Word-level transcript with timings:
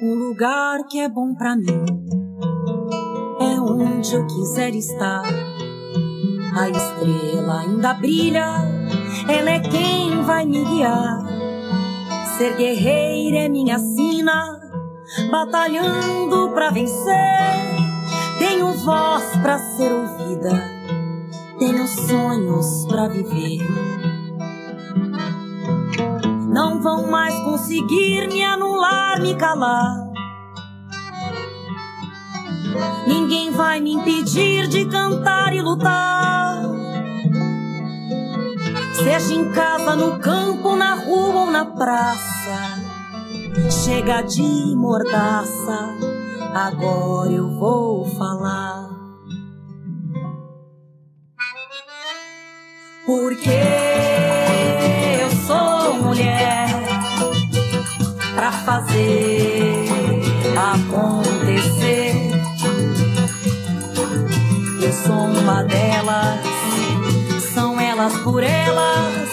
Um 0.00 0.14
lugar 0.14 0.86
que 0.88 1.00
é 1.00 1.08
bom 1.08 1.34
para 1.34 1.56
mim 1.56 1.66
é 3.40 3.60
onde 3.60 4.14
eu 4.14 4.24
quiser 4.28 4.74
estar. 4.76 5.24
A 6.54 6.68
estrela 6.68 7.60
ainda 7.60 7.94
brilha, 7.94 8.46
ela 9.28 9.50
é 9.50 9.58
quem 9.58 10.22
vai 10.22 10.46
me 10.46 10.64
guiar. 10.64 11.26
Ser 12.36 12.56
guerreira 12.56 13.38
é 13.38 13.48
minha 13.48 13.80
sina, 13.80 14.60
batalhando 15.28 16.50
pra 16.50 16.70
vencer. 16.70 17.63
Tenho 18.46 18.74
voz 18.74 19.24
pra 19.40 19.58
ser 19.58 19.90
ouvida, 19.90 20.52
tenho 21.58 21.88
sonhos 21.88 22.86
pra 22.86 23.08
viver. 23.08 23.66
Não 26.46 26.78
vão 26.82 27.10
mais 27.10 27.34
conseguir 27.36 28.28
me 28.28 28.44
anular, 28.44 29.18
me 29.18 29.34
calar. 29.34 29.96
Ninguém 33.06 33.50
vai 33.50 33.80
me 33.80 33.94
impedir 33.94 34.68
de 34.68 34.84
cantar 34.84 35.54
e 35.54 35.62
lutar. 35.62 36.64
Seja 38.92 39.32
em 39.32 39.50
casa, 39.52 39.96
no 39.96 40.18
campo, 40.18 40.76
na 40.76 40.96
rua 40.96 41.44
ou 41.44 41.50
na 41.50 41.64
praça. 41.64 42.74
Chega 43.70 44.20
de 44.20 44.76
mordaça, 44.76 45.94
agora 46.54 47.32
eu 47.32 47.50
vou 47.58 48.06
falar. 48.16 48.88
Porque 53.04 53.50
eu 55.20 55.30
sou 55.46 55.94
mulher 55.94 56.68
pra 58.34 58.52
fazer 58.52 59.84
acontecer. 60.56 62.14
Eu 64.80 64.92
sou 64.92 65.12
uma 65.12 65.64
delas, 65.64 66.40
são 67.52 67.80
elas 67.80 68.16
por 68.18 68.42
elas, 68.42 69.28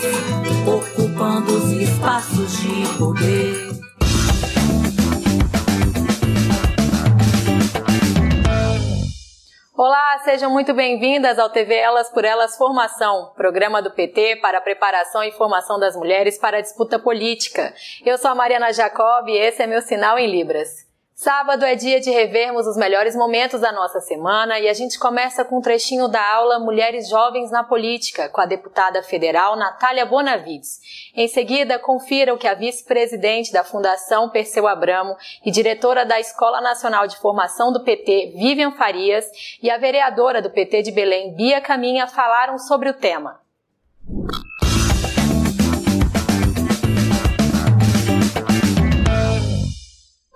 ocupando 0.65 1.53
os 1.53 1.71
espaços 1.71 2.57
de 2.57 2.97
poder. 2.97 3.70
Olá, 9.83 10.19
sejam 10.19 10.51
muito 10.51 10.75
bem-vindas 10.75 11.39
ao 11.39 11.49
TV 11.49 11.73
Elas 11.73 12.07
por 12.11 12.23
Elas 12.23 12.55
Formação, 12.55 13.31
programa 13.35 13.81
do 13.81 13.89
PT 13.89 14.35
para 14.35 14.59
a 14.59 14.61
preparação 14.61 15.23
e 15.23 15.31
formação 15.31 15.79
das 15.79 15.95
mulheres 15.95 16.37
para 16.37 16.59
a 16.59 16.61
disputa 16.61 16.99
política. 16.99 17.73
Eu 18.05 18.15
sou 18.19 18.29
a 18.29 18.35
Mariana 18.35 18.71
Jacob 18.71 19.27
e 19.27 19.35
esse 19.35 19.63
é 19.63 19.65
meu 19.65 19.81
sinal 19.81 20.19
em 20.19 20.29
Libras. 20.29 20.90
Sábado 21.23 21.63
é 21.63 21.75
dia 21.75 21.99
de 21.99 22.09
revermos 22.09 22.65
os 22.65 22.75
melhores 22.75 23.15
momentos 23.15 23.61
da 23.61 23.71
nossa 23.71 23.99
semana 23.99 24.59
e 24.59 24.67
a 24.67 24.73
gente 24.73 24.97
começa 24.97 25.45
com 25.45 25.59
um 25.59 25.61
trechinho 25.61 26.07
da 26.07 26.19
aula 26.19 26.57
Mulheres 26.57 27.07
Jovens 27.07 27.51
na 27.51 27.63
Política, 27.63 28.27
com 28.27 28.41
a 28.41 28.47
deputada 28.47 29.03
federal 29.03 29.55
Natália 29.55 30.03
Bonavides. 30.03 30.79
Em 31.15 31.27
seguida, 31.27 31.77
confira 31.77 32.33
o 32.33 32.39
que 32.39 32.47
a 32.47 32.55
vice-presidente 32.55 33.53
da 33.53 33.63
Fundação 33.63 34.31
Perseu 34.31 34.67
Abramo 34.67 35.15
e 35.45 35.51
diretora 35.51 36.03
da 36.07 36.19
Escola 36.19 36.59
Nacional 36.59 37.05
de 37.05 37.17
Formação 37.17 37.71
do 37.71 37.83
PT, 37.83 38.33
Vivian 38.35 38.71
Farias, 38.71 39.29
e 39.61 39.69
a 39.69 39.77
vereadora 39.77 40.41
do 40.41 40.49
PT 40.49 40.81
de 40.81 40.91
Belém, 40.91 41.35
Bia 41.35 41.61
Caminha, 41.61 42.07
falaram 42.07 42.57
sobre 42.57 42.89
o 42.89 42.95
tema. 42.95 43.39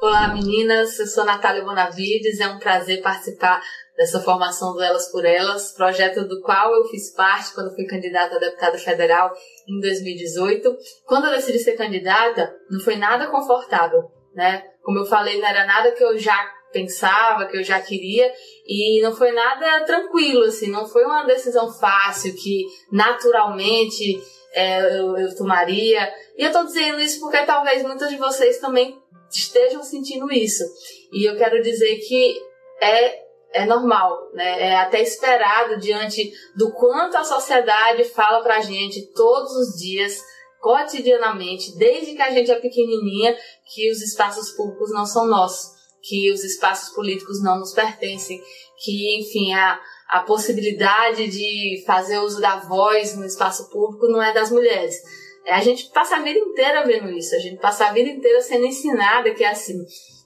Olá 0.08 0.28
meninas, 0.28 1.00
eu 1.00 1.08
sou 1.08 1.26
Natália 1.26 1.64
Bonavides, 1.64 2.40
é 2.40 2.48
um 2.48 2.60
prazer 2.60 3.02
participar 3.02 3.60
dessa 3.98 4.20
formação 4.20 4.76
do 4.76 4.84
Elas 4.84 5.12
por 5.12 5.26
Elas, 5.26 5.72
projeto 5.72 6.28
do 6.28 6.42
qual 6.42 6.76
eu 6.76 6.86
fiz 6.86 7.12
parte 7.16 7.56
quando 7.56 7.74
fui 7.74 7.88
candidata 7.88 8.36
a 8.36 8.40
deputada 8.40 8.78
federal 8.78 9.34
em 9.68 9.80
2018. 9.80 10.78
Quando 11.08 11.26
eu 11.26 11.32
decidi 11.32 11.58
ser 11.58 11.72
candidata, 11.72 12.56
não 12.70 12.80
foi 12.82 12.98
nada 12.98 13.26
confortável, 13.32 14.04
né? 14.36 14.66
Como 14.84 15.00
eu 15.00 15.06
falei, 15.06 15.42
não 15.42 15.48
era 15.48 15.66
nada 15.66 15.92
que 15.92 16.04
eu 16.04 16.16
já 16.20 16.38
pensava, 16.72 17.48
que 17.48 17.58
eu 17.58 17.64
já 17.64 17.82
queria, 17.82 18.32
e 18.68 19.02
não 19.02 19.12
foi 19.12 19.32
nada 19.32 19.86
tranquilo, 19.86 20.44
assim, 20.44 20.70
não 20.70 20.88
foi 20.88 21.04
uma 21.04 21.24
decisão 21.24 21.68
fácil 21.74 22.36
que 22.36 22.64
naturalmente 22.92 24.22
é, 24.54 25.00
eu, 25.00 25.18
eu 25.18 25.36
tomaria. 25.36 26.14
E 26.38 26.44
eu 26.44 26.52
tô 26.52 26.64
dizendo 26.64 27.00
isso 27.00 27.20
porque 27.20 27.44
talvez 27.44 27.82
muitas 27.82 28.10
de 28.10 28.18
vocês 28.18 28.60
também 28.60 29.04
estejam 29.32 29.84
sentindo 29.84 30.32
isso. 30.32 30.64
E 31.12 31.30
eu 31.30 31.38
quero 31.38 31.62
dizer 31.62 31.98
que 31.98 32.38
é 32.82 33.26
é 33.56 33.66
normal, 33.66 34.32
né? 34.34 34.64
É 34.64 34.76
até 34.76 35.02
esperado 35.02 35.80
diante 35.80 36.30
do 36.58 36.74
quanto 36.74 37.16
a 37.16 37.24
sociedade 37.24 38.04
fala 38.04 38.44
pra 38.44 38.60
gente 38.60 39.14
todos 39.14 39.52
os 39.54 39.80
dias, 39.80 40.22
cotidianamente, 40.60 41.78
desde 41.78 42.16
que 42.16 42.22
a 42.22 42.32
gente 42.32 42.52
é 42.52 42.60
pequenininha, 42.60 43.36
que 43.74 43.90
os 43.90 44.02
espaços 44.02 44.52
públicos 44.52 44.92
não 44.92 45.06
são 45.06 45.26
nossos, 45.26 45.72
que 46.02 46.30
os 46.32 46.44
espaços 46.44 46.94
políticos 46.94 47.42
não 47.42 47.58
nos 47.58 47.74
pertencem, 47.74 48.42
que, 48.84 49.22
enfim, 49.22 49.54
a, 49.54 49.80
a 50.10 50.20
possibilidade 50.22 51.30
de 51.30 51.82
fazer 51.86 52.20
uso 52.20 52.42
da 52.42 52.58
voz 52.58 53.16
no 53.16 53.26
espaço 53.26 53.70
público 53.70 54.08
não 54.08 54.22
é 54.22 54.34
das 54.34 54.52
mulheres. 54.52 54.96
A 55.48 55.62
gente 55.62 55.90
passa 55.92 56.18
a 56.18 56.22
vida 56.22 56.40
inteira 56.40 56.86
vendo 56.86 57.10
isso, 57.12 57.36
a 57.36 57.40
gente 57.40 57.60
passa 57.60 57.86
a 57.86 57.94
vida 57.94 58.10
inteira 58.10 58.42
sendo 58.42 58.66
ensinada 58.66 59.34
que 59.34 59.44
é 59.44 59.50
assim. 59.50 59.78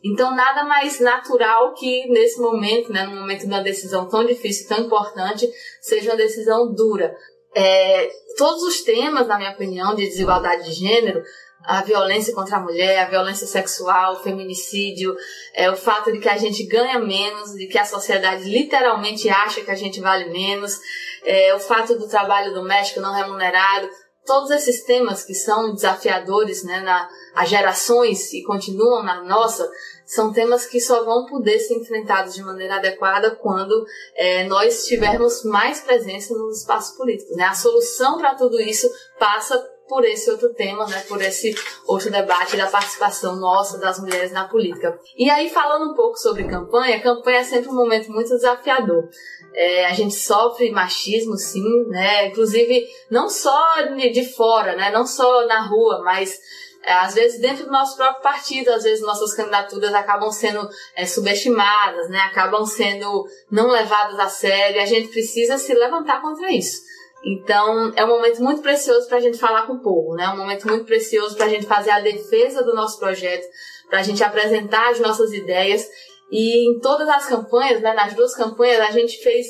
Então, 0.03 0.33
nada 0.33 0.63
mais 0.63 0.99
natural 0.99 1.73
que 1.73 2.07
nesse 2.07 2.39
momento, 2.39 2.91
né, 2.91 3.03
no 3.03 3.19
momento 3.19 3.41
de 3.41 3.47
uma 3.47 3.61
decisão 3.61 4.07
tão 4.07 4.25
difícil, 4.25 4.67
tão 4.67 4.85
importante, 4.85 5.49
seja 5.81 6.11
uma 6.11 6.17
decisão 6.17 6.73
dura. 6.73 7.13
É, 7.53 8.09
todos 8.37 8.63
os 8.63 8.81
temas, 8.81 9.27
na 9.27 9.37
minha 9.37 9.51
opinião, 9.51 9.95
de 9.95 10.05
desigualdade 10.05 10.63
de 10.63 10.71
gênero, 10.71 11.21
a 11.63 11.81
violência 11.83 12.33
contra 12.33 12.57
a 12.57 12.61
mulher, 12.61 12.99
a 12.99 13.09
violência 13.09 13.45
sexual, 13.45 14.13
o 14.13 14.23
feminicídio, 14.23 15.15
é, 15.53 15.69
o 15.69 15.75
fato 15.75 16.11
de 16.11 16.19
que 16.19 16.29
a 16.29 16.37
gente 16.37 16.63
ganha 16.65 16.99
menos, 16.99 17.51
de 17.53 17.67
que 17.67 17.77
a 17.77 17.83
sociedade 17.83 18.49
literalmente 18.49 19.27
acha 19.27 19.61
que 19.61 19.71
a 19.71 19.75
gente 19.75 19.99
vale 19.99 20.29
menos, 20.29 20.79
é, 21.25 21.53
o 21.53 21.59
fato 21.59 21.97
do 21.97 22.07
trabalho 22.07 22.53
doméstico 22.53 23.01
não 23.01 23.13
remunerado, 23.13 23.89
todos 24.25 24.51
esses 24.51 24.83
temas 24.83 25.23
que 25.23 25.33
são 25.33 25.73
desafiadores 25.73 26.63
né, 26.63 26.81
na, 26.81 27.09
a 27.35 27.45
gerações 27.45 28.31
e 28.33 28.43
continuam 28.43 29.03
na 29.03 29.23
nossa, 29.23 29.69
são 30.05 30.33
temas 30.33 30.65
que 30.65 30.79
só 30.79 31.03
vão 31.03 31.25
poder 31.25 31.59
ser 31.59 31.75
enfrentados 31.75 32.33
de 32.33 32.41
maneira 32.41 32.75
adequada 32.75 33.35
quando 33.35 33.85
é, 34.15 34.43
nós 34.45 34.85
tivermos 34.85 35.43
mais 35.43 35.81
presença 35.81 36.33
no 36.33 36.49
espaço 36.49 36.97
político. 36.97 37.35
Né? 37.35 37.43
A 37.43 37.53
solução 37.53 38.17
para 38.17 38.35
tudo 38.35 38.59
isso 38.59 38.89
passa 39.19 39.63
por 39.89 40.05
esse 40.05 40.29
outro 40.29 40.53
tema, 40.53 40.85
né, 40.87 41.03
por 41.09 41.21
esse 41.21 41.53
outro 41.85 42.11
debate 42.11 42.55
da 42.55 42.67
participação 42.67 43.35
nossa 43.35 43.79
das 43.79 43.99
mulheres 43.99 44.31
na 44.31 44.47
política. 44.47 44.97
E 45.17 45.29
aí, 45.29 45.49
falando 45.49 45.91
um 45.91 45.95
pouco 45.95 46.17
sobre 46.17 46.43
campanha, 46.43 47.01
campanha 47.01 47.39
é 47.39 47.43
sempre 47.43 47.69
um 47.69 47.75
momento 47.75 48.11
muito 48.11 48.29
desafiador. 48.29 49.09
É, 49.53 49.87
a 49.87 49.93
gente 49.93 50.13
sofre 50.13 50.71
machismo, 50.71 51.35
sim, 51.35 51.85
né? 51.87 52.27
Inclusive, 52.27 52.85
não 53.09 53.27
só 53.27 53.81
de 54.13 54.23
fora, 54.23 54.75
né? 54.75 54.91
Não 54.91 55.05
só 55.05 55.47
na 55.47 55.61
rua, 55.61 56.03
mas 56.03 56.39
é, 56.83 56.93
às 56.93 57.13
vezes 57.13 57.41
dentro 57.41 57.65
do 57.65 57.71
nosso 57.71 57.97
próprio 57.97 58.21
partido, 58.21 58.69
às 58.69 58.83
vezes 58.83 59.03
nossas 59.03 59.33
candidaturas 59.33 59.93
acabam 59.93 60.31
sendo 60.31 60.69
é, 60.95 61.05
subestimadas, 61.05 62.09
né? 62.09 62.19
Acabam 62.19 62.65
sendo 62.65 63.27
não 63.51 63.67
levadas 63.67 64.19
a 64.19 64.29
sério. 64.29 64.81
A 64.81 64.85
gente 64.85 65.09
precisa 65.09 65.57
se 65.57 65.73
levantar 65.73 66.21
contra 66.21 66.51
isso. 66.51 66.89
Então, 67.23 67.91
é 67.95 68.05
um 68.05 68.07
momento 68.07 68.41
muito 68.41 68.61
precioso 68.61 69.07
para 69.07 69.17
a 69.17 69.21
gente 69.21 69.37
falar 69.37 69.67
com 69.67 69.73
o 69.73 69.81
povo, 69.81 70.15
né? 70.15 70.23
É 70.23 70.29
um 70.29 70.37
momento 70.37 70.67
muito 70.67 70.85
precioso 70.85 71.35
para 71.35 71.47
a 71.47 71.49
gente 71.49 71.65
fazer 71.65 71.91
a 71.91 71.99
defesa 71.99 72.63
do 72.63 72.73
nosso 72.73 72.97
projeto, 72.97 73.45
para 73.89 73.99
a 73.99 74.03
gente 74.03 74.23
apresentar 74.23 74.89
as 74.89 74.99
nossas 74.99 75.33
ideias 75.33 75.89
e 76.31 76.69
em 76.69 76.79
todas 76.79 77.09
as 77.09 77.25
campanhas, 77.25 77.81
né, 77.81 77.93
nas 77.93 78.13
duas 78.13 78.35
campanhas, 78.35 78.79
a 78.81 78.91
gente 78.91 79.17
fez. 79.17 79.47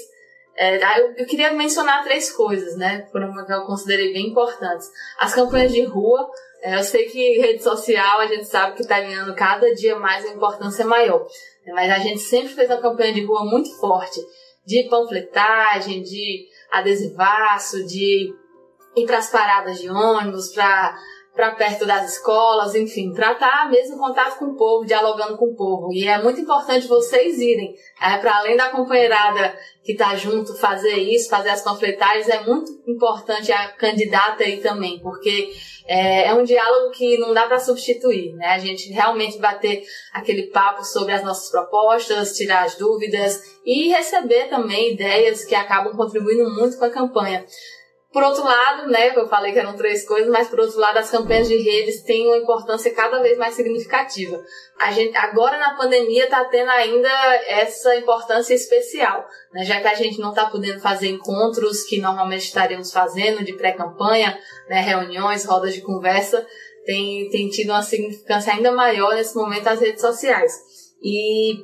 É, 0.56 1.00
eu, 1.00 1.14
eu, 1.18 1.26
queria 1.26 1.54
mencionar 1.54 2.04
três 2.04 2.32
coisas, 2.32 2.76
né, 2.76 3.08
foram 3.12 3.34
que 3.46 3.52
eu 3.52 3.66
considerei 3.66 4.12
bem 4.12 4.28
importantes. 4.28 4.90
As 5.18 5.34
campanhas 5.34 5.72
de 5.72 5.84
rua, 5.84 6.30
é, 6.62 6.78
eu 6.78 6.84
sei 6.84 7.06
que 7.06 7.40
rede 7.40 7.64
social 7.64 8.20
a 8.20 8.28
gente 8.28 8.46
sabe 8.46 8.76
que 8.76 8.82
está 8.82 9.00
ganhando 9.00 9.34
cada 9.36 9.74
dia 9.74 9.98
mais 9.98 10.26
a 10.26 10.30
importância 10.30 10.86
maior, 10.86 11.26
né, 11.66 11.74
mas 11.74 11.90
a 11.90 12.00
gente 12.00 12.20
sempre 12.20 12.50
fez 12.50 12.70
uma 12.70 12.82
campanha 12.82 13.14
de 13.14 13.24
rua 13.24 13.46
muito 13.46 13.74
forte, 13.80 14.20
de 14.66 14.84
panfletagem, 14.90 16.02
de 16.02 16.48
adesivaço, 16.72 17.86
de 17.86 18.34
ir 18.96 19.06
para 19.06 19.18
as 19.18 19.30
paradas 19.30 19.80
de 19.80 19.90
ônibus, 19.90 20.54
para 20.54 20.96
para 21.40 21.52
perto 21.52 21.86
das 21.86 22.16
escolas, 22.16 22.76
enfim, 22.76 23.14
para 23.14 23.32
estar 23.32 23.50
tá 23.50 23.70
mesmo 23.70 23.96
em 23.96 23.98
contato 23.98 24.38
com 24.38 24.48
o 24.48 24.56
povo, 24.58 24.86
dialogando 24.86 25.38
com 25.38 25.46
o 25.46 25.56
povo. 25.56 25.94
E 25.94 26.06
é 26.06 26.22
muito 26.22 26.42
importante 26.42 26.86
vocês 26.86 27.40
irem, 27.40 27.74
é, 28.02 28.18
para 28.18 28.40
além 28.40 28.58
da 28.58 28.68
companheirada 28.68 29.58
que 29.82 29.94
está 29.94 30.18
junto, 30.18 30.54
fazer 30.58 30.98
isso, 30.98 31.30
fazer 31.30 31.52
as 31.52 31.62
panfletagens, 31.62 32.28
é 32.28 32.44
muito 32.44 32.70
importante 32.86 33.54
a 33.54 33.70
candidata 33.70 34.44
aí 34.44 34.58
também, 34.58 35.00
porque 35.00 35.54
é, 35.88 36.28
é 36.28 36.34
um 36.34 36.44
diálogo 36.44 36.92
que 36.92 37.18
não 37.18 37.34
dá 37.34 37.48
para 37.48 37.58
substituir, 37.58 38.36
né? 38.36 38.48
A 38.48 38.60
gente 38.60 38.92
realmente 38.92 39.40
bater 39.40 39.82
aquele 40.12 40.48
papo 40.48 40.84
sobre 40.84 41.14
as 41.14 41.24
nossas 41.24 41.50
propostas, 41.50 42.36
tirar 42.36 42.66
as 42.66 42.76
dúvidas 42.76 43.42
e 43.66 43.88
receber 43.88 44.50
também 44.50 44.92
ideias 44.92 45.46
que 45.46 45.56
acabam 45.56 45.96
contribuindo 45.96 46.50
muito 46.50 46.78
com 46.78 46.84
a 46.84 46.90
campanha. 46.90 47.46
Por 48.12 48.24
outro 48.24 48.44
lado, 48.44 48.88
né, 48.88 49.16
eu 49.16 49.28
falei 49.28 49.54
que 49.54 49.60
eram 49.60 49.76
três 49.76 50.04
coisas, 50.08 50.30
mas 50.32 50.48
por 50.48 50.60
outro 50.60 50.80
lado, 50.80 50.98
as 50.98 51.12
campanhas 51.12 51.48
de 51.48 51.58
redes 51.58 52.02
têm 52.02 52.26
uma 52.26 52.38
importância 52.38 52.92
cada 52.94 53.22
vez 53.22 53.38
mais 53.38 53.54
significativa. 53.54 54.44
A 54.80 54.92
gente, 54.92 55.16
agora 55.16 55.60
na 55.60 55.76
pandemia 55.76 56.24
está 56.24 56.44
tendo 56.46 56.72
ainda 56.72 57.10
essa 57.46 57.96
importância 57.98 58.56
especial, 58.56 59.28
né, 59.54 59.64
já 59.64 59.80
que 59.80 59.88
a 59.88 59.94
gente 59.94 60.20
não 60.20 60.30
está 60.30 60.50
podendo 60.50 60.80
fazer 60.80 61.10
encontros 61.10 61.84
que 61.84 62.02
normalmente 62.02 62.46
estaríamos 62.46 62.92
fazendo 62.92 63.44
de 63.44 63.54
pré-campanha, 63.54 64.40
né, 64.68 64.82
reuniões, 64.82 65.46
rodas 65.46 65.76
de 65.76 65.82
conversa, 65.82 66.44
tem, 66.86 67.30
tem 67.30 67.48
tido 67.50 67.70
uma 67.70 67.84
significância 67.84 68.54
ainda 68.54 68.72
maior 68.72 69.14
nesse 69.14 69.36
momento 69.36 69.68
as 69.68 69.80
redes 69.80 70.02
sociais. 70.02 70.52
E 71.04 71.64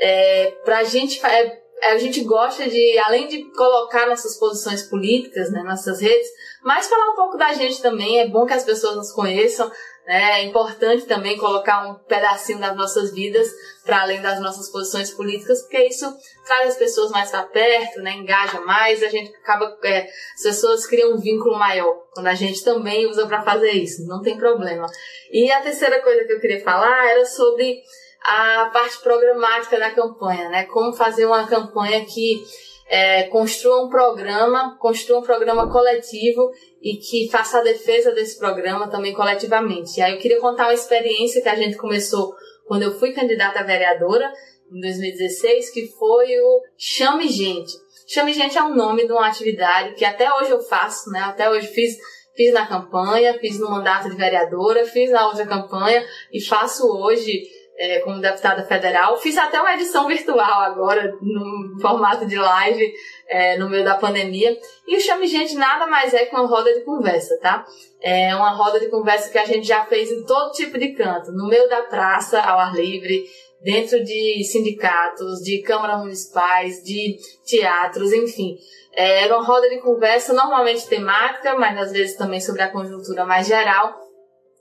é, 0.00 0.50
para 0.64 0.78
a 0.78 0.84
gente 0.84 1.24
é, 1.24 1.63
a 1.92 1.98
gente 1.98 2.22
gosta 2.24 2.68
de, 2.68 2.98
além 2.98 3.28
de 3.28 3.44
colocar 3.52 4.06
nossas 4.06 4.38
posições 4.38 4.82
políticas, 4.82 5.50
né, 5.50 5.62
nossas 5.62 6.00
redes, 6.00 6.28
mas 6.62 6.88
falar 6.88 7.10
um 7.10 7.16
pouco 7.16 7.36
da 7.36 7.52
gente 7.52 7.80
também. 7.82 8.20
É 8.20 8.28
bom 8.28 8.46
que 8.46 8.54
as 8.54 8.64
pessoas 8.64 8.96
nos 8.96 9.12
conheçam. 9.12 9.70
Né? 10.06 10.40
É 10.40 10.44
importante 10.44 11.06
também 11.06 11.36
colocar 11.38 11.86
um 11.88 11.94
pedacinho 11.94 12.58
das 12.58 12.76
nossas 12.76 13.12
vidas 13.12 13.48
para 13.84 14.02
além 14.02 14.20
das 14.20 14.40
nossas 14.40 14.70
posições 14.70 15.10
políticas, 15.10 15.62
porque 15.62 15.84
isso 15.84 16.06
traz 16.46 16.70
as 16.70 16.76
pessoas 16.76 17.10
mais 17.10 17.30
para 17.30 17.42
perto, 17.44 18.00
né? 18.00 18.12
engaja 18.12 18.60
mais, 18.60 19.02
a 19.02 19.08
gente 19.08 19.34
acaba, 19.36 19.76
é, 19.84 20.08
as 20.34 20.42
pessoas 20.42 20.86
criam 20.86 21.14
um 21.14 21.18
vínculo 21.18 21.58
maior 21.58 22.04
quando 22.12 22.26
a 22.26 22.34
gente 22.34 22.62
também 22.62 23.06
usa 23.06 23.26
para 23.26 23.42
fazer 23.42 23.72
isso, 23.72 24.06
não 24.06 24.22
tem 24.22 24.36
problema. 24.36 24.86
E 25.30 25.50
a 25.50 25.60
terceira 25.60 26.02
coisa 26.02 26.24
que 26.24 26.32
eu 26.32 26.40
queria 26.40 26.62
falar 26.62 27.10
era 27.10 27.24
sobre 27.24 27.82
a 28.24 28.70
parte 28.72 28.98
programática 29.00 29.78
da 29.78 29.90
campanha, 29.90 30.48
né? 30.48 30.64
Como 30.64 30.92
fazer 30.94 31.26
uma 31.26 31.46
campanha 31.46 32.04
que 32.06 32.42
é, 32.88 33.24
construa 33.24 33.84
um 33.84 33.88
programa, 33.88 34.76
construa 34.78 35.20
um 35.20 35.22
programa 35.22 35.70
coletivo 35.70 36.50
e 36.82 36.96
que 36.96 37.28
faça 37.30 37.58
a 37.58 37.62
defesa 37.62 38.12
desse 38.12 38.38
programa 38.38 38.88
também 38.88 39.12
coletivamente. 39.12 39.98
E 39.98 40.02
aí 40.02 40.14
eu 40.14 40.18
queria 40.18 40.40
contar 40.40 40.64
uma 40.64 40.74
experiência 40.74 41.42
que 41.42 41.48
a 41.48 41.54
gente 41.54 41.76
começou 41.76 42.34
quando 42.66 42.82
eu 42.82 42.98
fui 42.98 43.12
candidata 43.12 43.60
a 43.60 43.64
vereadora 43.64 44.32
em 44.72 44.80
2016, 44.80 45.70
que 45.70 45.86
foi 45.88 46.26
o 46.40 46.62
Chame 46.78 47.28
Gente. 47.28 47.72
Chame 48.06 48.32
Gente 48.32 48.56
é 48.56 48.62
um 48.62 48.74
nome 48.74 49.06
de 49.06 49.12
uma 49.12 49.26
atividade 49.26 49.94
que 49.94 50.04
até 50.04 50.32
hoje 50.34 50.50
eu 50.50 50.60
faço, 50.60 51.10
né? 51.10 51.20
Até 51.20 51.50
hoje 51.50 51.68
fiz 51.68 51.96
fiz 52.34 52.52
na 52.52 52.66
campanha, 52.66 53.38
fiz 53.38 53.58
no 53.60 53.70
mandato 53.70 54.10
de 54.10 54.16
vereadora, 54.16 54.84
fiz 54.84 55.10
na 55.10 55.26
outra 55.28 55.46
campanha 55.46 56.04
e 56.32 56.40
faço 56.40 56.86
hoje 56.86 57.44
é, 57.76 58.00
como 58.00 58.20
deputada 58.20 58.62
federal. 58.64 59.16
Fiz 59.18 59.36
até 59.36 59.60
uma 59.60 59.74
edição 59.74 60.06
virtual 60.06 60.60
agora, 60.62 61.16
no 61.20 61.80
formato 61.80 62.26
de 62.26 62.36
live, 62.36 62.92
é, 63.28 63.58
no 63.58 63.68
meio 63.68 63.84
da 63.84 63.96
pandemia. 63.96 64.56
E 64.86 64.96
o 64.96 65.00
Chame 65.00 65.26
Gente 65.26 65.54
nada 65.54 65.86
mais 65.86 66.14
é 66.14 66.24
que 66.24 66.34
uma 66.34 66.46
roda 66.46 66.72
de 66.72 66.84
conversa, 66.84 67.38
tá? 67.40 67.64
É 68.00 68.34
uma 68.36 68.50
roda 68.50 68.78
de 68.78 68.88
conversa 68.88 69.30
que 69.30 69.38
a 69.38 69.44
gente 69.44 69.66
já 69.66 69.84
fez 69.86 70.10
em 70.10 70.24
todo 70.24 70.52
tipo 70.52 70.78
de 70.78 70.92
canto, 70.92 71.32
no 71.32 71.48
meio 71.48 71.68
da 71.68 71.82
praça, 71.82 72.40
ao 72.40 72.58
ar 72.58 72.74
livre, 72.74 73.24
dentro 73.62 74.04
de 74.04 74.44
sindicatos, 74.44 75.40
de 75.40 75.62
câmaras 75.62 76.00
municipais, 76.00 76.82
de 76.84 77.16
teatros, 77.46 78.12
enfim. 78.12 78.56
É, 78.92 79.24
era 79.24 79.36
uma 79.36 79.44
roda 79.44 79.68
de 79.68 79.80
conversa 79.80 80.32
normalmente 80.32 80.86
temática, 80.86 81.54
mas 81.54 81.76
às 81.78 81.92
vezes 81.92 82.16
também 82.16 82.40
sobre 82.40 82.62
a 82.62 82.70
conjuntura 82.70 83.24
mais 83.24 83.46
geral 83.46 84.03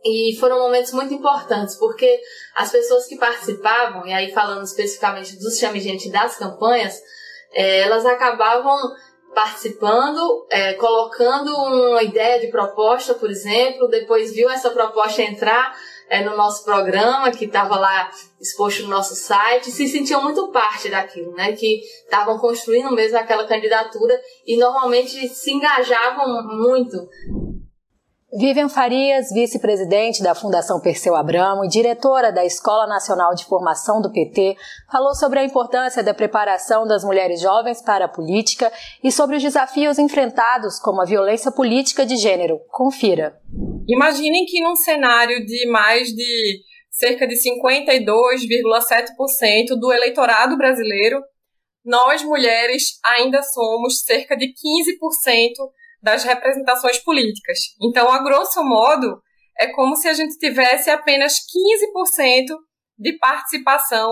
e 0.04 0.36
foram 0.40 0.60
momentos 0.60 0.92
muito 0.92 1.14
importantes, 1.14 1.76
porque 1.76 2.20
as 2.56 2.72
pessoas 2.72 3.06
que 3.08 3.18
participavam, 3.18 4.06
e 4.06 4.14
aí 4.14 4.32
falando 4.32 4.64
especificamente 4.64 5.38
dos 5.38 5.58
Chame 5.58 5.80
Gente 5.80 6.12
das 6.12 6.38
campanhas, 6.38 7.02
é, 7.54 7.82
elas 7.82 8.06
acabavam 8.06 8.78
participando, 9.34 10.46
é, 10.50 10.74
colocando 10.74 11.52
uma 11.56 12.04
ideia 12.04 12.40
de 12.40 12.48
proposta, 12.48 13.14
por 13.14 13.30
exemplo, 13.30 13.88
depois 13.88 14.34
viu 14.34 14.50
essa 14.50 14.70
proposta 14.70 15.22
entrar 15.22 15.76
é, 16.10 16.24
no 16.24 16.38
nosso 16.38 16.64
programa, 16.64 17.32
que 17.32 17.46
estava 17.46 17.76
lá 17.76 18.12
exposto 18.40 18.84
no 18.84 18.90
nosso 18.90 19.16
site, 19.16 19.72
se 19.72 19.88
sentiam 19.88 20.22
muito 20.22 20.52
parte 20.52 20.90
daquilo, 20.90 21.34
né? 21.34 21.54
Que 21.54 21.82
estavam 22.04 22.38
construindo 22.38 22.92
mesmo 22.92 23.18
aquela 23.18 23.48
candidatura 23.48 24.20
e 24.46 24.58
normalmente 24.58 25.28
se 25.30 25.52
engajavam 25.52 26.44
muito 26.44 27.10
Vivian 28.36 28.68
Farias, 28.68 29.30
vice-presidente 29.32 30.24
da 30.24 30.34
Fundação 30.34 30.82
Perseu 30.82 31.16
Abramo 31.16 31.64
e 31.64 31.68
diretora 31.68 32.32
da 32.32 32.44
Escola 32.44 32.88
Nacional 32.88 33.36
de 33.36 33.46
Formação 33.46 34.02
do 34.02 34.12
PT, 34.12 34.56
falou 34.92 35.14
sobre 35.14 35.38
a 35.38 35.44
importância 35.44 36.02
da 36.02 36.16
preparação 36.16 36.88
das 36.88 37.04
mulheres 37.04 37.40
jovens 37.40 37.80
para 37.80 38.06
a 38.06 38.10
política 38.10 38.74
e 39.04 39.12
sobre 39.12 39.36
os 39.36 39.44
desafios 39.44 40.00
enfrentados 40.00 40.80
como 40.80 41.00
a 41.00 41.06
violência 41.06 41.52
política 41.52 42.08
de 42.08 42.18
gênero. 42.18 42.60
Confira. 42.72 43.40
Imaginem 43.88 44.46
que 44.46 44.64
num 44.64 44.76
cenário 44.76 45.46
de 45.46 45.70
mais 45.70 46.08
de 46.08 46.60
cerca 46.90 47.28
de 47.28 47.36
52,7% 47.36 49.76
do 49.80 49.94
eleitorado 49.94 50.58
brasileiro, 50.58 51.22
nós 51.86 52.24
mulheres 52.24 52.98
ainda 53.06 53.44
somos 53.44 54.02
cerca 54.02 54.36
de 54.36 54.48
15% 54.48 54.54
das 56.04 56.24
representações 56.24 57.00
políticas. 57.00 57.58
Então, 57.82 58.12
a 58.12 58.22
grosso 58.22 58.62
modo, 58.64 59.22
é 59.58 59.68
como 59.68 59.96
se 59.96 60.08
a 60.10 60.14
gente 60.14 60.38
tivesse 60.38 60.90
apenas 60.90 61.36
15% 61.36 62.56
de 63.00 63.18
participação 63.18 64.12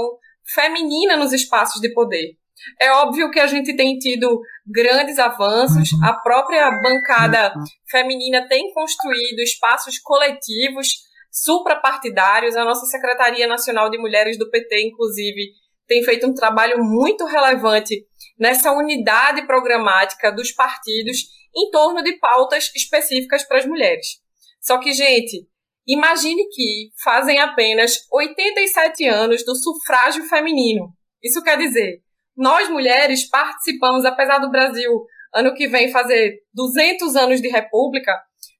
feminina 0.53 1.17
nos 1.17 1.33
espaços 1.33 1.81
de 1.81 1.93
poder. 1.93 2.31
É 2.79 2.91
óbvio 2.91 3.31
que 3.31 3.39
a 3.39 3.47
gente 3.47 3.75
tem 3.75 3.97
tido 3.97 4.39
grandes 4.65 5.17
avanços, 5.19 5.89
a 6.03 6.13
própria 6.13 6.69
bancada 6.71 7.53
feminina 7.89 8.47
tem 8.47 8.71
construído 8.71 9.39
espaços 9.39 9.99
coletivos 9.99 10.87
suprapartidários, 11.31 12.55
a 12.55 12.63
nossa 12.63 12.85
Secretaria 12.85 13.47
Nacional 13.47 13.89
de 13.89 13.97
Mulheres 13.97 14.37
do 14.37 14.49
PT, 14.49 14.87
inclusive, 14.87 15.51
tem 15.87 16.03
feito 16.03 16.27
um 16.27 16.33
trabalho 16.33 16.83
muito 16.83 17.25
relevante 17.25 18.05
nessa 18.37 18.71
unidade 18.71 19.45
programática 19.47 20.31
dos 20.31 20.51
partidos 20.51 21.19
em 21.55 21.69
torno 21.69 22.03
de 22.03 22.17
pautas 22.17 22.71
específicas 22.75 23.43
para 23.47 23.59
as 23.59 23.65
mulheres. 23.65 24.19
Só 24.61 24.79
que, 24.79 24.93
gente, 24.93 25.47
imagine 25.87 26.47
que 26.49 26.89
fazem 27.03 27.39
apenas 27.39 27.97
87 28.11 29.07
anos 29.07 29.43
do 29.43 29.55
sufrágio 29.55 30.23
feminino. 30.25 30.93
Isso 31.23 31.43
quer 31.43 31.57
dizer, 31.57 32.01
nós 32.35 32.69
mulheres 32.69 33.29
participamos, 33.29 34.05
apesar 34.05 34.39
do 34.39 34.51
Brasil 34.51 35.05
ano 35.33 35.53
que 35.53 35.67
vem 35.67 35.91
fazer 35.91 36.39
200 36.53 37.15
anos 37.15 37.41
de 37.41 37.47
república, 37.47 38.11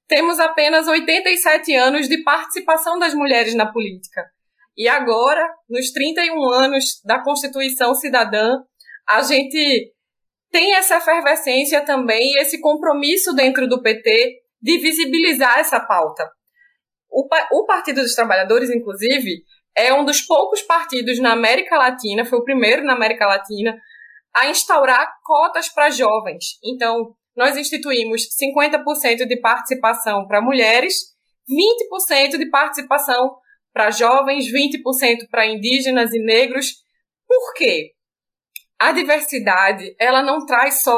temos 0.08 0.38
apenas 0.40 0.86
87 0.86 1.74
anos 1.74 2.08
de 2.08 2.22
participação 2.22 2.98
das 2.98 3.14
mulheres 3.14 3.54
na 3.54 3.70
política. 3.70 4.24
E 4.76 4.88
agora, 4.88 5.46
nos 5.68 5.90
31 5.90 6.50
anos 6.50 7.00
da 7.04 7.22
Constituição 7.22 7.94
Cidadã, 7.94 8.58
a 9.08 9.22
gente 9.22 9.91
tem 10.52 10.74
essa 10.74 10.98
efervescência 10.98 11.84
também 11.84 12.34
e 12.34 12.40
esse 12.40 12.60
compromisso 12.60 13.34
dentro 13.34 13.66
do 13.66 13.82
PT 13.82 14.42
de 14.60 14.78
visibilizar 14.78 15.58
essa 15.58 15.80
pauta. 15.80 16.30
O, 17.10 17.26
o 17.52 17.66
Partido 17.66 18.02
dos 18.02 18.14
Trabalhadores, 18.14 18.70
inclusive, 18.70 19.42
é 19.76 19.92
um 19.92 20.04
dos 20.04 20.20
poucos 20.20 20.62
partidos 20.62 21.18
na 21.18 21.32
América 21.32 21.76
Latina, 21.76 22.24
foi 22.24 22.38
o 22.38 22.44
primeiro 22.44 22.84
na 22.84 22.92
América 22.92 23.26
Latina, 23.26 23.76
a 24.34 24.48
instaurar 24.48 25.10
cotas 25.24 25.68
para 25.68 25.90
jovens. 25.90 26.58
Então, 26.62 27.14
nós 27.34 27.56
instituímos 27.56 28.28
50% 28.38 29.26
de 29.26 29.40
participação 29.40 30.26
para 30.26 30.42
mulheres, 30.42 31.12
20% 31.50 32.38
de 32.38 32.50
participação 32.50 33.36
para 33.72 33.90
jovens, 33.90 34.46
20% 34.52 35.28
para 35.30 35.46
indígenas 35.46 36.12
e 36.12 36.18
negros. 36.18 36.74
Por 37.26 37.54
quê? 37.54 37.92
A 38.78 38.92
diversidade, 38.92 39.94
ela 39.98 40.22
não 40.22 40.44
traz 40.44 40.82
só 40.82 40.96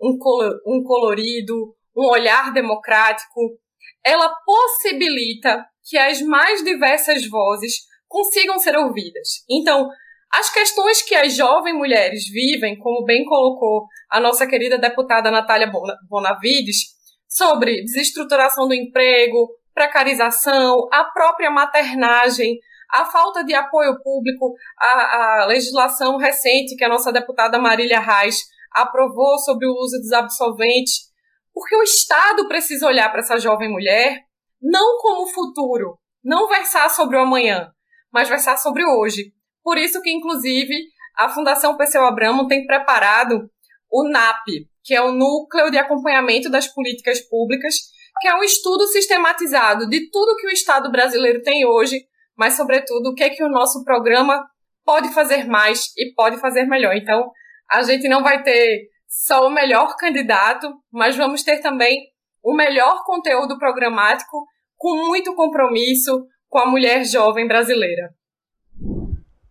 um, 0.00 0.18
um 0.66 0.82
colorido, 0.82 1.74
um 1.96 2.06
olhar 2.08 2.52
democrático, 2.52 3.58
ela 4.04 4.34
possibilita 4.44 5.64
que 5.82 5.96
as 5.96 6.20
mais 6.20 6.62
diversas 6.62 7.28
vozes 7.28 7.82
consigam 8.08 8.58
ser 8.58 8.76
ouvidas. 8.76 9.44
Então, 9.48 9.88
as 10.32 10.52
questões 10.52 11.02
que 11.02 11.14
as 11.14 11.36
jovens 11.36 11.74
mulheres 11.74 12.24
vivem, 12.28 12.78
como 12.78 13.04
bem 13.04 13.24
colocou 13.24 13.86
a 14.10 14.20
nossa 14.20 14.46
querida 14.46 14.78
deputada 14.78 15.30
Natália 15.30 15.70
Bonavides, 16.08 16.94
sobre 17.28 17.82
desestruturação 17.82 18.68
do 18.68 18.74
emprego, 18.74 19.48
precarização, 19.72 20.88
a 20.92 21.04
própria 21.04 21.50
maternagem, 21.50 22.58
a 22.90 23.04
falta 23.04 23.44
de 23.44 23.54
apoio 23.54 24.00
público, 24.02 24.54
a, 24.78 25.42
a 25.42 25.46
legislação 25.46 26.16
recente 26.16 26.76
que 26.76 26.84
a 26.84 26.88
nossa 26.88 27.12
deputada 27.12 27.58
Marília 27.58 28.00
Reis 28.00 28.44
aprovou 28.72 29.38
sobre 29.38 29.66
o 29.66 29.74
uso 29.74 29.98
dos 29.98 30.12
absolventes, 30.12 31.12
porque 31.52 31.76
o 31.76 31.82
Estado 31.82 32.48
precisa 32.48 32.86
olhar 32.86 33.10
para 33.10 33.20
essa 33.20 33.38
jovem 33.38 33.70
mulher 33.70 34.24
não 34.60 34.96
como 34.98 35.26
futuro, 35.26 35.98
não 36.24 36.48
versar 36.48 36.88
sobre 36.88 37.16
o 37.16 37.20
amanhã, 37.20 37.70
mas 38.10 38.28
versar 38.28 38.56
sobre 38.56 38.84
hoje. 38.84 39.32
Por 39.62 39.76
isso 39.76 40.00
que, 40.00 40.10
inclusive, 40.10 40.74
a 41.16 41.28
Fundação 41.28 41.76
Perseu 41.76 42.04
Abramo 42.04 42.48
tem 42.48 42.66
preparado 42.66 43.48
o 43.90 44.08
NAP, 44.08 44.46
que 44.82 44.94
é 44.94 45.02
o 45.02 45.12
Núcleo 45.12 45.70
de 45.70 45.78
Acompanhamento 45.78 46.50
das 46.50 46.66
Políticas 46.66 47.20
Públicas, 47.20 47.74
que 48.20 48.28
é 48.28 48.34
um 48.34 48.42
estudo 48.42 48.86
sistematizado 48.86 49.88
de 49.88 50.10
tudo 50.10 50.36
que 50.36 50.46
o 50.46 50.50
Estado 50.50 50.90
brasileiro 50.90 51.42
tem 51.42 51.66
hoje, 51.66 52.06
mas, 52.36 52.54
sobretudo, 52.54 53.10
o 53.10 53.14
que 53.14 53.24
é 53.24 53.30
que 53.30 53.44
o 53.44 53.48
nosso 53.48 53.84
programa 53.84 54.44
pode 54.84 55.12
fazer 55.12 55.46
mais 55.46 55.92
e 55.96 56.12
pode 56.14 56.38
fazer 56.38 56.64
melhor. 56.64 56.94
Então, 56.94 57.30
a 57.70 57.82
gente 57.82 58.08
não 58.08 58.22
vai 58.22 58.42
ter 58.42 58.88
só 59.08 59.46
o 59.46 59.50
melhor 59.50 59.96
candidato, 59.96 60.72
mas 60.92 61.16
vamos 61.16 61.42
ter 61.42 61.60
também 61.60 61.98
o 62.42 62.54
melhor 62.54 63.04
conteúdo 63.04 63.58
programático 63.58 64.46
com 64.76 65.06
muito 65.06 65.34
compromisso 65.34 66.26
com 66.48 66.58
a 66.58 66.66
mulher 66.66 67.04
jovem 67.04 67.46
brasileira. 67.46 68.10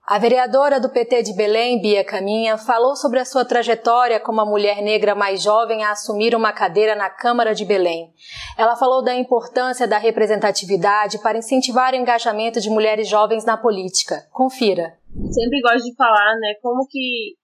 A 0.05 0.19
vereadora 0.19 0.81
do 0.81 0.91
PT 0.91 1.24
de 1.24 1.33
Belém, 1.33 1.79
Bia 1.81 2.03
Caminha, 2.03 2.57
falou 2.57 2.93
sobre 2.93 3.19
a 3.19 3.25
sua 3.25 3.45
trajetória 3.45 4.19
como 4.19 4.41
a 4.41 4.45
mulher 4.45 4.83
negra 4.83 5.15
mais 5.15 5.41
jovem 5.41 5.81
a 5.81 5.91
assumir 5.91 6.36
uma 6.36 6.51
cadeira 6.51 6.93
na 6.93 7.10
Câmara 7.10 7.55
de 7.55 7.63
Belém. 7.63 8.12
Ela 8.57 8.75
falou 8.75 9.01
da 9.01 9.15
importância 9.15 9.88
da 9.88 9.98
representatividade 9.98 11.24
para 11.24 11.38
incentivar 11.38 11.93
o 11.93 11.95
engajamento 11.95 12.60
de 12.60 12.69
mulheres 12.69 13.07
jovens 13.07 13.45
na 13.45 13.55
política. 13.55 14.27
Confira. 14.33 15.00
Sempre 15.31 15.62
gosto 15.62 15.86
de 15.86 15.95
falar, 15.95 16.36
né, 16.36 16.53
como 16.62 16.86
que 16.89 17.38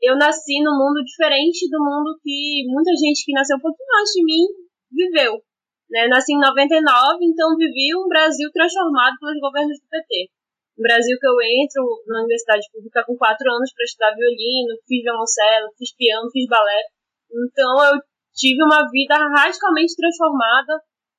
eu 0.00 0.16
nasci 0.16 0.62
num 0.62 0.78
mundo 0.78 1.02
diferente 1.02 1.68
do 1.68 1.82
mundo 1.82 2.14
que 2.22 2.62
muita 2.68 2.92
gente 2.94 3.24
que 3.24 3.32
nasceu 3.32 3.56
um 3.56 3.60
pouquinho 3.60 3.88
antes 3.98 4.12
de 4.12 4.24
mim 4.24 4.46
viveu. 4.88 5.42
Né? 5.90 6.06
Nasci 6.06 6.32
em 6.32 6.38
99, 6.38 7.24
então 7.26 7.56
vivi 7.58 7.90
um 7.98 8.06
Brasil 8.06 8.48
transformado 8.52 9.16
pelos 9.18 9.40
governos 9.40 9.80
do 9.80 9.88
PT 9.90 10.30
no 10.76 10.82
Brasil 10.82 11.16
que 11.18 11.26
eu 11.26 11.38
entro 11.38 11.82
na 12.06 12.20
universidade 12.26 12.66
pública 12.72 13.04
com 13.06 13.16
quatro 13.16 13.46
anos 13.46 13.70
para 13.72 13.84
estudar 13.84 14.14
violino, 14.14 14.74
fiz 14.86 15.02
violoncelo, 15.02 15.70
fiz 15.78 15.94
piano, 15.94 16.30
fiz 16.30 16.46
balé. 16.50 16.82
Então 17.30 17.72
eu 17.90 17.94
tive 18.34 18.58
uma 18.62 18.82
vida 18.90 19.14
radicalmente 19.14 19.94
transformada. 19.94 20.74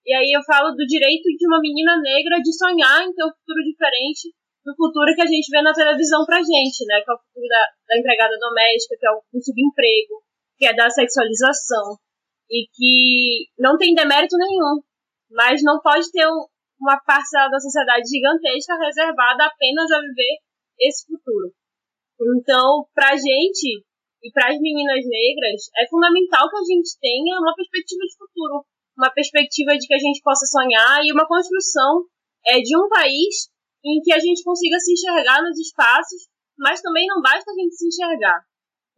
E 0.05 0.13
aí 0.13 0.31
eu 0.35 0.43
falo 0.43 0.75
do 0.75 0.85
direito 0.85 1.25
de 1.25 1.47
uma 1.47 1.59
menina 1.59 1.97
negra 1.97 2.37
de 2.37 2.51
sonhar 2.53 3.01
em 3.01 3.13
ter 3.15 3.25
um 3.25 3.33
futuro 3.33 3.63
diferente 3.63 4.29
do 4.61 4.75
futuro 4.75 5.15
que 5.15 5.21
a 5.21 5.29
gente 5.29 5.49
vê 5.49 5.61
na 5.61 5.73
televisão 5.73 6.25
pra 6.25 6.41
gente, 6.41 6.85
né? 6.85 7.01
Que 7.01 7.09
é 7.09 7.13
o 7.13 7.21
futuro 7.21 7.47
da, 7.47 7.63
da 7.87 7.97
empregada 7.97 8.37
doméstica, 8.37 8.97
que 8.99 9.07
é 9.07 9.11
o 9.11 9.41
subemprego, 9.41 10.21
que 10.57 10.65
é 10.67 10.73
da 10.73 10.89
sexualização. 10.89 11.97
E 12.49 12.67
que 12.73 13.49
não 13.57 13.77
tem 13.77 13.95
demérito 13.95 14.37
nenhum. 14.37 14.81
Mas 15.31 15.63
não 15.63 15.81
pode 15.81 16.11
ter 16.11 16.27
um, 16.27 16.45
uma 16.79 16.99
parcela 17.01 17.49
da 17.49 17.59
sociedade 17.59 18.07
gigantesca 18.07 18.75
reservada 18.77 19.45
apenas 19.45 19.91
a 19.91 19.99
viver 19.99 20.39
esse 20.79 21.05
futuro. 21.07 21.53
Então, 22.39 22.87
para 22.93 23.11
a 23.11 23.17
gente 23.17 23.83
e 24.23 24.31
para 24.31 24.49
as 24.49 24.59
meninas 24.59 25.03
negras, 25.05 25.69
é 25.77 25.87
fundamental 25.87 26.49
que 26.49 26.57
a 26.57 26.65
gente 26.65 26.97
tenha 26.99 27.37
uma 27.39 27.53
perspectiva 27.55 28.01
de 28.01 28.17
futuro, 28.17 28.65
uma 28.97 29.11
perspectiva 29.11 29.77
de 29.77 29.85
que 29.87 29.93
a 29.93 29.99
gente 29.99 30.21
possa 30.23 30.45
sonhar 30.47 31.03
e 31.03 31.11
uma 31.11 31.27
construção 31.27 32.07
é, 32.47 32.59
de 32.59 32.75
um 32.77 32.87
país 32.87 33.51
em 33.83 34.01
que 34.01 34.11
a 34.13 34.19
gente 34.19 34.43
consiga 34.43 34.79
se 34.79 34.93
enxergar 34.93 35.43
nos 35.43 35.59
espaços, 35.59 36.25
mas 36.57 36.81
também 36.81 37.05
não 37.07 37.21
basta 37.21 37.51
a 37.51 37.53
gente 37.53 37.75
se 37.75 37.87
enxergar. 37.87 38.41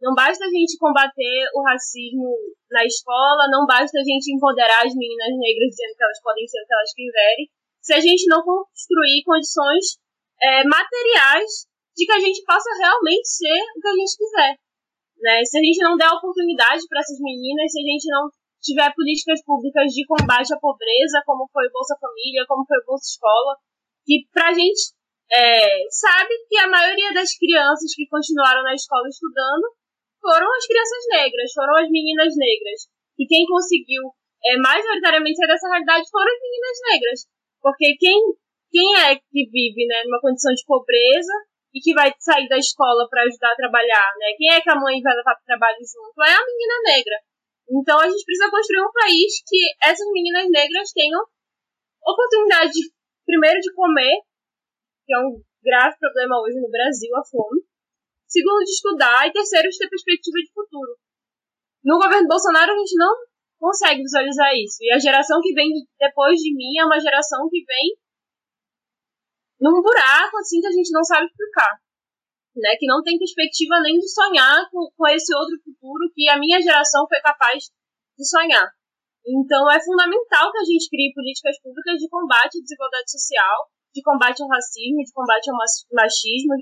Não 0.00 0.14
basta 0.14 0.44
a 0.46 0.48
gente 0.48 0.78
combater 0.78 1.50
o 1.52 1.62
racismo 1.62 2.30
na 2.70 2.86
escola, 2.86 3.50
não 3.50 3.66
basta 3.66 3.98
a 3.98 4.04
gente 4.04 4.32
empoderar 4.32 4.86
as 4.86 4.94
meninas 4.94 5.34
negras 5.36 5.74
dizendo 5.74 5.96
que 5.96 6.04
elas 6.04 6.22
podem 6.22 6.46
ser 6.46 6.62
o 6.62 6.66
que 6.66 6.74
elas 6.74 6.94
quiserem, 6.94 7.50
se 7.88 7.96
a 7.96 8.00
gente 8.04 8.28
não 8.28 8.44
construir 8.44 9.24
condições 9.24 9.96
é, 10.36 10.60
materiais 10.68 11.64
de 11.96 12.04
que 12.04 12.12
a 12.12 12.20
gente 12.20 12.44
possa 12.44 12.68
realmente 12.76 13.24
ser 13.24 13.64
o 13.64 13.80
que 13.80 13.88
a 13.88 13.96
gente 13.96 14.12
quiser. 14.12 14.52
Né? 15.24 15.40
Se 15.48 15.56
a 15.56 15.64
gente 15.64 15.80
não 15.80 15.96
der 15.96 16.12
oportunidade 16.12 16.84
para 16.84 17.00
essas 17.00 17.16
meninas, 17.16 17.72
se 17.72 17.80
a 17.80 17.86
gente 17.88 18.06
não 18.12 18.28
tiver 18.60 18.92
políticas 18.92 19.40
públicas 19.40 19.88
de 19.96 20.04
combate 20.04 20.52
à 20.52 20.60
pobreza, 20.60 21.24
como 21.24 21.48
foi 21.48 21.64
o 21.64 21.72
Bolsa 21.72 21.96
Família, 21.96 22.44
como 22.44 22.68
foi 22.68 22.76
o 22.76 22.84
Bolsa 22.92 23.08
Escola, 23.08 23.56
que 24.04 24.28
pra 24.36 24.52
gente 24.52 24.92
é, 25.32 25.88
sabe 25.88 26.36
que 26.44 26.60
a 26.60 26.68
maioria 26.68 27.16
das 27.16 27.32
crianças 27.40 27.88
que 27.96 28.04
continuaram 28.12 28.68
na 28.68 28.76
escola 28.76 29.08
estudando 29.08 29.64
foram 30.20 30.44
as 30.44 30.66
crianças 30.68 31.02
negras, 31.08 31.56
foram 31.56 31.72
as 31.80 31.88
meninas 31.88 32.36
negras. 32.36 32.84
E 33.16 33.24
quem 33.24 33.48
conseguiu 33.48 34.12
é, 34.44 34.60
majoritariamente 34.60 35.40
sair 35.40 35.48
dessa 35.48 35.72
realidade 35.72 36.04
foram 36.12 36.28
as 36.28 36.40
meninas 36.44 36.78
negras. 36.92 37.37
Porque 37.68 37.96
quem, 38.00 38.16
quem 38.72 38.88
é 38.96 39.16
que 39.16 39.40
vive 39.52 39.84
né, 39.84 40.00
numa 40.04 40.20
condição 40.20 40.52
de 40.56 40.64
pobreza 40.64 41.32
e 41.74 41.80
que 41.80 41.92
vai 41.92 42.08
sair 42.18 42.48
da 42.48 42.56
escola 42.56 43.04
para 43.08 43.28
ajudar 43.28 43.52
a 43.52 43.60
trabalhar? 43.60 44.08
Né? 44.16 44.32
Quem 44.36 44.48
é 44.56 44.60
que 44.60 44.70
a 44.70 44.80
mãe 44.80 44.96
vai 45.04 45.12
levar 45.12 45.36
para 45.36 45.44
o 45.44 45.50
trabalho 45.52 45.78
junto? 45.84 46.16
É 46.24 46.32
a 46.32 46.46
menina 46.46 46.76
negra. 46.96 47.16
Então 47.68 48.00
a 48.00 48.08
gente 48.08 48.24
precisa 48.24 48.50
construir 48.50 48.80
um 48.80 48.96
país 48.96 49.44
que 49.44 49.60
essas 49.84 50.08
meninas 50.08 50.48
negras 50.48 50.88
tenham 50.96 51.20
oportunidade, 52.00 52.72
de, 52.72 52.88
primeiro, 53.26 53.60
de 53.60 53.72
comer, 53.74 54.16
que 55.04 55.12
é 55.12 55.18
um 55.20 55.44
grave 55.62 55.96
problema 56.00 56.40
hoje 56.40 56.56
no 56.56 56.70
Brasil, 56.70 57.12
a 57.16 57.24
fome. 57.28 57.60
Segundo, 58.26 58.64
de 58.64 58.72
estudar. 58.72 59.28
E 59.28 59.32
terceiro, 59.32 59.68
de 59.68 59.78
ter 59.78 59.88
perspectiva 59.88 60.38
de 60.40 60.52
futuro. 60.52 60.96
No 61.84 61.98
governo 61.98 62.28
Bolsonaro, 62.28 62.72
a 62.72 62.76
gente 62.76 62.96
não 62.96 63.12
consegue 63.58 64.02
visualizar 64.02 64.54
isso. 64.54 64.78
E 64.80 64.92
a 64.92 64.98
geração 64.98 65.40
que 65.42 65.52
vem 65.52 65.68
depois 65.98 66.38
de 66.38 66.54
mim 66.54 66.78
é 66.78 66.86
uma 66.86 66.98
geração 66.98 67.48
que 67.50 67.62
vem 67.66 67.98
num 69.60 69.82
buraco 69.82 70.38
assim 70.38 70.60
que 70.60 70.68
a 70.68 70.72
gente 70.72 70.90
não 70.92 71.02
sabe 71.02 71.26
explicar. 71.26 71.82
Né, 72.58 72.74
que 72.74 72.90
não 72.90 73.02
tem 73.04 73.18
perspectiva 73.18 73.78
nem 73.82 73.94
de 73.94 74.08
sonhar 74.10 74.66
com, 74.72 74.90
com 74.90 75.06
esse 75.06 75.30
outro 75.30 75.54
futuro 75.62 76.10
que 76.12 76.28
a 76.28 76.36
minha 76.40 76.60
geração 76.60 77.06
foi 77.06 77.20
capaz 77.20 77.70
de 78.18 78.24
sonhar. 78.26 78.66
Então 79.22 79.70
é 79.70 79.78
fundamental 79.78 80.50
que 80.50 80.58
a 80.58 80.64
gente 80.66 80.90
crie 80.90 81.14
políticas 81.14 81.54
públicas 81.62 81.98
de 82.02 82.08
combate 82.08 82.58
à 82.58 82.62
desigualdade 82.62 83.10
social, 83.12 83.70
de 83.94 84.02
combate 84.02 84.42
ao 84.42 84.48
racismo, 84.48 85.04
de 85.04 85.12
combate 85.12 85.50
ao 85.50 85.56
machismo, 85.92 86.54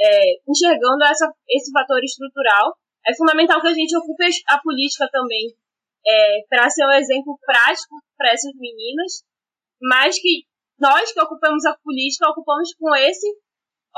é, 0.00 0.40
enxergando 0.50 1.04
essa, 1.04 1.30
esse 1.48 1.70
fator 1.70 2.02
estrutural. 2.02 2.74
É 3.06 3.14
fundamental 3.14 3.60
que 3.60 3.68
a 3.68 3.74
gente 3.74 3.96
ocupe 3.96 4.26
a 4.48 4.58
política 4.58 5.06
também 5.12 5.54
é, 6.06 6.40
para 6.48 6.70
ser 6.70 6.86
um 6.86 6.92
exemplo 6.92 7.38
prático 7.44 7.96
para 8.16 8.32
essas 8.32 8.52
meninas, 8.54 9.24
mas 9.80 10.18
que 10.18 10.44
nós 10.78 11.12
que 11.12 11.20
ocupamos 11.20 11.64
a 11.64 11.76
política 11.82 12.30
ocupamos 12.30 12.74
com 12.78 12.94
esse 12.94 13.26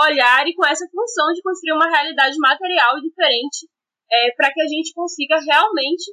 olhar 0.00 0.46
e 0.46 0.54
com 0.54 0.64
essa 0.64 0.86
função 0.90 1.32
de 1.34 1.42
construir 1.42 1.72
uma 1.72 1.90
realidade 1.90 2.36
material 2.38 3.00
diferente 3.00 3.66
é, 4.10 4.30
para 4.36 4.52
que 4.52 4.60
a 4.62 4.66
gente 4.66 4.92
consiga 4.94 5.36
realmente 5.40 6.12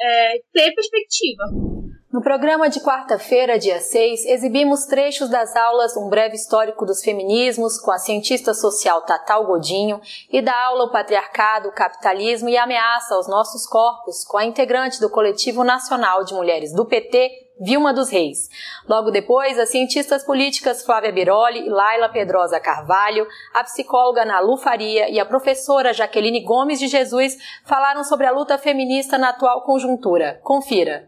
é, 0.00 0.38
ter 0.52 0.74
perspectiva. 0.74 1.77
No 2.10 2.22
programa 2.22 2.70
de 2.70 2.80
quarta-feira, 2.80 3.58
dia 3.58 3.80
6, 3.80 4.24
exibimos 4.24 4.86
trechos 4.86 5.28
das 5.28 5.54
aulas 5.54 5.94
Um 5.94 6.08
Breve 6.08 6.36
Histórico 6.36 6.86
dos 6.86 7.02
Feminismos 7.02 7.78
com 7.78 7.90
a 7.90 7.98
cientista 7.98 8.54
social 8.54 9.02
Tatal 9.02 9.44
Godinho 9.44 10.00
e 10.32 10.40
da 10.40 10.58
aula 10.68 10.84
O 10.84 10.90
Patriarcado, 10.90 11.68
o 11.68 11.72
Capitalismo 11.72 12.48
e 12.48 12.56
a 12.56 12.62
Ameaça 12.62 13.14
aos 13.14 13.28
Nossos 13.28 13.66
Corpos 13.66 14.24
com 14.24 14.38
a 14.38 14.46
integrante 14.46 14.98
do 15.00 15.10
Coletivo 15.10 15.62
Nacional 15.62 16.24
de 16.24 16.32
Mulheres 16.32 16.72
do 16.72 16.86
PT, 16.86 17.30
Vilma 17.60 17.92
dos 17.92 18.08
Reis. 18.08 18.48
Logo 18.88 19.10
depois, 19.10 19.58
as 19.58 19.68
cientistas 19.68 20.24
políticas 20.24 20.82
Flávia 20.82 21.12
Biroli 21.12 21.66
e 21.66 21.68
Laila 21.68 22.08
Pedrosa 22.08 22.58
Carvalho, 22.58 23.26
a 23.52 23.62
psicóloga 23.64 24.24
Nalu 24.24 24.56
Faria 24.56 25.10
e 25.10 25.20
a 25.20 25.26
professora 25.26 25.92
Jaqueline 25.92 26.42
Gomes 26.42 26.78
de 26.78 26.88
Jesus 26.88 27.36
falaram 27.66 28.02
sobre 28.02 28.26
a 28.26 28.32
luta 28.32 28.56
feminista 28.56 29.18
na 29.18 29.28
atual 29.28 29.60
conjuntura. 29.60 30.40
Confira. 30.42 31.06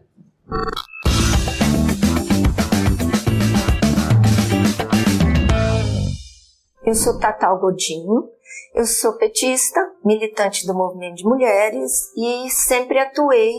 Eu 6.85 6.95
sou 6.95 7.19
Tatal 7.19 7.59
Godinho, 7.59 8.29
eu 8.75 8.85
sou 8.85 9.13
petista, 9.17 9.79
militante 10.03 10.65
do 10.67 10.73
movimento 10.73 11.17
de 11.17 11.23
mulheres 11.23 12.11
e 12.17 12.49
sempre 12.49 12.99
atuei 12.99 13.53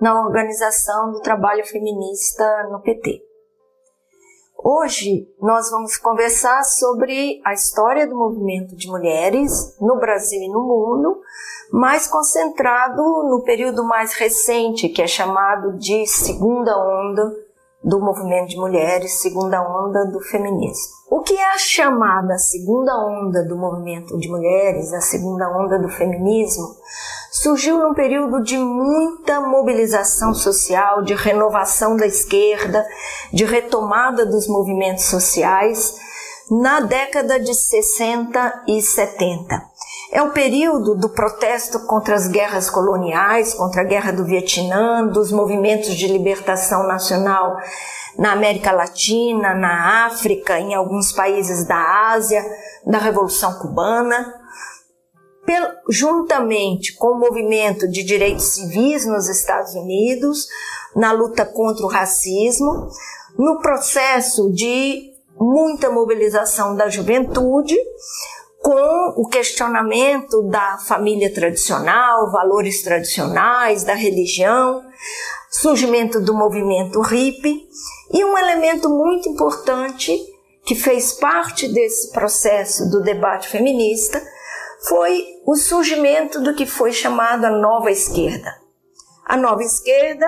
na 0.00 0.20
organização 0.20 1.12
do 1.12 1.20
trabalho 1.20 1.64
feminista 1.64 2.68
no 2.70 2.80
PT. 2.80 3.25
Hoje 4.68 5.32
nós 5.40 5.70
vamos 5.70 5.96
conversar 5.96 6.64
sobre 6.64 7.40
a 7.44 7.52
história 7.52 8.04
do 8.04 8.16
movimento 8.16 8.74
de 8.74 8.88
mulheres 8.88 9.78
no 9.80 9.94
Brasil 10.00 10.42
e 10.42 10.48
no 10.48 10.60
mundo, 10.60 11.20
mais 11.70 12.08
concentrado 12.08 13.00
no 13.30 13.44
período 13.44 13.84
mais 13.84 14.14
recente, 14.14 14.88
que 14.88 15.00
é 15.00 15.06
chamado 15.06 15.78
de 15.78 16.04
segunda 16.08 16.76
onda 16.76 17.32
do 17.84 18.00
movimento 18.00 18.48
de 18.48 18.56
mulheres, 18.56 19.20
segunda 19.20 19.62
onda 19.62 20.04
do 20.06 20.18
feminismo. 20.18 20.96
O 21.08 21.20
que 21.20 21.36
é 21.36 21.54
a 21.54 21.58
chamada 21.58 22.36
segunda 22.36 22.92
onda 23.06 23.44
do 23.44 23.56
movimento 23.56 24.18
de 24.18 24.28
mulheres, 24.28 24.92
a 24.92 25.00
segunda 25.00 25.48
onda 25.48 25.78
do 25.78 25.88
feminismo, 25.88 26.74
surgiu 27.42 27.78
num 27.78 27.92
período 27.92 28.42
de 28.42 28.56
muita 28.56 29.40
mobilização 29.40 30.32
social, 30.32 31.02
de 31.02 31.14
renovação 31.14 31.96
da 31.96 32.06
esquerda, 32.06 32.86
de 33.32 33.44
retomada 33.44 34.24
dos 34.24 34.48
movimentos 34.48 35.04
sociais 35.04 35.94
na 36.50 36.80
década 36.80 37.38
de 37.38 37.52
60 37.52 38.64
e 38.68 38.80
70. 38.80 39.62
É 40.12 40.22
o 40.22 40.30
período 40.30 40.94
do 40.94 41.08
protesto 41.10 41.80
contra 41.80 42.14
as 42.14 42.28
guerras 42.28 42.70
coloniais, 42.70 43.52
contra 43.52 43.82
a 43.82 43.84
guerra 43.84 44.12
do 44.12 44.24
Vietnã, 44.24 45.06
dos 45.06 45.32
movimentos 45.32 45.94
de 45.94 46.06
libertação 46.06 46.86
nacional 46.86 47.56
na 48.16 48.32
América 48.32 48.72
Latina, 48.72 49.54
na 49.54 50.06
África, 50.06 50.58
em 50.58 50.74
alguns 50.74 51.12
países 51.12 51.66
da 51.66 52.12
Ásia, 52.12 52.42
da 52.86 52.98
Revolução 52.98 53.58
Cubana, 53.58 54.32
juntamente 55.88 56.94
com 56.94 57.08
o 57.08 57.18
movimento 57.18 57.88
de 57.88 58.02
direitos 58.02 58.54
civis 58.54 59.06
nos 59.06 59.28
Estados 59.28 59.74
Unidos, 59.74 60.46
na 60.94 61.12
luta 61.12 61.44
contra 61.44 61.84
o 61.84 61.88
racismo, 61.88 62.88
no 63.38 63.60
processo 63.60 64.50
de 64.52 65.12
muita 65.38 65.90
mobilização 65.90 66.74
da 66.74 66.88
juventude, 66.88 67.76
com 68.62 69.14
o 69.16 69.28
questionamento 69.28 70.42
da 70.42 70.78
família 70.78 71.32
tradicional, 71.32 72.32
valores 72.32 72.82
tradicionais, 72.82 73.84
da 73.84 73.94
religião, 73.94 74.82
surgimento 75.50 76.20
do 76.20 76.34
movimento 76.34 77.00
hippie 77.00 77.62
e 78.12 78.24
um 78.24 78.36
elemento 78.36 78.88
muito 78.88 79.28
importante 79.28 80.18
que 80.64 80.74
fez 80.74 81.12
parte 81.12 81.68
desse 81.68 82.10
processo 82.10 82.90
do 82.90 83.00
debate 83.02 83.48
feminista 83.48 84.20
foi 84.88 85.24
o 85.46 85.56
surgimento 85.56 86.40
do 86.40 86.54
que 86.54 86.66
foi 86.66 86.92
chamada 86.92 87.50
nova 87.50 87.90
esquerda. 87.90 88.54
A 89.24 89.36
nova 89.36 89.62
esquerda 89.62 90.26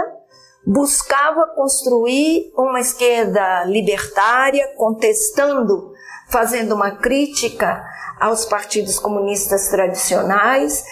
buscava 0.67 1.47
construir 1.55 2.53
uma 2.57 2.81
esquerda 2.81 3.65
libertária, 3.65 4.75
contestando, 4.77 5.93
fazendo 6.29 6.75
uma 6.75 6.91
crítica 6.91 7.83
aos 8.21 8.45
partidos 8.45 8.99
comunistas 8.99 9.69
tradicionais 9.69 10.85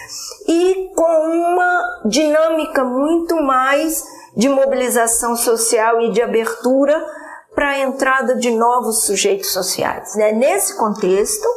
e 0.47 0.91
com 0.95 1.27
uma 1.27 2.01
dinâmica 2.05 2.83
muito 2.83 3.35
mais 3.35 4.03
de 4.35 4.47
mobilização 4.47 5.35
social 5.35 5.99
e 6.01 6.11
de 6.11 6.21
abertura 6.21 7.05
para 7.53 7.69
a 7.69 7.79
entrada 7.79 8.35
de 8.35 8.51
novos 8.51 9.03
sujeitos 9.03 9.51
sociais. 9.51 10.15
É 10.15 10.31
nesse 10.31 10.77
contexto 10.77 11.47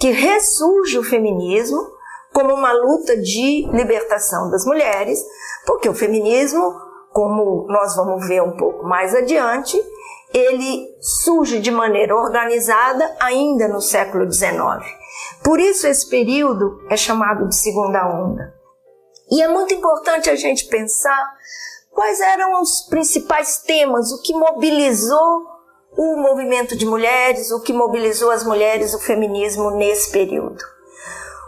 que 0.00 0.10
ressurge 0.10 0.98
o 0.98 1.04
feminismo 1.04 1.78
como 2.32 2.54
uma 2.54 2.72
luta 2.72 3.16
de 3.18 3.68
libertação 3.70 4.50
das 4.50 4.64
mulheres, 4.64 5.22
porque 5.66 5.88
o 5.88 5.94
feminismo, 5.94 6.74
como 7.12 7.66
nós 7.68 7.94
vamos 7.94 8.26
ver 8.26 8.42
um 8.42 8.56
pouco 8.56 8.84
mais 8.84 9.14
adiante, 9.14 9.78
ele 10.32 10.88
surge 11.00 11.60
de 11.60 11.70
maneira 11.70 12.16
organizada 12.16 13.14
ainda 13.20 13.68
no 13.68 13.80
século 13.80 14.30
XIX. 14.30 14.54
Por 15.44 15.60
isso 15.60 15.86
esse 15.86 16.08
período 16.08 16.80
é 16.88 16.96
chamado 16.96 17.46
de 17.48 17.56
segunda 17.56 18.06
onda. 18.08 18.54
E 19.30 19.42
é 19.42 19.48
muito 19.48 19.74
importante 19.74 20.30
a 20.30 20.36
gente 20.36 20.66
pensar 20.66 21.34
quais 21.90 22.20
eram 22.20 22.60
os 22.62 22.86
principais 22.88 23.58
temas, 23.58 24.12
o 24.12 24.22
que 24.22 24.32
mobilizou 24.32 25.59
o 25.96 26.16
movimento 26.16 26.76
de 26.76 26.86
mulheres, 26.86 27.50
o 27.50 27.60
que 27.60 27.72
mobilizou 27.72 28.30
as 28.30 28.44
mulheres, 28.44 28.94
o 28.94 29.00
feminismo 29.00 29.70
nesse 29.72 30.10
período. 30.10 30.62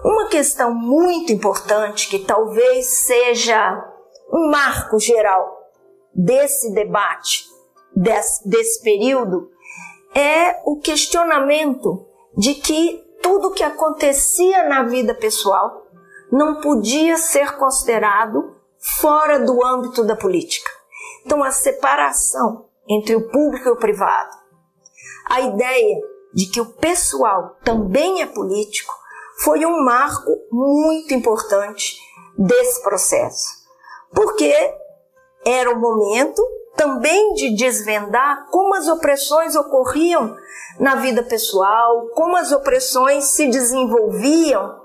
Uma 0.04 0.26
questão 0.28 0.74
muito 0.74 1.32
importante 1.32 2.08
que 2.08 2.18
talvez 2.18 2.86
seja 3.04 3.88
um 4.32 4.50
marco 4.50 4.98
geral 4.98 5.70
desse 6.14 6.72
debate, 6.72 7.44
desse, 7.94 8.48
desse 8.48 8.82
período, 8.82 9.50
é 10.14 10.60
o 10.64 10.80
questionamento 10.80 12.06
de 12.36 12.54
que 12.54 13.02
tudo 13.22 13.52
que 13.52 13.62
acontecia 13.62 14.68
na 14.68 14.82
vida 14.82 15.14
pessoal 15.14 15.86
não 16.30 16.60
podia 16.60 17.16
ser 17.16 17.56
considerado 17.56 18.56
fora 19.00 19.38
do 19.38 19.64
âmbito 19.64 20.02
da 20.02 20.16
política. 20.16 20.70
Então, 21.24 21.44
a 21.44 21.52
separação 21.52 22.66
entre 22.88 23.16
o 23.16 23.28
público 23.30 23.68
e 23.68 23.72
o 23.72 23.76
privado, 23.76 24.36
a 25.28 25.40
ideia 25.40 26.00
de 26.34 26.46
que 26.46 26.60
o 26.60 26.72
pessoal 26.74 27.56
também 27.64 28.22
é 28.22 28.26
político, 28.26 28.92
foi 29.42 29.64
um 29.64 29.84
marco 29.84 30.30
muito 30.50 31.14
importante 31.14 31.96
desse 32.36 32.82
processo. 32.82 33.46
Porque 34.14 34.54
era 35.44 35.70
o 35.70 35.80
momento 35.80 36.42
também 36.76 37.34
de 37.34 37.54
desvendar 37.56 38.46
como 38.50 38.74
as 38.74 38.88
opressões 38.88 39.54
ocorriam 39.56 40.36
na 40.78 40.96
vida 40.96 41.22
pessoal, 41.22 42.08
como 42.14 42.36
as 42.36 42.50
opressões 42.52 43.24
se 43.24 43.48
desenvolviam 43.48 44.80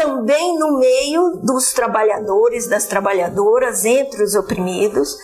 também 0.00 0.58
no 0.58 0.78
meio 0.78 1.40
dos 1.42 1.74
trabalhadores, 1.74 2.66
das 2.66 2.86
trabalhadoras, 2.86 3.84
entre 3.84 4.22
os 4.22 4.34
oprimidos, 4.34 5.14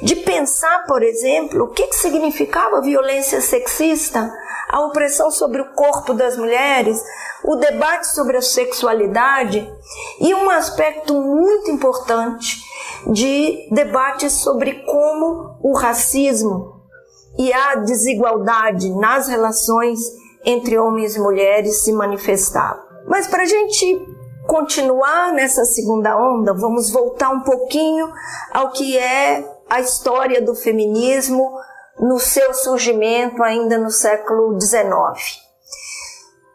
de 0.00 0.14
pensar, 0.14 0.84
por 0.86 1.02
exemplo, 1.02 1.64
o 1.64 1.68
que, 1.68 1.92
significava 1.92 2.80
violência 2.80 3.40
sexista, 3.40 4.32
a 4.68 4.82
opressão 4.82 5.32
sobre 5.32 5.60
o 5.60 5.72
corpo 5.72 6.14
das 6.14 6.36
mulheres, 6.36 7.02
o 7.42 7.56
debate 7.56 8.06
sobre 8.06 8.36
a 8.36 8.42
sexualidade 8.42 9.68
e 10.20 10.32
um 10.32 10.48
aspecto 10.48 11.12
muito 11.12 11.72
importante 11.72 12.62
de 13.08 13.68
debate 13.72 14.30
sobre 14.30 14.84
como 14.84 15.58
o 15.60 15.76
racismo 15.76 16.80
e 17.36 17.52
a 17.52 17.74
desigualdade 17.74 18.90
nas 18.90 19.26
relações 19.26 19.98
entre 20.44 20.78
homens 20.78 21.16
e 21.16 21.20
mulheres 21.20 21.82
se 21.82 21.92
manifestavam. 21.92 22.90
Mas 23.08 23.26
para 23.26 23.42
a 23.42 23.46
gente 23.46 24.19
continuar 24.50 25.32
nessa 25.32 25.64
segunda 25.64 26.18
onda, 26.18 26.52
vamos 26.52 26.90
voltar 26.90 27.30
um 27.30 27.38
pouquinho 27.38 28.12
ao 28.52 28.72
que 28.72 28.98
é 28.98 29.48
a 29.70 29.78
história 29.78 30.42
do 30.42 30.56
feminismo 30.56 31.56
no 32.00 32.18
seu 32.18 32.52
surgimento 32.52 33.44
ainda 33.44 33.78
no 33.78 33.92
século 33.92 34.60
XIX. 34.60 35.38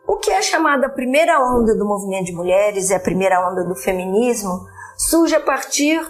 O 0.06 0.18
que 0.18 0.30
é 0.30 0.42
chamada 0.42 0.88
a 0.88 0.90
primeira 0.90 1.40
onda 1.40 1.74
do 1.74 1.86
movimento 1.86 2.26
de 2.26 2.34
mulheres 2.34 2.90
e 2.90 2.94
a 2.94 3.00
primeira 3.00 3.50
onda 3.50 3.64
do 3.64 3.76
feminismo 3.76 4.68
surge 4.98 5.34
a 5.34 5.40
partir 5.40 6.06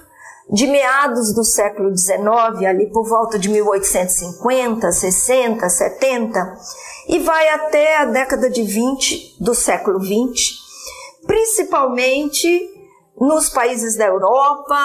de 0.51 0.65
meados 0.65 1.35
do 1.35 1.43
século 1.43 1.95
XIX, 1.95 2.65
ali 2.67 2.89
por 2.91 3.07
volta 3.07 3.37
de 3.37 3.47
1850, 3.47 4.91
60, 4.91 5.69
70, 5.69 6.57
e 7.09 7.19
vai 7.19 7.47
até 7.49 7.97
a 7.97 8.05
década 8.05 8.49
de 8.49 8.63
20 8.63 9.37
do 9.39 9.53
século 9.53 9.99
20, 9.99 10.64
principalmente 11.25 12.69
nos 13.19 13.49
países 13.49 13.95
da 13.95 14.05
Europa, 14.05 14.77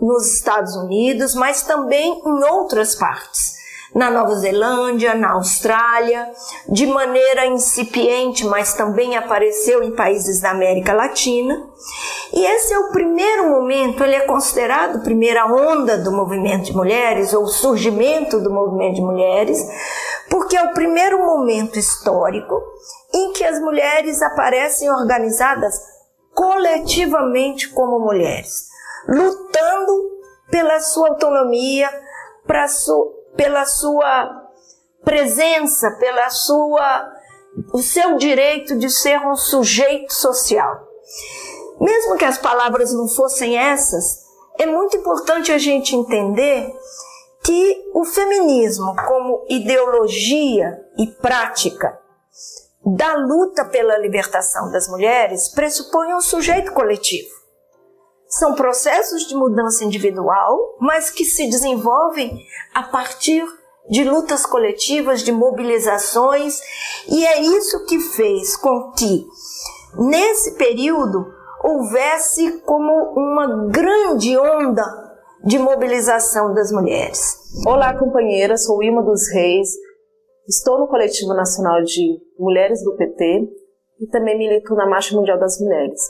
nos 0.00 0.34
Estados 0.34 0.74
Unidos, 0.76 1.34
mas 1.34 1.62
também 1.62 2.20
em 2.24 2.44
outras 2.44 2.94
partes. 2.94 3.54
Na 3.94 4.10
Nova 4.10 4.34
Zelândia, 4.34 5.14
na 5.14 5.34
Austrália, 5.34 6.28
de 6.68 6.84
maneira 6.84 7.46
incipiente, 7.46 8.44
mas 8.44 8.74
também 8.74 9.16
apareceu 9.16 9.84
em 9.84 9.94
países 9.94 10.40
da 10.40 10.50
América 10.50 10.92
Latina. 10.92 11.54
E 12.32 12.44
esse 12.44 12.74
é 12.74 12.78
o 12.78 12.90
primeiro 12.90 13.50
momento, 13.50 14.02
ele 14.02 14.16
é 14.16 14.22
considerado 14.22 14.96
a 14.96 15.00
primeira 15.00 15.46
onda 15.46 15.96
do 15.96 16.10
movimento 16.10 16.64
de 16.64 16.76
mulheres, 16.76 17.32
ou 17.32 17.46
surgimento 17.46 18.40
do 18.40 18.50
movimento 18.50 18.96
de 18.96 19.02
mulheres, 19.02 19.58
porque 20.28 20.56
é 20.56 20.62
o 20.64 20.74
primeiro 20.74 21.24
momento 21.24 21.78
histórico 21.78 22.60
em 23.14 23.32
que 23.32 23.44
as 23.44 23.60
mulheres 23.60 24.20
aparecem 24.20 24.90
organizadas 24.90 25.74
coletivamente 26.34 27.68
como 27.68 28.00
mulheres, 28.00 28.66
lutando 29.08 30.10
pela 30.50 30.80
sua 30.80 31.10
autonomia, 31.10 31.88
su, 32.68 33.14
pela 33.36 33.64
sua 33.64 34.42
presença, 35.04 35.90
pela 35.92 36.28
sua 36.28 37.12
o 37.72 37.78
seu 37.78 38.16
direito 38.16 38.76
de 38.76 38.90
ser 38.90 39.20
um 39.20 39.36
sujeito 39.36 40.12
social. 40.12 40.88
Mesmo 41.80 42.16
que 42.16 42.24
as 42.24 42.36
palavras 42.36 42.92
não 42.92 43.06
fossem 43.06 43.56
essas, 43.56 44.24
é 44.58 44.66
muito 44.66 44.96
importante 44.96 45.52
a 45.52 45.58
gente 45.58 45.94
entender 45.94 46.72
que 47.44 47.90
o 47.94 48.04
feminismo, 48.04 48.96
como 49.06 49.44
ideologia 49.48 50.80
e 50.98 51.06
prática 51.06 51.96
da 52.84 53.14
luta 53.14 53.64
pela 53.64 53.98
libertação 53.98 54.70
das 54.70 54.88
mulheres, 54.88 55.48
pressupõe 55.48 56.12
um 56.14 56.20
sujeito 56.20 56.72
coletivo. 56.72 57.30
São 58.28 58.54
processos 58.54 59.26
de 59.26 59.34
mudança 59.34 59.84
individual, 59.84 60.76
mas 60.80 61.08
que 61.10 61.24
se 61.24 61.48
desenvolvem 61.48 62.44
a 62.74 62.82
partir 62.82 63.44
de 63.88 64.02
lutas 64.02 64.44
coletivas, 64.44 65.22
de 65.22 65.30
mobilizações, 65.30 66.60
e 67.08 67.24
é 67.26 67.40
isso 67.40 67.84
que 67.86 68.00
fez 68.00 68.56
com 68.56 68.92
que, 68.92 69.26
nesse 69.96 70.56
período, 70.56 71.26
houvesse 71.62 72.60
como 72.60 72.92
uma 73.16 73.68
grande 73.68 74.36
onda 74.36 74.84
de 75.44 75.58
mobilização 75.58 76.54
das 76.54 76.72
mulheres. 76.72 77.38
Olá, 77.66 77.96
companheira, 77.96 78.56
sou 78.56 78.82
Ilma 78.82 79.02
dos 79.02 79.30
Reis, 79.30 79.68
estou 80.48 80.78
no 80.78 80.88
Coletivo 80.88 81.34
Nacional 81.34 81.82
de 81.82 82.20
Mulheres 82.38 82.82
do 82.84 82.96
PT 82.96 83.48
e 84.00 84.06
também 84.08 84.36
milito 84.36 84.74
na 84.74 84.86
Marcha 84.86 85.16
Mundial 85.16 85.38
das 85.38 85.60
Mulheres. 85.60 86.00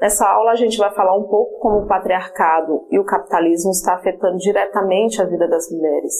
Nessa 0.00 0.28
aula 0.28 0.52
a 0.52 0.56
gente 0.56 0.76
vai 0.76 0.92
falar 0.92 1.16
um 1.16 1.24
pouco 1.24 1.58
como 1.60 1.78
o 1.78 1.86
patriarcado 1.86 2.86
e 2.90 2.98
o 2.98 3.04
capitalismo 3.04 3.70
está 3.70 3.94
afetando 3.94 4.36
diretamente 4.36 5.22
a 5.22 5.24
vida 5.24 5.48
das 5.48 5.70
mulheres. 5.70 6.14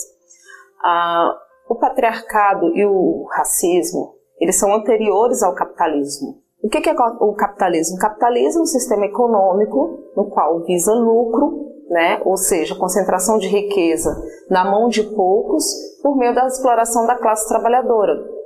Ah, 0.82 1.36
o 1.68 1.74
patriarcado 1.74 2.74
e 2.74 2.86
o 2.86 3.26
racismo, 3.30 4.14
eles 4.40 4.56
são 4.56 4.72
anteriores 4.72 5.42
ao 5.42 5.54
capitalismo. 5.54 6.40
O 6.62 6.68
que 6.68 6.88
é 6.88 6.94
o 7.20 7.34
capitalismo? 7.34 7.96
O 7.96 8.00
capitalismo 8.00 8.60
é 8.60 8.62
um 8.62 8.66
sistema 8.66 9.06
econômico 9.06 10.10
no 10.16 10.30
qual 10.30 10.64
visa 10.64 10.92
lucro, 10.94 11.75
né? 11.88 12.20
ou 12.24 12.36
seja, 12.36 12.74
concentração 12.74 13.38
de 13.38 13.48
riqueza 13.48 14.14
na 14.50 14.64
mão 14.64 14.88
de 14.88 15.02
poucos 15.02 15.64
por 16.02 16.16
meio 16.16 16.34
da 16.34 16.46
exploração 16.46 17.06
da 17.06 17.16
classe 17.16 17.48
trabalhadora. 17.48 18.36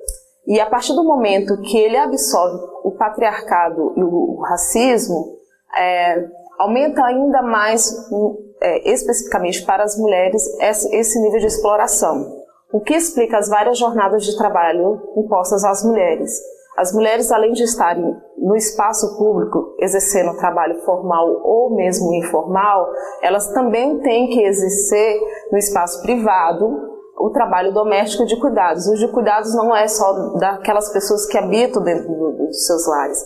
E 0.46 0.58
a 0.58 0.66
partir 0.66 0.94
do 0.94 1.04
momento 1.04 1.60
que 1.60 1.78
ele 1.78 1.96
absorve 1.96 2.58
o 2.82 2.92
patriarcado 2.92 3.92
e 3.96 4.02
o 4.02 4.40
racismo, 4.40 5.36
é, 5.76 6.26
aumenta 6.58 7.04
ainda 7.04 7.42
mais, 7.42 8.08
é, 8.60 8.90
especificamente 8.90 9.64
para 9.64 9.84
as 9.84 9.96
mulheres, 9.96 10.42
esse 10.60 11.20
nível 11.20 11.40
de 11.40 11.46
exploração. 11.46 12.40
O 12.72 12.80
que 12.80 12.94
explica 12.94 13.38
as 13.38 13.48
várias 13.48 13.78
jornadas 13.78 14.24
de 14.24 14.36
trabalho 14.36 15.00
impostas 15.16 15.64
às 15.64 15.84
mulheres. 15.84 16.30
As 16.80 16.94
mulheres, 16.94 17.30
além 17.30 17.52
de 17.52 17.62
estarem 17.62 18.16
no 18.38 18.56
espaço 18.56 19.18
público 19.18 19.76
exercendo 19.80 20.38
trabalho 20.38 20.80
formal 20.80 21.28
ou 21.44 21.76
mesmo 21.76 22.14
informal, 22.14 22.90
elas 23.20 23.52
também 23.52 23.98
têm 23.98 24.28
que 24.28 24.42
exercer 24.42 25.20
no 25.52 25.58
espaço 25.58 26.00
privado 26.00 26.64
o 27.18 27.28
trabalho 27.34 27.74
doméstico 27.74 28.24
de 28.24 28.40
cuidados. 28.40 28.86
Os 28.86 28.98
de 28.98 29.08
cuidados 29.08 29.54
não 29.54 29.76
é 29.76 29.86
só 29.86 30.38
daquelas 30.38 30.90
pessoas 30.90 31.26
que 31.26 31.36
habitam 31.36 31.82
dentro 31.82 32.08
dos 32.08 32.66
seus 32.66 32.88
lares. 32.88 33.18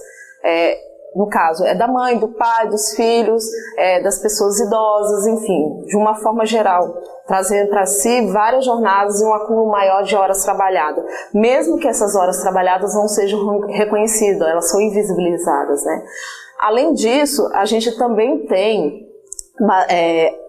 É, 0.45 0.77
no 1.14 1.29
caso, 1.29 1.64
é 1.64 1.74
da 1.74 1.87
mãe, 1.87 2.18
do 2.18 2.29
pai, 2.29 2.68
dos 2.68 2.94
filhos, 2.94 3.44
é, 3.79 4.03
das 4.03 4.18
pessoas 4.18 4.59
idosas, 4.59 5.27
enfim, 5.27 5.83
de 5.87 5.96
uma 5.96 6.16
forma 6.16 6.44
geral, 6.44 6.94
trazendo 7.27 7.70
para 7.70 7.87
si 7.87 8.33
várias 8.33 8.64
jornadas 8.64 9.20
e 9.20 9.24
um 9.24 9.33
acúmulo 9.33 9.70
maior 9.70 10.03
de 10.03 10.16
horas 10.16 10.42
trabalhadas. 10.42 11.05
Mesmo 11.33 11.79
que 11.79 11.87
essas 11.87 12.16
horas 12.16 12.40
trabalhadas 12.40 12.94
não 12.94 13.07
sejam 13.07 13.61
reconhecidas, 13.68 14.48
elas 14.48 14.68
são 14.70 14.81
invisibilizadas, 14.81 15.85
né? 15.85 16.03
Além 16.61 16.92
disso, 16.94 17.48
a 17.55 17.64
gente 17.64 17.96
também 17.96 18.46
tem 18.46 19.07
é, 19.88 20.43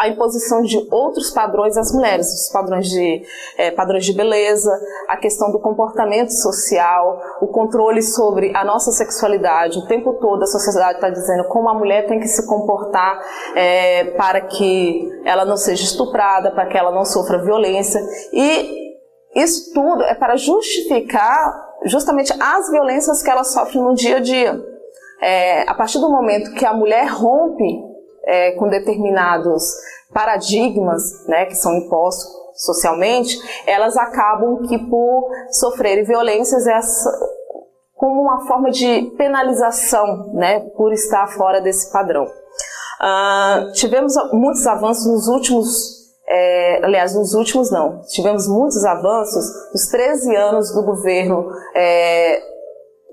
a 0.00 0.08
imposição 0.08 0.62
de 0.62 0.78
outros 0.90 1.30
padrões 1.30 1.76
às 1.76 1.92
mulheres, 1.92 2.26
os 2.32 2.50
padrões 2.50 2.88
de, 2.88 3.22
é, 3.58 3.70
padrões 3.70 4.06
de 4.06 4.14
beleza, 4.14 4.72
a 5.06 5.18
questão 5.18 5.52
do 5.52 5.60
comportamento 5.60 6.30
social, 6.30 7.20
o 7.42 7.46
controle 7.48 8.02
sobre 8.02 8.50
a 8.56 8.64
nossa 8.64 8.92
sexualidade. 8.92 9.78
O 9.78 9.86
tempo 9.86 10.14
todo 10.14 10.42
a 10.42 10.46
sociedade 10.46 10.94
está 10.94 11.10
dizendo 11.10 11.44
como 11.48 11.68
a 11.68 11.74
mulher 11.74 12.06
tem 12.06 12.18
que 12.18 12.28
se 12.28 12.46
comportar 12.46 13.22
é, 13.54 14.04
para 14.12 14.40
que 14.40 15.06
ela 15.26 15.44
não 15.44 15.58
seja 15.58 15.84
estuprada, 15.84 16.50
para 16.50 16.66
que 16.66 16.78
ela 16.78 16.92
não 16.92 17.04
sofra 17.04 17.44
violência. 17.44 18.00
E 18.32 18.96
isso 19.34 19.74
tudo 19.74 20.02
é 20.04 20.14
para 20.14 20.34
justificar 20.36 21.74
justamente 21.84 22.32
as 22.40 22.70
violências 22.70 23.22
que 23.22 23.28
ela 23.28 23.44
sofre 23.44 23.78
no 23.78 23.94
dia 23.94 24.16
a 24.16 24.20
dia. 24.20 24.58
É, 25.20 25.68
a 25.68 25.74
partir 25.74 25.98
do 25.98 26.08
momento 26.08 26.54
que 26.54 26.64
a 26.64 26.72
mulher 26.72 27.06
rompe 27.08 27.89
é, 28.24 28.52
com 28.52 28.68
determinados 28.68 29.62
paradigmas 30.12 31.02
né, 31.26 31.46
que 31.46 31.54
são 31.54 31.74
impostos 31.76 32.40
socialmente, 32.54 33.38
elas 33.66 33.96
acabam 33.96 34.62
que 34.68 34.78
por 34.78 35.30
sofrerem 35.50 36.04
violências 36.04 36.66
essa, 36.66 37.10
como 37.94 38.20
uma 38.20 38.46
forma 38.46 38.70
de 38.70 39.12
penalização 39.16 40.32
né, 40.34 40.60
por 40.76 40.92
estar 40.92 41.26
fora 41.28 41.60
desse 41.60 41.90
padrão. 41.92 42.24
Uh, 42.24 43.72
tivemos 43.72 44.12
muitos 44.32 44.66
avanços 44.66 45.06
nos 45.06 45.26
últimos 45.28 46.00
é, 46.32 46.84
aliás, 46.84 47.12
nos 47.12 47.34
últimos 47.34 47.72
não, 47.72 48.02
tivemos 48.02 48.46
muitos 48.46 48.84
avanços 48.84 49.44
nos 49.72 49.88
13 49.90 50.36
anos 50.36 50.72
do 50.72 50.84
governo 50.84 51.50
é, 51.74 52.40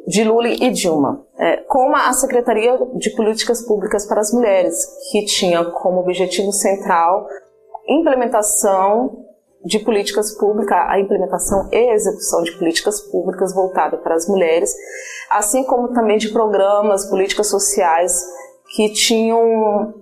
de 0.08 0.24
Lula 0.24 0.48
e 0.48 0.72
Dilma, 0.72 1.22
é, 1.38 1.58
como 1.68 1.94
a 1.94 2.14
Secretaria 2.14 2.80
de 2.96 3.10
Políticas 3.10 3.62
Públicas 3.62 4.06
para 4.06 4.22
as 4.22 4.32
Mulheres, 4.32 4.74
que 5.12 5.26
tinha 5.26 5.66
como 5.66 6.00
objetivo 6.00 6.54
central 6.54 7.28
implementação 7.90 9.26
de 9.66 9.80
políticas 9.80 10.32
públicas, 10.38 10.78
a 10.88 11.00
implementação 11.00 11.68
e 11.74 11.94
execução 11.94 12.42
de 12.44 12.52
políticas 12.58 13.02
públicas 13.02 13.54
voltadas 13.54 14.00
para 14.02 14.16
as 14.16 14.28
mulheres, 14.28 14.74
assim 15.30 15.64
como 15.66 15.94
também 15.94 16.18
de 16.18 16.30
programas, 16.30 17.10
políticas 17.10 17.50
sociais 17.50 18.24
que 18.76 18.94
tinham 18.94 19.94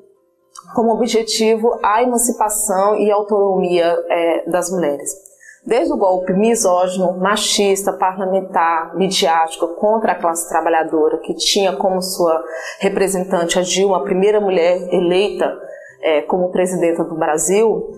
como 0.76 0.92
objetivo 0.92 1.80
a 1.82 2.04
emancipação 2.04 3.00
e 3.00 3.10
autonomia 3.12 3.98
é, 4.10 4.50
das 4.50 4.70
mulheres 4.70 5.35
desde 5.66 5.94
o 5.94 5.98
golpe 5.98 6.32
misógino, 6.34 7.18
machista, 7.18 7.92
parlamentar, 7.92 8.96
midiático 8.96 9.68
contra 9.76 10.12
a 10.12 10.16
classe 10.16 10.48
trabalhadora, 10.48 11.18
que 11.18 11.34
tinha 11.34 11.76
como 11.76 12.02
sua 12.02 12.44
representante 12.80 13.58
a 13.58 13.64
Dilma, 13.64 13.98
a 13.98 14.04
primeira 14.04 14.40
mulher 14.40 14.88
eleita 14.94 15.52
é, 16.02 16.22
como 16.22 16.52
presidenta 16.52 17.04
do 17.04 17.16
Brasil, 17.16 17.90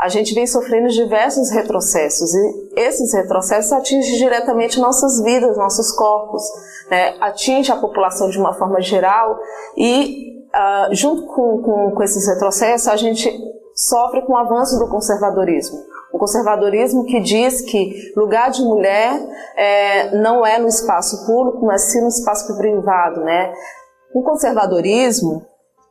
a 0.00 0.08
gente 0.08 0.34
vem 0.34 0.46
sofrendo 0.46 0.88
diversos 0.88 1.50
retrocessos 1.50 2.32
e 2.32 2.72
esses 2.74 3.12
retrocessos 3.12 3.70
atingem 3.70 4.16
diretamente 4.16 4.80
nossas 4.80 5.22
vidas, 5.22 5.58
nossos 5.58 5.92
corpos, 5.92 6.42
né? 6.90 7.16
atinge 7.20 7.70
a 7.70 7.76
população 7.76 8.30
de 8.30 8.38
uma 8.38 8.54
forma 8.54 8.80
geral 8.80 9.38
e 9.76 10.42
uh, 10.54 10.94
junto 10.94 11.26
com, 11.26 11.62
com, 11.62 11.90
com 11.90 12.02
esses 12.02 12.26
retrocessos 12.26 12.88
a 12.88 12.96
gente 12.96 13.30
sofre 13.74 14.22
com 14.22 14.32
o 14.32 14.38
avanço 14.38 14.78
do 14.78 14.88
conservadorismo. 14.88 15.78
O 16.12 16.18
conservadorismo 16.18 17.04
que 17.04 17.20
diz 17.20 17.60
que 17.62 18.12
lugar 18.16 18.50
de 18.50 18.62
mulher 18.62 19.20
é, 19.56 20.16
não 20.16 20.44
é 20.44 20.58
no 20.58 20.66
espaço 20.66 21.24
público, 21.26 21.64
mas 21.64 21.92
sim 21.92 22.00
no 22.00 22.08
espaço 22.08 22.56
privado, 22.56 23.20
né? 23.20 23.52
Um 24.14 24.22
conservadorismo 24.22 25.46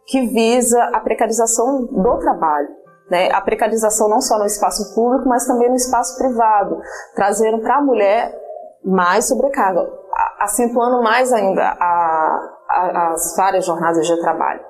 que 0.05 0.27
visa 0.27 0.81
a 0.93 0.99
precarização 0.99 1.85
do 1.85 2.17
trabalho. 2.17 2.67
Né? 3.09 3.29
A 3.31 3.41
precarização 3.41 4.09
não 4.09 4.21
só 4.21 4.37
no 4.37 4.45
espaço 4.45 4.93
público, 4.93 5.27
mas 5.27 5.45
também 5.45 5.69
no 5.69 5.75
espaço 5.75 6.17
privado, 6.17 6.79
trazendo 7.15 7.59
para 7.59 7.77
a 7.77 7.81
mulher 7.81 8.35
mais 8.83 9.27
sobrecarga, 9.27 9.87
acentuando 10.39 11.01
mais 11.01 11.31
ainda 11.33 11.63
a, 11.79 12.49
a, 12.69 13.11
as 13.13 13.35
várias 13.35 13.65
jornadas 13.65 14.05
de 14.05 14.19
trabalho. 14.21 14.61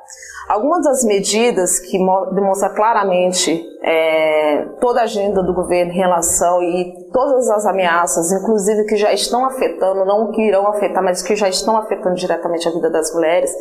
Algumas 0.50 0.84
das 0.84 1.04
medidas 1.04 1.78
que 1.78 2.00
demonstram 2.34 2.74
claramente 2.74 3.64
é, 3.84 4.66
toda 4.82 5.02
a 5.02 5.04
agenda 5.04 5.44
do 5.44 5.54
governo 5.54 5.92
em 5.92 5.96
relação 5.96 6.64
e 6.64 7.08
todas 7.14 7.48
as 7.52 7.68
ameaças, 7.68 8.32
inclusive 8.32 8.86
que 8.86 8.96
já 8.96 9.14
estão 9.14 9.46
afetando, 9.46 10.04
não 10.06 10.32
que 10.32 10.42
irão 10.42 10.66
afetar, 10.66 11.04
mas 11.04 11.22
que 11.22 11.36
já 11.36 11.48
estão 11.48 11.78
afetando 11.78 12.16
diretamente 12.16 12.68
a 12.68 12.72
vida 12.72 12.90
das 12.90 13.14
mulheres, 13.14 13.52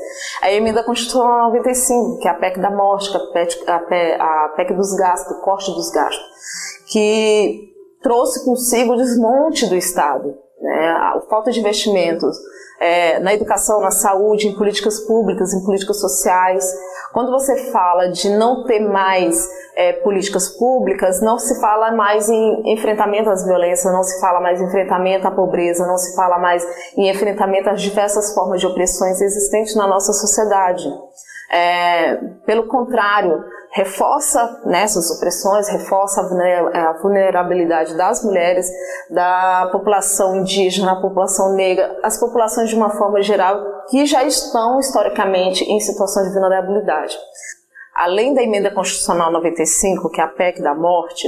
a 0.40 0.50
emenda 0.50 0.82
constitucional 0.82 1.50
95, 1.50 2.20
que 2.20 2.26
é 2.26 2.30
a 2.30 2.34
PEC 2.34 2.58
da 2.58 2.70
morte, 2.70 3.14
é 3.14 3.16
a 3.70 3.80
PEC, 3.80 4.18
a 4.18 4.48
PEC 4.56 4.72
dos 4.72 4.94
gastos, 4.94 5.36
do 5.36 5.42
corte 5.42 5.70
dos 5.70 5.90
gastos, 5.90 6.24
que 6.90 7.68
trouxe 8.02 8.46
consigo 8.46 8.94
o 8.94 8.96
desmonte 8.96 9.66
do 9.66 9.76
Estado, 9.76 10.34
né, 10.58 10.88
a 10.88 11.20
falta 11.28 11.50
de 11.50 11.60
investimentos, 11.60 12.34
é, 12.80 13.18
na 13.18 13.34
educação, 13.34 13.80
na 13.80 13.90
saúde, 13.90 14.48
em 14.48 14.56
políticas 14.56 15.00
públicas, 15.00 15.52
em 15.52 15.64
políticas 15.64 16.00
sociais. 16.00 16.64
Quando 17.12 17.30
você 17.30 17.70
fala 17.72 18.08
de 18.08 18.28
não 18.30 18.64
ter 18.64 18.80
mais 18.80 19.48
é, 19.76 19.92
políticas 19.94 20.48
públicas, 20.48 21.20
não 21.22 21.38
se 21.38 21.60
fala 21.60 21.92
mais 21.92 22.28
em 22.28 22.72
enfrentamento 22.72 23.30
às 23.30 23.44
violências, 23.44 23.92
não 23.92 24.02
se 24.02 24.20
fala 24.20 24.40
mais 24.40 24.60
em 24.60 24.64
enfrentamento 24.64 25.26
à 25.26 25.30
pobreza, 25.30 25.86
não 25.86 25.96
se 25.96 26.14
fala 26.14 26.38
mais 26.38 26.64
em 26.96 27.08
enfrentamento 27.08 27.70
às 27.70 27.80
diversas 27.80 28.34
formas 28.34 28.60
de 28.60 28.66
opressões 28.66 29.20
existentes 29.20 29.74
na 29.74 29.86
nossa 29.86 30.12
sociedade. 30.12 30.84
É, 31.50 32.16
pelo 32.44 32.66
contrário, 32.68 33.42
reforça 33.70 34.62
nessas 34.66 35.10
opressões, 35.10 35.68
reforça 35.68 36.20
a 36.20 36.92
vulnerabilidade 37.00 37.96
das 37.96 38.22
mulheres, 38.22 38.66
da 39.10 39.68
população 39.72 40.36
indígena, 40.36 40.94
da 40.94 41.00
população 41.00 41.54
negra, 41.54 41.98
as 42.02 42.18
populações 42.18 42.68
de 42.68 42.76
uma 42.76 42.90
forma 42.90 43.22
geral 43.22 43.62
que 43.88 44.04
já 44.04 44.24
estão 44.24 44.78
historicamente 44.78 45.64
em 45.64 45.80
situação 45.80 46.22
de 46.24 46.32
vulnerabilidade. 46.32 47.16
Além 47.94 48.34
da 48.34 48.42
emenda 48.42 48.70
constitucional 48.70 49.32
95, 49.32 50.10
que 50.10 50.20
é 50.20 50.24
a 50.24 50.28
PEC 50.28 50.62
da 50.62 50.74
morte, 50.74 51.26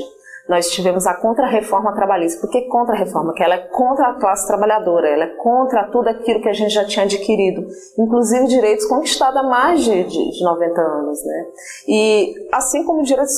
nós 0.50 0.68
tivemos 0.68 1.06
a 1.06 1.14
contra-reforma 1.14 1.94
trabalhista. 1.94 2.40
Por 2.40 2.50
que 2.50 2.62
contra-reforma? 2.62 3.28
Porque 3.28 3.44
ela 3.44 3.54
é 3.54 3.68
contra 3.68 4.08
a 4.08 4.14
classe 4.14 4.48
trabalhadora, 4.48 5.08
ela 5.08 5.22
é 5.22 5.36
contra 5.36 5.84
tudo 5.84 6.08
aquilo 6.08 6.42
que 6.42 6.48
a 6.48 6.52
gente 6.52 6.74
já 6.74 6.84
tinha 6.84 7.04
adquirido, 7.04 7.64
inclusive 7.96 8.48
direitos 8.48 8.84
conquistados 8.86 9.36
há 9.36 9.44
mais 9.44 9.80
de, 9.84 10.02
de, 10.02 10.30
de 10.32 10.44
90 10.44 10.80
anos. 10.80 11.24
Né? 11.24 11.46
E 11.86 12.34
assim 12.52 12.84
como 12.84 13.04
direitos 13.04 13.32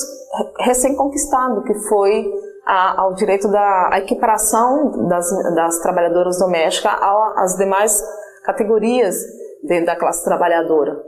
recém-conquistados, 0.59 1.63
que 1.65 1.75
foi 1.87 2.33
a, 2.65 3.01
ao 3.01 3.13
direito 3.13 3.47
da 3.47 3.91
equiparação 3.99 5.07
das, 5.07 5.29
das 5.53 5.79
trabalhadoras 5.83 6.39
domésticas 6.39 6.93
às 7.35 7.55
demais 7.57 8.01
categorias 8.43 9.15
dentro 9.63 9.85
da 9.85 9.95
classe 9.95 10.23
trabalhadora. 10.23 10.99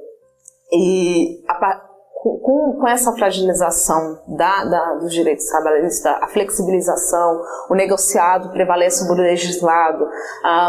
E 0.71 1.43
a, 1.49 1.81
com, 2.33 2.77
com, 2.79 2.87
essa 2.87 3.11
fragilização 3.11 4.19
da, 4.27 4.65
da, 4.65 4.95
dos 4.95 5.13
direitos 5.13 5.45
trabalhistas, 5.45 6.11
a 6.21 6.27
flexibilização, 6.27 7.41
o 7.69 7.75
negociado 7.75 8.49
prevalece 8.51 9.05
sobre 9.05 9.21
o 9.21 9.25
legislado, 9.25 10.07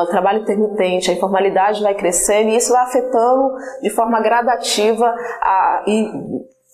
o 0.02 0.06
trabalho 0.06 0.42
intermitente, 0.42 1.10
a 1.10 1.14
informalidade 1.14 1.82
vai 1.82 1.94
crescendo 1.94 2.50
e 2.50 2.56
isso 2.56 2.72
vai 2.72 2.82
afetando 2.82 3.54
de 3.80 3.88
forma 3.88 4.20
gradativa 4.20 5.06
a, 5.40 5.84
e 5.86 6.10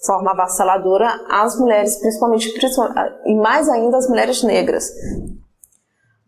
forma 0.05 0.33
avassaladora 0.33 1.09
as 1.31 1.57
mulheres, 1.61 2.01
principalmente, 2.01 2.53
principalmente 2.53 3.15
e 3.25 3.37
mais 3.37 3.69
ainda 3.69 3.97
as 3.97 4.09
mulheres 4.09 4.43
negras. 4.43 4.91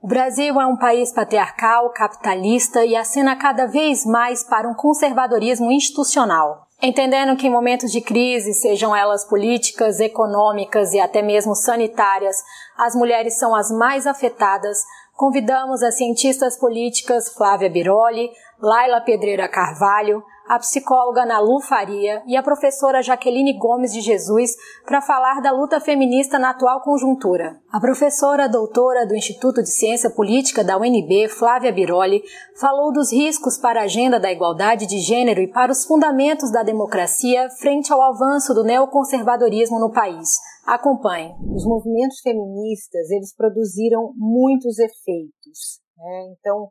O 0.00 0.06
Brasil 0.06 0.60
é 0.60 0.66
um 0.66 0.76
país 0.76 1.12
patriarcal, 1.12 1.90
capitalista 1.90 2.84
e 2.84 2.94
acena 2.94 3.34
cada 3.34 3.66
vez 3.66 4.04
mais 4.04 4.44
para 4.44 4.68
um 4.68 4.74
conservadorismo 4.74 5.72
institucional. 5.72 6.68
Entendendo 6.86 7.34
que 7.34 7.46
em 7.46 7.50
momentos 7.50 7.90
de 7.90 8.02
crise, 8.02 8.52
sejam 8.52 8.94
elas 8.94 9.24
políticas, 9.24 10.00
econômicas 10.00 10.92
e 10.92 11.00
até 11.00 11.22
mesmo 11.22 11.54
sanitárias, 11.54 12.36
as 12.76 12.94
mulheres 12.94 13.38
são 13.38 13.54
as 13.54 13.70
mais 13.70 14.06
afetadas, 14.06 14.84
convidamos 15.16 15.82
as 15.82 15.96
cientistas 15.96 16.58
políticas 16.58 17.32
Flávia 17.32 17.70
Biroli, 17.70 18.30
Laila 18.60 19.00
Pedreira 19.00 19.48
Carvalho, 19.48 20.22
a 20.46 20.59
psicóloga 20.59 21.24
Nalu 21.24 21.61
Faria 21.61 22.22
e 22.26 22.37
a 22.37 22.42
professora 22.42 23.02
Jaqueline 23.02 23.57
Gomes 23.57 23.92
de 23.92 24.00
Jesus 24.00 24.52
para 24.85 25.00
falar 25.00 25.40
da 25.40 25.50
luta 25.50 25.80
feminista 25.80 26.38
na 26.38 26.50
atual 26.50 26.83
conjuntura. 26.83 27.59
A 27.72 27.80
professora 27.80 28.48
doutora 28.48 29.07
do 29.07 29.16
Instituto 29.16 29.62
de 29.62 29.70
Ciência 29.70 30.11
Política 30.11 30.62
da 30.62 30.76
UNB, 30.76 31.28
Flávia 31.28 31.72
Biroli, 31.72 32.22
falou 32.61 32.92
dos 32.92 33.12
riscos 33.12 33.57
para 33.57 33.80
a 33.80 33.85
agenda 33.85 34.20
da 34.20 34.30
igualdade 34.30 34.87
de 34.87 34.98
gênero 34.98 35.40
e 35.40 35.50
para 35.50 35.72
os 35.72 35.85
fundamentos 35.85 36.52
da 36.52 36.62
democracia 36.62 37.48
frente 37.59 37.92
ao 37.92 38.02
avanço 38.02 38.52
do 38.52 38.64
neoconservadorismo 38.64 39.78
no 39.80 39.92
país. 39.92 40.28
Acompanhe. 40.66 41.35
Os 41.54 41.64
movimentos 41.66 42.20
feministas, 42.20 43.11
eles 43.11 43.35
produziram 43.35 44.12
muitos 44.16 44.78
efeitos. 44.78 45.80
Né? 45.96 46.35
Então, 46.38 46.68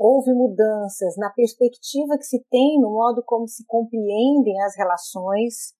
houve 0.00 0.32
mudanças 0.32 1.14
na 1.18 1.28
perspectiva 1.28 2.16
que 2.16 2.24
se 2.24 2.42
tem 2.50 2.80
no 2.80 2.90
modo 2.90 3.22
como 3.22 3.46
se 3.46 3.66
compreendem 3.66 4.58
as 4.62 4.74
relações, 4.74 5.74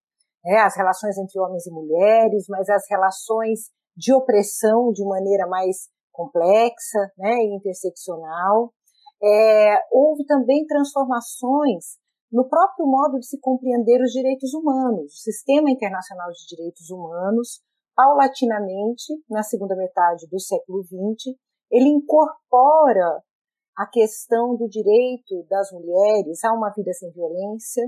né, 0.44 0.58
as 0.58 0.76
relações 0.76 1.16
entre 1.16 1.40
homens 1.40 1.66
e 1.66 1.70
mulheres, 1.70 2.44
mas 2.46 2.68
as 2.68 2.84
relações 2.90 3.70
de 3.96 4.12
opressão 4.12 4.92
de 4.92 5.02
maneira 5.06 5.46
mais 5.46 5.88
complexa 6.12 6.98
né, 7.16 7.32
e 7.36 7.56
interseccional. 7.56 8.74
É, 9.22 9.78
houve 9.90 10.26
também 10.26 10.66
transformações 10.66 11.98
no 12.30 12.46
próprio 12.46 12.86
modo 12.86 13.18
de 13.18 13.26
se 13.26 13.40
compreender 13.40 14.02
os 14.02 14.12
direitos 14.12 14.52
humanos. 14.52 15.14
O 15.14 15.22
Sistema 15.22 15.70
Internacional 15.70 16.28
de 16.30 16.56
Direitos 16.56 16.90
Humanos, 16.90 17.62
paulatinamente, 17.96 19.14
na 19.30 19.42
segunda 19.42 19.74
metade 19.74 20.28
do 20.30 20.38
século 20.38 20.84
XX, 20.84 21.36
ele 21.70 21.88
incorpora 21.88 23.22
a 23.80 23.86
questão 23.86 24.56
do 24.56 24.68
direito 24.68 25.42
das 25.48 25.72
mulheres 25.72 26.44
a 26.44 26.52
uma 26.52 26.70
vida 26.70 26.92
sem 26.92 27.10
violência, 27.12 27.82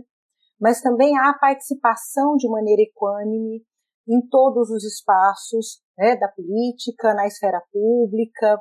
mas 0.59 0.81
também 0.81 1.19
a 1.19 1.35
participação 1.39 2.35
de 2.37 2.49
maneira 2.49 2.81
equânime 2.81 3.63
em 4.09 4.27
todos 4.31 4.71
os 4.71 4.83
espaços 4.85 5.83
né, 5.99 6.17
da 6.17 6.29
política, 6.29 7.13
na 7.13 7.27
esfera 7.27 7.61
pública. 7.71 8.59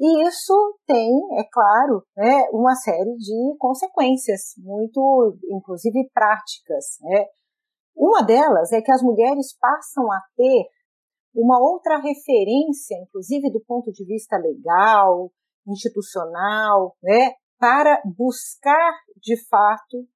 E 0.00 0.26
isso 0.26 0.78
tem, 0.86 1.12
é 1.38 1.44
claro, 1.52 2.02
né, 2.16 2.48
uma 2.50 2.74
série 2.74 3.14
de 3.16 3.56
consequências, 3.58 4.54
muito, 4.56 5.36
inclusive 5.50 6.08
práticas. 6.14 6.96
Né. 7.02 7.26
Uma 7.94 8.22
delas 8.22 8.72
é 8.72 8.80
que 8.80 8.90
as 8.90 9.02
mulheres 9.02 9.54
passam 9.60 10.10
a 10.10 10.18
ter 10.34 10.64
uma 11.34 11.60
outra 11.60 11.98
referência, 11.98 12.96
inclusive 13.02 13.52
do 13.52 13.60
ponto 13.66 13.92
de 13.92 14.04
vista 14.06 14.38
legal, 14.38 15.30
institucional, 15.66 16.96
né, 17.02 17.32
para 17.58 18.00
buscar 18.16 18.92
de 19.16 19.36
fato 19.48 20.06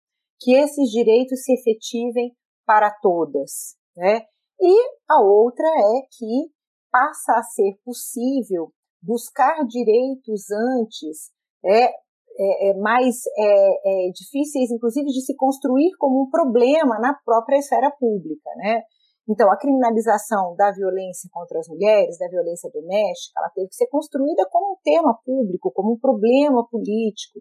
que 0.41 0.55
esses 0.55 0.91
direitos 0.91 1.43
se 1.45 1.53
efetivem 1.53 2.33
para 2.67 2.91
todas, 3.01 3.77
né? 3.97 4.23
E 4.61 4.77
a 5.09 5.21
outra 5.23 5.67
é 5.67 6.07
que 6.11 6.51
passa 6.91 7.33
a 7.33 7.43
ser 7.43 7.79
possível 7.85 8.73
buscar 9.03 9.65
direitos 9.67 10.51
antes, 10.51 11.31
é, 11.65 11.85
é, 11.85 12.71
é 12.71 12.75
mais 12.75 13.17
é, 13.37 14.09
é, 14.09 14.11
difíceis, 14.13 14.71
inclusive, 14.71 15.07
de 15.07 15.25
se 15.25 15.35
construir 15.37 15.91
como 15.99 16.23
um 16.23 16.31
problema 16.31 16.99
na 16.99 17.15
própria 17.25 17.59
esfera 17.59 17.91
pública, 17.91 18.51
né? 18.57 18.83
Então, 19.29 19.51
a 19.53 19.59
criminalização 19.59 20.57
da 20.57 20.73
violência 20.73 21.29
contra 21.31 21.59
as 21.59 21.69
mulheres, 21.69 22.19
da 22.19 22.29
violência 22.29 22.71
doméstica, 22.71 23.39
ela 23.39 23.51
teve 23.51 23.69
que 23.69 23.75
ser 23.75 23.87
construída 23.89 24.49
como 24.51 24.73
um 24.73 24.77
tema 24.83 25.15
público, 25.23 25.71
como 25.71 25.93
um 25.93 25.99
problema 25.99 26.67
político. 26.67 27.41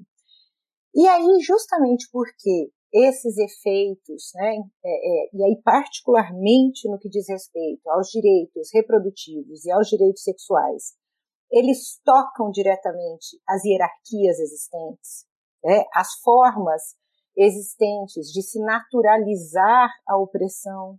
E 0.94 1.08
aí, 1.08 1.40
justamente 1.40 2.10
porque 2.12 2.70
esses 2.94 3.38
efeitos, 3.38 4.32
né, 4.36 4.56
é, 4.84 4.90
é, 4.90 5.30
e 5.34 5.44
aí 5.44 5.62
particularmente 5.62 6.90
no 6.90 6.98
que 6.98 7.10
diz 7.10 7.28
respeito 7.28 7.88
aos 7.90 8.08
direitos 8.08 8.70
reprodutivos 8.74 9.66
e 9.66 9.72
aos 9.72 9.88
direitos 9.88 10.24
sexuais, 10.24 10.94
eles 11.52 12.00
tocam 12.04 12.50
diretamente 12.50 13.40
as 13.48 13.64
hierarquias 13.64 14.40
existentes, 14.40 15.26
né, 15.64 15.84
as 15.94 16.14
formas 16.24 16.96
existentes 17.36 18.32
de 18.32 18.42
se 18.42 18.60
naturalizar 18.60 19.90
a 20.08 20.18
opressão, 20.18 20.98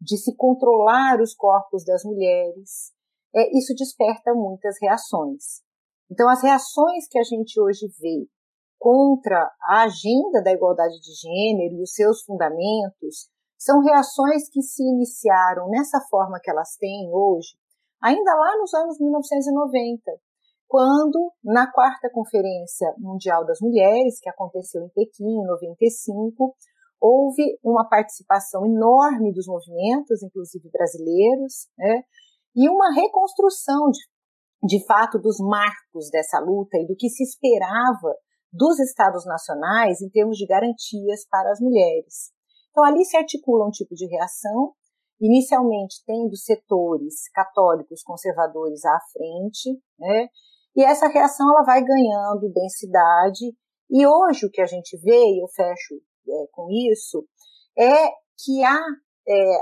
de 0.00 0.16
se 0.16 0.34
controlar 0.36 1.20
os 1.20 1.34
corpos 1.34 1.84
das 1.84 2.04
mulheres, 2.04 2.92
é, 3.34 3.56
isso 3.56 3.74
desperta 3.74 4.34
muitas 4.34 4.76
reações. 4.80 5.62
Então, 6.10 6.28
as 6.28 6.42
reações 6.42 7.08
que 7.08 7.18
a 7.18 7.22
gente 7.22 7.60
hoje 7.60 7.86
vê 8.00 8.26
contra 8.78 9.50
a 9.62 9.84
agenda 9.84 10.42
da 10.42 10.52
igualdade 10.52 11.00
de 11.00 11.12
gênero 11.14 11.76
e 11.76 11.82
os 11.82 11.92
seus 11.92 12.22
fundamentos 12.22 13.28
são 13.58 13.80
reações 13.80 14.48
que 14.50 14.62
se 14.62 14.82
iniciaram 14.82 15.68
nessa 15.68 16.00
forma 16.10 16.38
que 16.42 16.50
elas 16.50 16.76
têm 16.76 17.10
hoje, 17.12 17.56
ainda 18.02 18.34
lá 18.34 18.56
nos 18.58 18.72
anos 18.74 19.00
1990, 19.00 20.02
quando, 20.68 21.32
na 21.42 21.70
quarta 21.70 22.10
Conferência 22.12 22.92
Mundial 22.98 23.44
das 23.46 23.60
Mulheres, 23.60 24.20
que 24.20 24.28
aconteceu 24.28 24.82
em 24.82 24.88
Pequim, 24.90 25.24
em 25.24 25.46
95, 25.46 26.54
houve 27.00 27.58
uma 27.62 27.88
participação 27.88 28.64
enorme 28.64 29.32
dos 29.32 29.46
movimentos, 29.46 30.22
inclusive 30.22 30.68
brasileiros, 30.70 31.68
né, 31.78 32.02
e 32.54 32.68
uma 32.68 32.92
reconstrução 32.92 33.90
de, 33.90 33.98
de 34.66 34.86
fato 34.86 35.18
dos 35.18 35.38
marcos 35.38 36.10
dessa 36.10 36.38
luta 36.40 36.78
e 36.78 36.86
do 36.86 36.96
que 36.96 37.08
se 37.08 37.22
esperava 37.22 38.14
dos 38.52 38.78
estados 38.80 39.26
nacionais 39.26 40.00
em 40.00 40.08
termos 40.08 40.38
de 40.38 40.46
garantias 40.46 41.26
para 41.28 41.50
as 41.50 41.60
mulheres. 41.60 42.32
Então 42.70 42.84
ali 42.84 43.04
se 43.04 43.16
articula 43.16 43.66
um 43.66 43.70
tipo 43.70 43.94
de 43.94 44.06
reação, 44.06 44.72
inicialmente 45.20 46.02
tendo 46.06 46.36
setores 46.36 47.28
católicos 47.34 48.02
conservadores 48.02 48.84
à 48.84 48.98
frente, 49.12 49.80
né, 49.98 50.28
e 50.74 50.84
essa 50.84 51.08
reação 51.08 51.48
ela 51.50 51.64
vai 51.64 51.82
ganhando 51.82 52.52
densidade 52.52 53.54
e 53.90 54.06
hoje 54.06 54.46
o 54.46 54.50
que 54.50 54.60
a 54.60 54.66
gente 54.66 54.96
vê, 54.98 55.16
e 55.16 55.42
eu 55.42 55.48
fecho 55.48 55.94
é, 56.28 56.46
com 56.52 56.70
isso 56.70 57.26
é 57.78 58.08
que 58.38 58.64
há 58.64 58.80
é, 59.28 59.60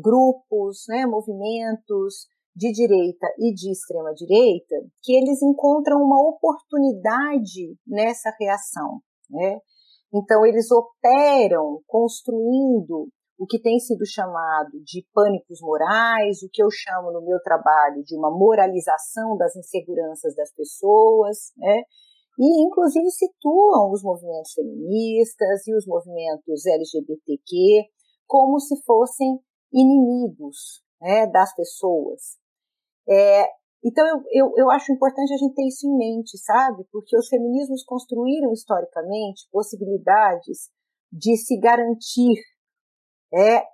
grupos, 0.00 0.84
né, 0.88 1.06
movimentos 1.06 2.26
de 2.54 2.72
direita 2.72 3.26
e 3.38 3.54
de 3.54 3.70
extrema 3.70 4.12
direita 4.14 4.74
que 5.02 5.14
eles 5.14 5.40
encontram 5.42 6.02
uma 6.02 6.20
oportunidade 6.28 7.76
nessa 7.86 8.34
reação, 8.38 9.00
né? 9.30 9.60
Então 10.12 10.44
eles 10.44 10.70
operam 10.70 11.80
construindo 11.86 13.08
o 13.38 13.46
que 13.46 13.60
tem 13.60 13.78
sido 13.78 14.04
chamado 14.04 14.82
de 14.82 15.06
pânicos 15.14 15.60
morais, 15.60 16.42
o 16.42 16.48
que 16.52 16.60
eu 16.60 16.68
chamo 16.70 17.12
no 17.12 17.24
meu 17.24 17.38
trabalho 17.40 18.02
de 18.02 18.16
uma 18.16 18.30
moralização 18.30 19.36
das 19.36 19.54
inseguranças 19.54 20.34
das 20.34 20.52
pessoas, 20.52 21.52
né? 21.56 21.82
E 22.38 22.64
inclusive 22.64 23.10
situam 23.10 23.90
os 23.90 24.02
movimentos 24.02 24.52
feministas 24.52 25.66
e 25.66 25.74
os 25.74 25.86
movimentos 25.86 26.64
LGBTQ 26.64 27.88
como 28.26 28.60
se 28.60 28.80
fossem 28.84 29.40
inimigos 29.72 30.82
né, 31.00 31.26
das 31.26 31.54
pessoas. 31.54 32.38
É, 33.08 33.44
então, 33.84 34.06
eu, 34.06 34.22
eu, 34.32 34.52
eu 34.56 34.70
acho 34.70 34.92
importante 34.92 35.32
a 35.32 35.36
gente 35.36 35.54
ter 35.54 35.66
isso 35.66 35.86
em 35.86 35.96
mente, 35.96 36.36
sabe? 36.38 36.84
Porque 36.92 37.16
os 37.16 37.28
feminismos 37.28 37.84
construíram 37.84 38.52
historicamente 38.52 39.48
possibilidades 39.50 40.70
de 41.10 41.36
se 41.36 41.58
garantir 41.58 42.38
é, 43.32 43.64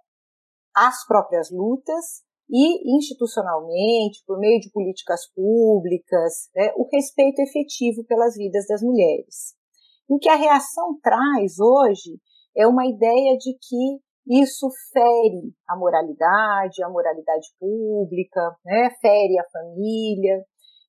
as 0.74 1.07
próprias 1.07 1.50
lutas 1.50 2.22
e 2.50 2.96
institucionalmente, 2.96 4.22
por 4.26 4.38
meio 4.38 4.61
de 4.61 4.70
políticas 4.70 5.20
públicas, 5.35 6.50
né, 6.54 6.72
o 6.76 6.87
respeito 6.92 7.40
efetivo 7.40 8.04
pelas 8.04 8.35
vidas 8.37 8.66
das 8.68 8.83
mulheres. 8.83 9.54
E 10.09 10.14
o 10.14 10.18
que 10.18 10.28
a 10.28 10.37
reação 10.37 10.98
traz 11.02 11.59
hoje 11.59 12.18
é 12.57 12.66
uma 12.66 12.87
ideia 12.87 13.37
de 13.38 13.52
que 13.54 14.00
isso 14.26 14.68
fere 14.92 15.52
a 15.68 15.76
moralidade, 15.76 16.83
a 16.83 16.88
moralidade 16.88 17.48
pública, 17.59 18.57
né, 18.64 18.90
fere 19.00 19.38
a 19.38 19.48
família. 19.50 20.44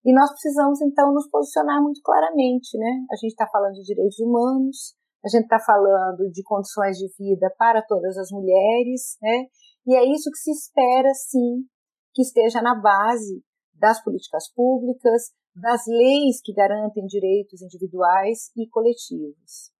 E 0.05 0.13
nós 0.13 0.29
precisamos, 0.31 0.81
então, 0.81 1.13
nos 1.13 1.29
posicionar 1.29 1.81
muito 1.81 1.99
claramente. 2.03 2.77
Né? 2.77 3.05
A 3.11 3.15
gente 3.15 3.31
está 3.31 3.47
falando 3.47 3.73
de 3.73 3.83
direitos 3.83 4.19
humanos, 4.19 4.95
a 5.25 5.29
gente 5.29 5.43
está 5.43 5.59
falando 5.59 6.29
de 6.31 6.43
condições 6.43 6.97
de 6.97 7.07
vida 7.17 7.51
para 7.57 7.81
todas 7.81 8.15
as 8.15 8.29
mulheres, 8.31 9.17
né? 9.19 9.47
E 9.85 9.95
é 9.95 10.03
isso 10.11 10.29
que 10.31 10.37
se 10.37 10.51
espera, 10.51 11.13
sim, 11.13 11.63
que 12.13 12.21
esteja 12.21 12.61
na 12.61 12.75
base 12.75 13.43
das 13.73 14.03
políticas 14.03 14.51
públicas, 14.53 15.31
das 15.55 15.85
leis 15.87 16.41
que 16.43 16.53
garantem 16.53 17.05
direitos 17.05 17.61
individuais 17.61 18.51
e 18.57 18.67
coletivos. 18.69 19.73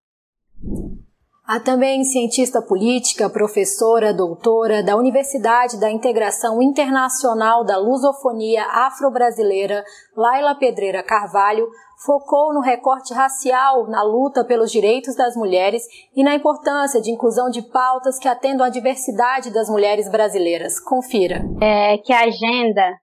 Há 1.48 1.60
também 1.60 2.02
cientista 2.02 2.60
política, 2.60 3.30
professora, 3.30 4.12
doutora 4.12 4.82
da 4.82 4.96
Universidade 4.96 5.78
da 5.78 5.88
Integração 5.88 6.60
Internacional 6.60 7.64
da 7.64 7.78
Lusofonia 7.78 8.64
Afro-Brasileira, 8.64 9.84
Laila 10.16 10.56
Pedreira 10.56 11.04
Carvalho, 11.04 11.68
focou 12.04 12.52
no 12.52 12.60
recorte 12.60 13.14
racial 13.14 13.86
na 13.88 14.02
luta 14.02 14.44
pelos 14.44 14.70
direitos 14.70 15.16
das 15.16 15.34
mulheres 15.34 15.82
e 16.14 16.22
na 16.22 16.34
importância 16.34 17.00
de 17.00 17.10
inclusão 17.10 17.48
de 17.48 17.62
pautas 17.62 18.18
que 18.18 18.28
atendam 18.28 18.66
à 18.66 18.68
diversidade 18.68 19.52
das 19.52 19.68
mulheres 19.68 20.10
brasileiras. 20.10 20.78
Confira. 20.78 21.42
É 21.62 21.98
que 21.98 22.12
a 22.12 22.24
agenda 22.24 22.98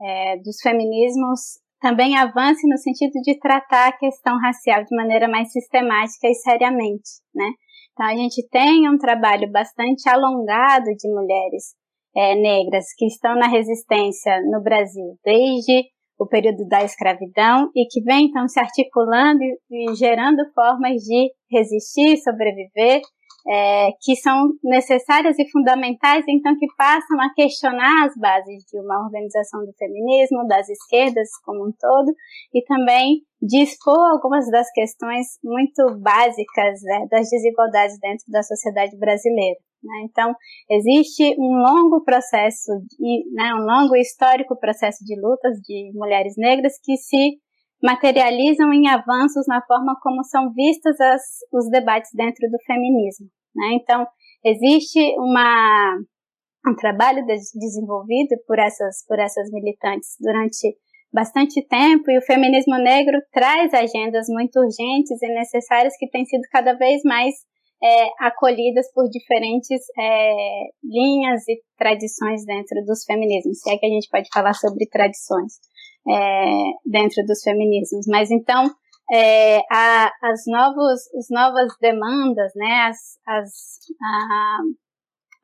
é, 0.00 0.36
dos 0.38 0.60
feminismos 0.62 1.60
também 1.80 2.16
avance 2.16 2.66
no 2.68 2.76
sentido 2.78 3.20
de 3.22 3.38
tratar 3.38 3.88
a 3.88 3.96
questão 3.96 4.38
racial 4.38 4.84
de 4.84 4.94
maneira 4.94 5.28
mais 5.28 5.50
sistemática 5.50 6.28
e 6.28 6.34
seriamente, 6.34 7.20
né? 7.34 7.50
Então, 7.92 8.06
a 8.06 8.14
gente 8.14 8.46
tem 8.48 8.88
um 8.88 8.96
trabalho 8.96 9.50
bastante 9.50 10.08
alongado 10.08 10.86
de 10.96 11.08
mulheres 11.08 11.74
é, 12.14 12.34
negras 12.34 12.86
que 12.96 13.06
estão 13.06 13.34
na 13.34 13.48
resistência 13.48 14.40
no 14.50 14.62
Brasil 14.62 15.18
desde 15.24 15.84
o 16.20 16.26
período 16.26 16.68
da 16.68 16.84
escravidão 16.84 17.70
e 17.74 17.86
que 17.90 18.02
vem 18.02 18.26
então 18.26 18.46
se 18.46 18.60
articulando 18.60 19.40
e, 19.42 19.94
gerando 19.94 20.44
formas 20.54 21.02
de 21.02 21.32
resistir, 21.50 22.18
sobreviver 22.18 23.00
é, 23.48 23.88
que 24.02 24.14
são 24.16 24.50
necessárias 24.62 25.38
e 25.38 25.48
fundamentais, 25.50 26.24
então 26.28 26.54
que 26.58 26.66
passam 26.76 27.18
a 27.20 27.32
questionar 27.34 28.06
as 28.06 28.14
bases 28.16 28.64
de 28.70 28.78
uma 28.78 29.02
organização 29.02 29.64
do 29.64 29.72
feminismo, 29.78 30.46
das 30.46 30.68
esquerdas 30.68 31.28
como 31.42 31.66
um 31.66 31.72
todo, 31.72 32.12
e 32.52 32.62
também 32.64 33.22
de 33.40 33.62
expor 33.62 33.98
algumas 34.12 34.50
das 34.50 34.70
questões 34.72 35.26
muito 35.42 35.98
básicas 36.00 36.82
né, 36.82 37.06
das 37.10 37.30
desigualdades 37.30 37.98
dentro 37.98 38.26
da 38.28 38.42
sociedade 38.42 38.94
brasileira. 38.98 39.58
Né? 39.82 40.04
Então, 40.04 40.34
existe 40.70 41.34
um 41.38 41.56
longo 41.62 42.04
processo, 42.04 42.70
de, 42.98 43.24
né, 43.32 43.54
um 43.54 43.64
longo 43.64 43.96
histórico 43.96 44.58
processo 44.58 45.04
de 45.04 45.18
lutas 45.20 45.58
de 45.60 45.90
mulheres 45.94 46.34
negras 46.36 46.74
que 46.82 46.96
se 46.96 47.38
materializam 47.82 48.72
em 48.72 48.88
avanços 48.88 49.46
na 49.48 49.62
forma 49.66 49.96
como 50.02 50.22
são 50.24 50.52
vistos 50.52 51.00
as, 51.00 51.22
os 51.52 51.70
debates 51.70 52.10
dentro 52.14 52.48
do 52.50 52.58
feminismo. 52.66 53.26
Né? 53.54 53.78
Então, 53.80 54.06
existe 54.44 55.00
uma, 55.18 55.96
um 56.66 56.74
trabalho 56.76 57.24
de, 57.24 57.36
desenvolvido 57.54 58.36
por 58.46 58.58
essas, 58.58 59.04
por 59.06 59.18
essas 59.18 59.50
militantes 59.50 60.16
durante 60.20 60.76
bastante 61.12 61.66
tempo 61.66 62.10
e 62.10 62.18
o 62.18 62.22
feminismo 62.22 62.76
negro 62.76 63.18
traz 63.32 63.74
agendas 63.74 64.26
muito 64.28 64.60
urgentes 64.60 65.20
e 65.20 65.34
necessárias 65.34 65.96
que 65.98 66.08
têm 66.08 66.24
sido 66.24 66.42
cada 66.52 66.74
vez 66.74 67.02
mais 67.04 67.34
é, 67.82 68.26
acolhidas 68.26 68.92
por 68.92 69.08
diferentes 69.08 69.80
é, 69.98 70.32
linhas 70.84 71.48
e 71.48 71.60
tradições 71.78 72.44
dentro 72.44 72.84
dos 72.84 73.04
feminismos, 73.04 73.60
se 73.60 73.70
é 73.70 73.78
que 73.78 73.86
a 73.86 73.88
gente 73.88 74.08
pode 74.10 74.28
falar 74.32 74.52
sobre 74.54 74.86
tradições 74.86 75.54
é, 76.08 76.44
dentro 76.84 77.24
dos 77.26 77.42
feminismos. 77.42 78.06
Mas 78.06 78.30
então, 78.30 78.64
é, 79.12 79.58
a, 79.70 80.12
as, 80.22 80.42
novos, 80.46 81.00
as 81.18 81.26
novas 81.30 81.72
demandas, 81.80 82.52
né, 82.54 82.88
as, 82.88 82.98
as 83.26 83.50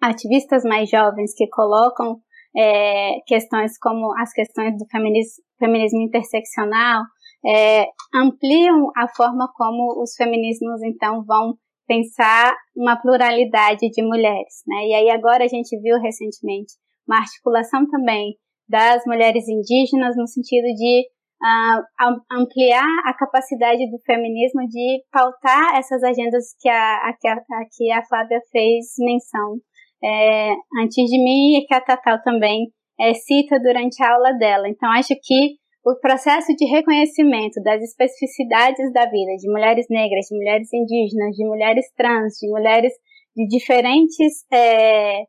a, 0.03 0.09
ativistas 0.09 0.62
mais 0.64 0.88
jovens 0.90 1.35
que 1.35 1.49
colocam 1.49 2.20
é, 2.57 3.20
questões 3.27 3.79
como 3.79 4.12
as 4.18 4.33
questões 4.33 4.77
do 4.79 4.87
feminismo, 4.90 5.42
feminismo 5.59 6.01
interseccional, 6.03 7.03
é, 7.44 7.87
ampliam 8.14 8.90
a 8.96 9.09
forma 9.09 9.51
como 9.55 10.03
os 10.03 10.14
feminismos 10.16 10.83
então 10.83 11.25
vão 11.25 11.55
pensar 11.87 12.55
uma 12.77 12.96
pluralidade 12.96 13.88
de 13.90 14.03
mulheres, 14.03 14.62
né? 14.66 14.87
E 14.87 14.94
aí 14.94 15.11
agora 15.11 15.44
a 15.44 15.49
gente 15.49 15.79
viu 15.81 15.99
recentemente 16.01 16.75
uma 17.07 17.18
articulação 17.18 17.88
também 17.88 18.35
das 18.68 19.03
mulheres 19.07 19.49
indígenas 19.49 20.16
no 20.16 20.27
sentido 20.27 20.66
de 20.75 21.07
uh, 21.42 22.20
ampliar 22.33 22.88
a 23.05 23.14
capacidade 23.14 23.88
do 23.90 23.99
feminismo 24.05 24.66
de 24.68 25.03
pautar 25.12 25.77
essas 25.77 26.03
agendas 26.03 26.55
que 26.61 26.68
a, 26.68 26.75
a, 26.75 27.11
a, 27.11 27.64
que 27.77 27.90
a 27.92 28.05
Flávia 28.05 28.40
fez 28.51 28.87
menção 28.99 29.61
é, 30.03 30.53
antes 30.83 31.05
de 31.09 31.22
mim 31.22 31.57
e 31.57 31.66
que 31.66 31.75
a 31.75 31.81
Tatal 31.81 32.20
também 32.22 32.66
é, 32.99 33.14
cita 33.14 33.59
durante 33.61 34.03
a 34.03 34.14
aula 34.14 34.33
dela. 34.33 34.68
Então, 34.68 34.90
acho 34.92 35.14
que 35.22 35.57
o 35.87 35.94
processo 36.01 36.53
de 36.57 36.64
reconhecimento 36.66 37.62
das 37.62 37.81
especificidades 37.81 38.92
da 38.92 39.05
vida 39.05 39.37
de 39.38 39.49
mulheres 39.49 39.87
negras, 39.88 40.27
de 40.27 40.37
mulheres 40.37 40.68
indígenas, 40.72 41.37
de 41.37 41.46
mulheres 41.46 41.87
trans, 41.96 42.35
de 42.40 42.49
mulheres 42.51 42.92
de 43.37 43.46
diferentes 43.46 44.44
é, 44.53 45.20
é, 45.20 45.27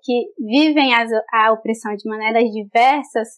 que 0.00 0.26
vivem 0.38 0.94
as, 0.94 1.10
a 1.32 1.52
opressão 1.52 1.92
de 1.96 2.08
maneiras 2.08 2.44
diversas 2.52 3.28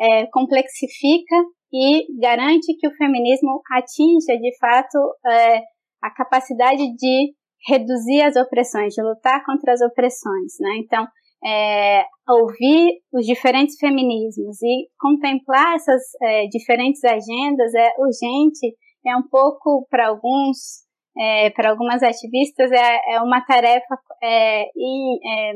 é, 0.00 0.26
complexifica 0.32 1.36
e 1.72 2.06
garante 2.20 2.76
que 2.76 2.88
o 2.88 2.96
feminismo 2.96 3.62
atinja 3.70 4.36
de 4.36 4.58
fato 4.58 4.98
é, 5.30 5.58
a 6.02 6.10
capacidade 6.10 6.82
de 6.96 7.34
reduzir 7.68 8.22
as 8.22 8.34
opressões, 8.34 8.94
de 8.94 9.00
lutar 9.00 9.44
contra 9.44 9.72
as 9.72 9.80
opressões, 9.80 10.54
né? 10.58 10.78
Então, 10.78 11.06
é, 11.44 12.04
ouvir 12.28 13.00
os 13.12 13.26
diferentes 13.26 13.76
feminismos 13.78 14.62
e 14.62 14.88
contemplar 14.98 15.74
essas 15.74 16.02
é, 16.22 16.46
diferentes 16.46 17.02
agendas 17.04 17.74
é 17.74 17.90
urgente, 17.98 18.76
é 19.04 19.16
um 19.16 19.28
pouco 19.28 19.86
para 19.90 20.08
alguns, 20.08 20.84
é, 21.18 21.50
para 21.50 21.70
algumas 21.70 22.02
ativistas 22.02 22.70
é, 22.70 23.14
é 23.14 23.20
uma 23.20 23.40
tarefa 23.44 23.98
é, 24.22 24.62
é, 24.62 25.52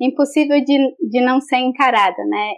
impossível 0.00 0.62
de, 0.64 0.96
de 1.10 1.20
não 1.20 1.40
ser 1.40 1.58
encarada, 1.58 2.24
né? 2.24 2.52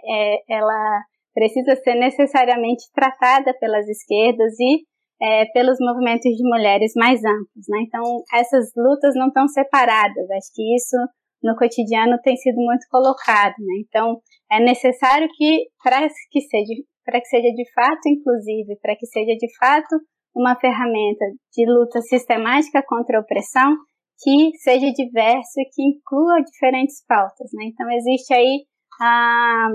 Ela 0.47 1.01
precisa 1.33 1.75
ser 1.77 1.95
necessariamente 1.95 2.83
tratada 2.93 3.53
pelas 3.59 3.87
esquerdas 3.87 4.53
e 4.59 4.83
é, 5.21 5.45
pelos 5.45 5.77
movimentos 5.79 6.31
de 6.31 6.43
mulheres 6.43 6.93
mais 6.95 7.19
amplos, 7.23 7.65
né? 7.69 7.79
Então, 7.87 8.23
essas 8.33 8.71
lutas 8.75 9.15
não 9.15 9.27
estão 9.27 9.47
separadas. 9.47 10.29
Acho 10.31 10.53
que 10.53 10.75
isso 10.75 10.97
no 11.43 11.55
cotidiano 11.55 12.19
tem 12.23 12.35
sido 12.37 12.57
muito 12.57 12.85
colocado, 12.89 13.55
né? 13.59 13.83
Então, 13.87 14.19
é 14.51 14.59
necessário 14.59 15.27
que 15.35 15.67
para 15.83 16.07
que 16.29 16.41
seja 16.41 16.73
para 17.03 17.19
que 17.19 17.27
seja 17.27 17.49
de 17.53 17.63
fato 17.73 18.07
inclusive, 18.07 18.77
para 18.81 18.95
que 18.95 19.07
seja 19.07 19.35
de 19.35 19.47
fato 19.57 19.99
uma 20.35 20.55
ferramenta 20.59 21.25
de 21.53 21.65
luta 21.65 21.99
sistemática 22.01 22.81
contra 22.87 23.17
a 23.17 23.21
opressão, 23.21 23.75
que 24.21 24.55
seja 24.57 24.91
diverso 24.91 25.59
e 25.59 25.69
que 25.73 25.83
inclua 25.83 26.41
diferentes 26.41 27.03
pautas, 27.05 27.49
né? 27.53 27.65
Então, 27.65 27.89
existe 27.91 28.33
aí 28.33 28.65
ah, 29.01 29.69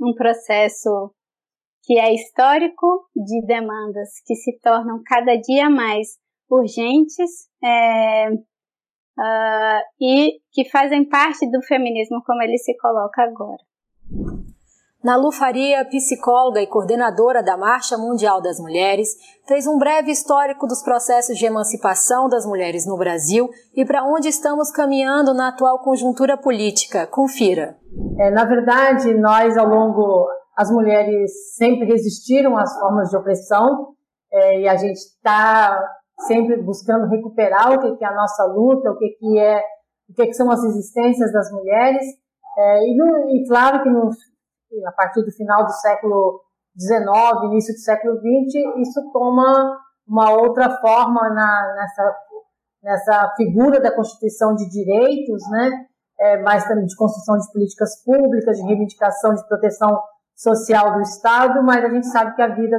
um 0.00 0.14
processo 0.14 1.12
que 1.82 1.98
é 1.98 2.14
histórico 2.14 3.08
de 3.14 3.44
demandas 3.46 4.08
que 4.24 4.34
se 4.34 4.58
tornam 4.60 5.02
cada 5.04 5.36
dia 5.36 5.68
mais 5.68 6.16
urgentes 6.48 7.48
é, 7.62 8.28
uh, 9.18 9.80
e 10.00 10.40
que 10.52 10.68
fazem 10.70 11.08
parte 11.08 11.50
do 11.50 11.62
feminismo 11.62 12.22
como 12.24 12.42
ele 12.42 12.58
se 12.58 12.76
coloca 12.76 13.22
agora. 13.22 13.62
Nalu 15.04 15.30
Faria, 15.30 15.84
psicóloga 15.84 16.62
e 16.62 16.66
coordenadora 16.66 17.42
da 17.42 17.58
Marcha 17.58 17.98
Mundial 17.98 18.40
das 18.40 18.58
Mulheres, 18.58 19.10
fez 19.46 19.66
um 19.66 19.76
breve 19.76 20.10
histórico 20.10 20.66
dos 20.66 20.82
processos 20.82 21.36
de 21.36 21.44
emancipação 21.44 22.26
das 22.26 22.46
mulheres 22.46 22.86
no 22.86 22.96
Brasil 22.96 23.50
e 23.76 23.84
para 23.84 24.02
onde 24.02 24.28
estamos 24.28 24.70
caminhando 24.70 25.34
na 25.34 25.48
atual 25.48 25.78
conjuntura 25.80 26.38
política. 26.38 27.06
Confira. 27.06 27.76
É, 28.18 28.30
na 28.30 28.46
verdade, 28.46 29.12
nós 29.12 29.58
ao 29.58 29.68
longo, 29.68 30.26
as 30.56 30.70
mulheres 30.70 31.54
sempre 31.54 31.84
resistiram 31.84 32.56
às 32.56 32.72
formas 32.80 33.10
de 33.10 33.16
opressão 33.18 33.94
é, 34.32 34.60
e 34.60 34.68
a 34.68 34.76
gente 34.76 34.96
está 34.96 35.78
sempre 36.26 36.60
buscando 36.62 37.08
recuperar 37.08 37.72
o 37.72 37.96
que, 37.96 38.04
é 38.04 38.08
a 38.08 38.14
nossa 38.14 38.44
luta, 38.44 38.90
o 38.90 38.96
que, 38.96 39.08
que 39.18 39.38
é 39.38 39.62
o 40.08 40.14
que, 40.14 40.26
que 40.26 40.34
são 40.34 40.50
as 40.50 40.62
existências 40.62 41.32
das 41.32 41.50
mulheres. 41.50 42.04
É, 42.56 42.86
e, 42.86 42.96
no, 42.96 43.30
e 43.30 43.46
claro 43.48 43.82
que 43.82 43.88
no, 43.88 44.10
a 44.86 44.92
partir 44.92 45.22
do 45.22 45.32
final 45.32 45.64
do 45.64 45.72
século 45.72 46.40
XIX, 46.78 47.44
início 47.44 47.74
do 47.74 47.80
século 47.80 48.16
XX, 48.16 48.78
isso 48.78 49.12
toma 49.12 49.78
uma 50.06 50.32
outra 50.32 50.70
forma 50.80 51.28
na, 51.30 51.74
nessa, 51.74 52.16
nessa 52.82 53.34
figura 53.36 53.80
da 53.80 53.94
constituição 53.94 54.54
de 54.54 54.68
direitos, 54.68 55.42
né? 55.50 55.70
É, 56.20 56.42
mais 56.42 56.64
também 56.68 56.86
de 56.86 56.94
construção 56.94 57.36
de 57.36 57.52
políticas 57.52 58.02
públicas, 58.04 58.56
de 58.56 58.62
reivindicação 58.62 59.34
de 59.34 59.44
proteção 59.48 60.00
social 60.36 60.94
do 60.94 61.00
Estado, 61.00 61.60
mas 61.62 61.84
a 61.84 61.88
gente 61.88 62.06
sabe 62.06 62.36
que 62.36 62.42
a 62.42 62.54
vida 62.54 62.76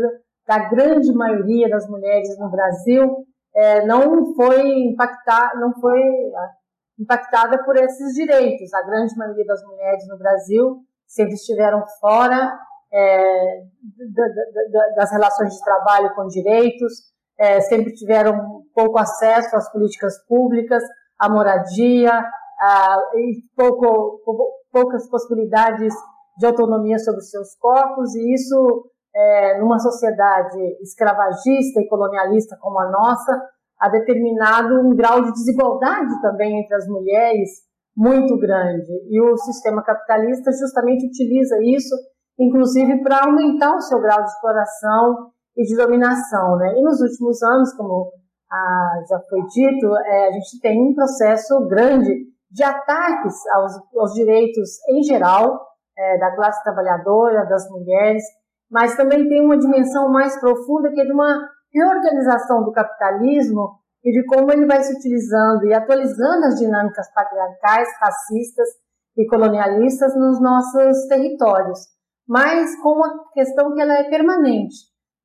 da 0.48 0.70
grande 0.70 1.12
maioria 1.14 1.70
das 1.70 1.88
mulheres 1.90 2.38
no 2.40 2.50
Brasil 2.50 3.26
é, 3.56 3.86
não 3.86 4.34
foi 4.36 4.62
impactada, 4.88 5.60
não 5.60 5.74
foi 5.80 6.00
é, 6.00 6.50
impactada 7.00 7.64
por 7.64 7.76
esses 7.78 8.14
direitos. 8.14 8.74
A 8.74 8.84
grande 8.84 9.16
maioria 9.18 9.46
das 9.46 9.64
mulheres 9.64 10.08
no 10.08 10.18
Brasil 10.18 10.82
sempre 11.08 11.36
estiveram 11.36 11.84
fora 12.00 12.60
é, 12.94 13.62
das 14.96 15.12
relações 15.12 15.54
de 15.54 15.64
trabalho 15.64 16.14
com 16.16 16.28
direitos, 16.28 16.94
é, 17.38 17.60
sempre 17.62 17.94
tiveram 17.94 18.64
pouco 18.74 18.98
acesso 18.98 19.56
às 19.56 19.72
políticas 19.72 20.14
públicas, 20.28 20.84
à 21.20 21.30
moradia, 21.30 22.12
a, 22.60 22.98
e 23.16 23.42
pouco, 23.56 24.54
poucas 24.72 25.10
possibilidades 25.10 25.94
de 26.38 26.46
autonomia 26.46 27.00
sobre 27.00 27.20
os 27.20 27.30
seus 27.30 27.56
corpos, 27.56 28.16
e 28.16 28.34
isso, 28.34 28.90
é, 29.16 29.60
numa 29.60 29.80
sociedade 29.80 30.60
escravagista 30.82 31.80
e 31.80 31.88
colonialista 31.88 32.58
como 32.60 32.80
a 32.80 32.90
nossa, 32.90 33.42
ha 33.80 33.90
determinado 33.90 34.82
um 34.82 34.96
grau 34.96 35.22
de 35.22 35.32
desigualdade 35.32 36.22
também 36.22 36.60
entre 36.62 36.76
as 36.76 36.88
mulheres 36.88 37.50
muito 37.96 38.38
grande. 38.38 38.92
E 39.10 39.22
o 39.22 39.38
sistema 39.38 39.82
capitalista 39.84 40.52
justamente 40.52 41.08
utiliza 41.08 41.56
isso, 41.64 41.96
inclusive, 42.38 43.02
para 43.04 43.26
aumentar 43.26 43.76
o 43.76 43.82
seu 43.82 44.02
grau 44.02 44.22
de 44.24 44.30
exploração 44.30 45.32
e 45.56 45.64
de 45.64 45.76
dominação. 45.78 46.58
Né? 46.58 46.74
E 46.78 46.82
nos 46.84 47.00
últimos 47.00 47.42
anos, 47.44 47.74
como 47.74 48.12
ah, 48.52 49.02
já 49.10 49.20
foi 49.30 49.42
dito, 49.44 49.96
é, 49.98 50.28
a 50.28 50.32
gente 50.32 50.60
tem 50.62 50.82
um 50.82 50.94
processo 50.94 51.66
grande 51.68 52.12
de 52.52 52.64
ataques 52.64 53.36
aos, 53.54 53.74
aos 53.98 54.14
direitos 54.14 54.70
em 54.90 55.04
geral 55.04 55.60
é, 55.98 56.18
da 56.18 56.36
classe 56.36 56.64
trabalhadora, 56.64 57.46
das 57.46 57.70
mulheres, 57.70 58.24
mas 58.70 58.96
também 58.96 59.28
tem 59.28 59.44
uma 59.44 59.58
dimensão 59.58 60.10
mais 60.10 60.40
profunda 60.40 60.92
que 60.92 61.02
é 61.02 61.06
de 61.06 61.12
uma 61.12 61.50
reorganização 61.74 62.64
do 62.64 62.72
capitalismo 62.72 63.80
e 64.04 64.12
de 64.12 64.26
como 64.28 64.52
ele 64.52 64.66
vai 64.66 64.82
se 64.84 64.96
utilizando 64.96 65.66
e 65.66 65.74
atualizando 65.74 66.46
as 66.46 66.56
dinâmicas 66.56 67.12
patriarcais, 67.14 67.90
racistas 68.00 68.68
e 69.18 69.26
colonialistas 69.28 70.16
nos 70.16 70.40
nossos 70.42 71.08
territórios, 71.08 71.80
mas 72.28 72.76
com 72.82 72.94
uma 72.94 73.32
questão 73.34 73.74
que 73.74 73.82
ela 73.82 73.94
é 73.94 74.10
permanente, 74.10 74.76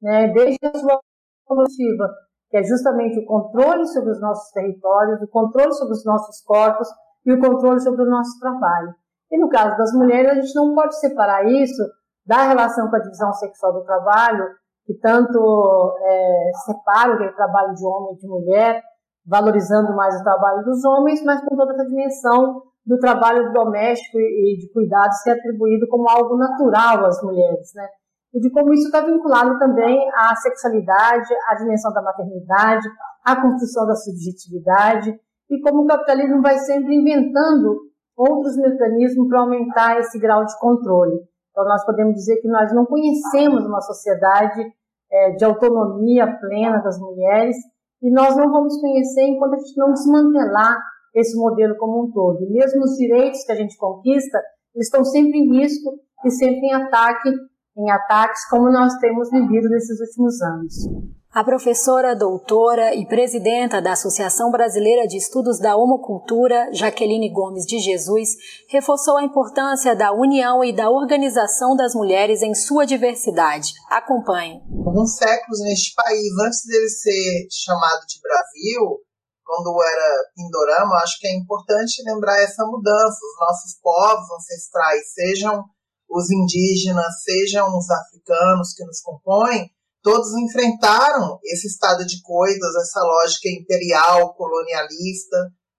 né? 0.00 0.32
desde 0.32 0.58
a 0.64 0.78
sua 0.78 1.00
coletiva, 1.44 2.08
que 2.48 2.56
é 2.56 2.62
justamente 2.62 3.18
o 3.18 3.26
controle 3.26 3.86
sobre 3.86 4.10
os 4.10 4.20
nossos 4.20 4.50
territórios, 4.52 5.20
o 5.22 5.28
controle 5.28 5.72
sobre 5.72 5.94
os 5.94 6.04
nossos 6.04 6.42
corpos 6.42 6.88
e 7.24 7.32
o 7.32 7.40
controle 7.40 7.80
sobre 7.80 8.02
o 8.02 8.10
nosso 8.10 8.38
trabalho. 8.40 8.94
E 9.30 9.38
no 9.38 9.48
caso 9.48 9.76
das 9.76 9.92
mulheres, 9.92 10.30
a 10.30 10.34
gente 10.34 10.54
não 10.54 10.74
pode 10.74 10.98
separar 10.98 11.44
isso 11.46 11.82
da 12.30 12.46
relação 12.46 12.88
com 12.88 12.94
a 12.94 13.00
divisão 13.00 13.32
sexual 13.32 13.72
do 13.72 13.84
trabalho 13.84 14.44
que 14.86 14.94
tanto 14.98 15.96
é, 16.00 16.50
separa 16.64 17.12
o 17.12 17.34
trabalho 17.34 17.74
de 17.74 17.84
homem 17.84 18.14
e 18.14 18.18
de 18.18 18.28
mulher, 18.28 18.80
valorizando 19.26 19.94
mais 19.96 20.14
o 20.20 20.22
trabalho 20.22 20.64
dos 20.64 20.84
homens, 20.84 21.24
mas 21.24 21.40
com 21.44 21.56
toda 21.56 21.72
essa 21.74 21.86
dimensão 21.86 22.62
do 22.86 22.98
trabalho 22.98 23.52
doméstico 23.52 24.16
e 24.16 24.56
de 24.58 24.72
cuidados 24.72 25.26
é 25.26 25.32
atribuído 25.32 25.88
como 25.88 26.08
algo 26.08 26.36
natural 26.36 27.04
às 27.04 27.20
mulheres, 27.20 27.72
né? 27.74 27.86
E 28.32 28.38
de 28.38 28.50
como 28.52 28.72
isso 28.72 28.86
está 28.86 29.00
vinculado 29.00 29.58
também 29.58 30.08
à 30.14 30.34
sexualidade, 30.36 31.34
à 31.48 31.56
dimensão 31.56 31.92
da 31.92 32.02
maternidade, 32.02 32.88
à 33.24 33.40
construção 33.42 33.86
da 33.86 33.96
subjetividade, 33.96 35.12
e 35.50 35.60
como 35.62 35.82
o 35.82 35.86
capitalismo 35.86 36.40
vai 36.40 36.56
sempre 36.58 36.94
inventando 36.94 37.90
outros 38.16 38.56
mecanismos 38.56 39.28
para 39.28 39.40
aumentar 39.40 39.98
esse 39.98 40.18
grau 40.18 40.44
de 40.44 40.56
controle. 40.60 41.29
Então, 41.50 41.64
nós 41.64 41.84
podemos 41.84 42.14
dizer 42.14 42.36
que 42.40 42.48
nós 42.48 42.72
não 42.74 42.86
conhecemos 42.86 43.64
uma 43.66 43.80
sociedade 43.80 44.62
é, 45.10 45.30
de 45.32 45.44
autonomia 45.44 46.26
plena 46.38 46.78
das 46.78 46.98
mulheres 46.98 47.56
e 48.02 48.10
nós 48.10 48.36
não 48.36 48.50
vamos 48.50 48.80
conhecer 48.80 49.22
enquanto 49.22 49.54
a 49.54 49.58
gente 49.58 49.76
não 49.76 49.92
desmantelar 49.92 50.78
esse 51.14 51.36
modelo 51.36 51.76
como 51.76 52.04
um 52.04 52.12
todo. 52.12 52.42
E 52.42 52.52
mesmo 52.52 52.84
os 52.84 52.96
direitos 52.96 53.44
que 53.44 53.52
a 53.52 53.56
gente 53.56 53.76
conquista, 53.76 54.38
eles 54.74 54.86
estão 54.86 55.04
sempre 55.04 55.38
em 55.38 55.58
risco 55.58 55.98
e 56.24 56.30
sempre 56.30 56.60
em 56.60 56.72
ataque, 56.72 57.30
em 57.76 57.90
ataques, 57.90 58.48
como 58.48 58.70
nós 58.70 58.94
temos 58.98 59.30
vivido 59.30 59.68
nesses 59.68 60.00
últimos 60.00 60.40
anos. 60.40 61.19
A 61.32 61.44
professora, 61.44 62.16
doutora 62.16 62.92
e 62.92 63.06
presidenta 63.06 63.80
da 63.80 63.92
Associação 63.92 64.50
Brasileira 64.50 65.06
de 65.06 65.16
Estudos 65.16 65.60
da 65.60 65.76
Homocultura, 65.76 66.68
Jaqueline 66.72 67.30
Gomes 67.30 67.64
de 67.64 67.78
Jesus, 67.78 68.30
reforçou 68.68 69.16
a 69.16 69.22
importância 69.22 69.94
da 69.94 70.10
união 70.10 70.64
e 70.64 70.74
da 70.74 70.90
organização 70.90 71.76
das 71.76 71.94
mulheres 71.94 72.42
em 72.42 72.52
sua 72.52 72.84
diversidade. 72.84 73.70
Acompanhe. 73.88 74.60
Alguns 74.84 75.14
séculos 75.14 75.60
neste 75.60 75.94
país, 75.94 76.32
antes 76.44 76.66
dele 76.66 76.88
ser 76.88 77.46
chamado 77.48 78.00
de 78.08 78.20
Brasil, 78.20 78.98
quando 79.44 79.80
era 79.84 80.24
Pindorama, 80.34 80.96
acho 80.96 81.16
que 81.20 81.28
é 81.28 81.36
importante 81.36 82.02
lembrar 82.06 82.42
essa 82.42 82.66
mudança. 82.66 83.06
Os 83.06 83.40
nossos 83.40 83.78
povos 83.80 84.26
ancestrais, 84.36 85.12
sejam 85.14 85.62
os 86.10 86.28
indígenas, 86.28 87.22
sejam 87.22 87.68
os 87.68 87.88
africanos 87.88 88.74
que 88.74 88.84
nos 88.84 89.00
compõem, 89.00 89.70
todos 90.02 90.32
enfrentaram 90.34 91.38
esse 91.44 91.66
estado 91.66 92.04
de 92.06 92.20
coisas, 92.22 92.74
essa 92.76 93.00
lógica 93.00 93.48
imperial, 93.48 94.34
colonialista, 94.34 95.36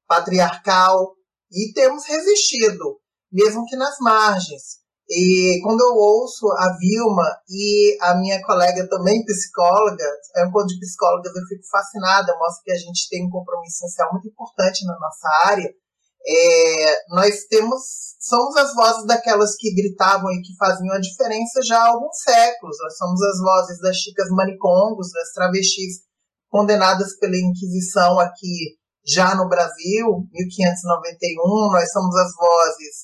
patriarcal, 0.07 1.13
e 1.51 1.73
temos 1.73 2.05
resistido, 2.05 2.99
mesmo 3.31 3.65
que 3.65 3.75
nas 3.75 3.97
margens. 3.99 4.81
E 5.09 5.59
quando 5.63 5.81
eu 5.81 5.93
ouço 5.93 6.47
a 6.53 6.77
Vilma 6.79 7.27
e 7.49 7.97
a 8.01 8.15
minha 8.15 8.41
colega 8.43 8.87
também 8.87 9.25
psicóloga, 9.25 10.05
é 10.37 10.45
um 10.45 10.47
encontro 10.47 10.67
de 10.67 10.79
psicólogas, 10.79 11.35
eu 11.35 11.43
fico 11.47 11.67
fascinada, 11.69 12.37
mostra 12.37 12.63
que 12.63 12.71
a 12.71 12.77
gente 12.77 13.09
tem 13.09 13.25
um 13.25 13.29
compromisso 13.29 13.79
social 13.79 14.09
muito 14.13 14.29
importante 14.29 14.85
na 14.85 14.97
nossa 14.97 15.49
área. 15.49 15.69
É, 16.27 16.97
nós 17.09 17.45
temos 17.49 18.11
somos 18.21 18.55
as 18.55 18.73
vozes 18.75 19.05
daquelas 19.07 19.55
que 19.55 19.73
gritavam 19.73 20.31
e 20.31 20.41
que 20.41 20.55
faziam 20.55 20.93
a 20.93 20.99
diferença 20.99 21.59
já 21.65 21.79
há 21.79 21.87
alguns 21.87 22.15
séculos. 22.21 22.77
Nós 22.83 22.97
somos 22.97 23.21
as 23.21 23.39
vozes 23.39 23.81
das 23.81 23.97
chicas 23.97 24.29
manicongos, 24.29 25.11
das 25.11 25.31
travestis 25.33 26.01
condenadas 26.49 27.17
pela 27.17 27.35
Inquisição 27.35 28.19
aqui 28.19 28.77
já 29.03 29.33
no 29.33 29.49
Brasil, 29.49 30.27
1591. 30.31 31.71
Nós 31.71 31.91
somos 31.91 32.15
as 32.15 32.31
vozes 32.35 32.95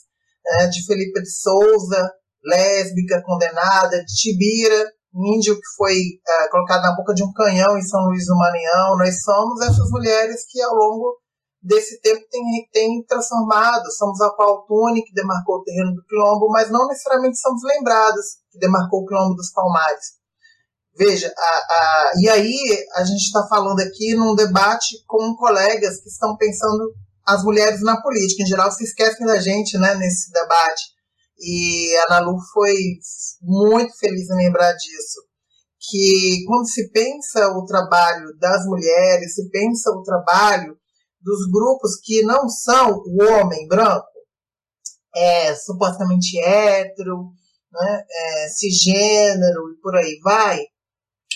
né, 0.46 0.68
de 0.68 0.86
Felipe 0.86 1.22
de 1.22 1.32
Souza, 1.32 2.12
lésbica 2.44 3.24
condenada, 3.26 3.98
de 4.00 4.14
Tibira, 4.14 4.92
índio 5.16 5.56
que 5.56 5.76
foi 5.76 5.96
uh, 5.96 6.50
colocado 6.52 6.84
na 6.84 6.96
boca 6.96 7.14
de 7.14 7.24
um 7.24 7.34
canhão 7.34 7.76
em 7.78 7.82
São 7.82 8.02
Luís 8.06 8.26
do 8.28 8.38
Maranhão. 8.38 8.98
Nós 8.98 9.20
somos 9.24 9.62
essas 9.62 9.90
mulheres 9.90 10.46
que 10.48 10.62
ao 10.62 10.76
longo 10.76 11.18
desse 11.68 12.00
tempo 12.02 12.26
tem, 12.32 12.44
tem 12.72 13.04
transformado. 13.06 13.92
Somos 13.92 14.20
a 14.22 14.30
qual 14.32 14.66
Tune, 14.66 15.04
que 15.04 15.14
demarcou 15.14 15.58
o 15.58 15.64
terreno 15.64 15.94
do 15.94 16.04
Quilombo, 16.06 16.48
mas 16.50 16.72
não 16.72 16.88
necessariamente 16.88 17.38
somos 17.38 17.62
lembrados, 17.64 18.26
que 18.52 18.58
demarcou 18.58 19.02
o 19.02 19.06
Quilombo 19.06 19.36
dos 19.36 19.52
Palmares. 19.52 20.18
Veja, 20.98 21.32
a, 21.38 21.42
a, 21.42 22.12
e 22.20 22.28
aí 22.28 22.86
a 22.96 23.04
gente 23.04 23.22
está 23.22 23.46
falando 23.48 23.80
aqui 23.82 24.16
num 24.16 24.34
debate 24.34 25.04
com 25.06 25.36
colegas 25.36 26.02
que 26.02 26.10
estão 26.10 26.36
pensando 26.38 26.92
as 27.28 27.44
mulheres 27.44 27.82
na 27.82 28.02
política. 28.02 28.42
Em 28.42 28.48
geral, 28.48 28.72
se 28.72 28.84
esquecem 28.84 29.28
da 29.28 29.40
gente 29.40 29.78
né, 29.78 29.94
nesse 29.96 30.32
debate. 30.32 30.84
E 31.40 31.96
a 31.98 32.16
Ana 32.16 32.32
Lu 32.32 32.38
foi 32.52 32.74
muito 33.42 33.96
feliz 34.00 34.28
em 34.30 34.38
lembrar 34.38 34.74
disso. 34.74 35.22
Que 35.80 36.44
quando 36.48 36.68
se 36.68 36.90
pensa 36.92 37.50
o 37.50 37.66
trabalho 37.66 38.36
das 38.40 38.66
mulheres, 38.66 39.36
se 39.36 39.48
pensa 39.52 39.92
o 39.92 40.02
trabalho 40.02 40.76
dos 41.28 41.52
grupos 41.52 42.00
que 42.02 42.22
não 42.22 42.48
são 42.48 43.04
o 43.06 43.22
homem 43.22 43.68
branco, 43.68 44.08
é 45.14 45.54
supostamente 45.56 46.40
hétero, 46.40 47.32
né, 47.70 48.06
é, 48.10 48.48
cisgênero 48.48 49.70
e 49.74 49.82
por 49.82 49.94
aí 49.98 50.18
vai, 50.24 50.62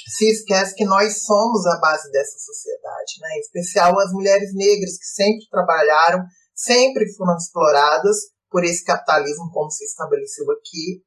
se 0.08 0.32
esquece 0.32 0.76
que 0.76 0.86
nós 0.86 1.24
somos 1.24 1.66
a 1.68 1.78
base 1.82 2.10
dessa 2.10 2.38
sociedade, 2.40 3.20
né? 3.20 3.36
em 3.36 3.40
especial 3.40 4.00
as 4.00 4.12
mulheres 4.14 4.54
negras 4.54 4.98
que 4.98 5.06
sempre 5.06 5.46
trabalharam, 5.50 6.24
sempre 6.56 7.14
foram 7.14 7.36
exploradas 7.36 8.16
por 8.50 8.64
esse 8.64 8.86
capitalismo, 8.86 9.52
como 9.52 9.70
se 9.70 9.84
estabeleceu 9.84 10.46
aqui. 10.52 11.04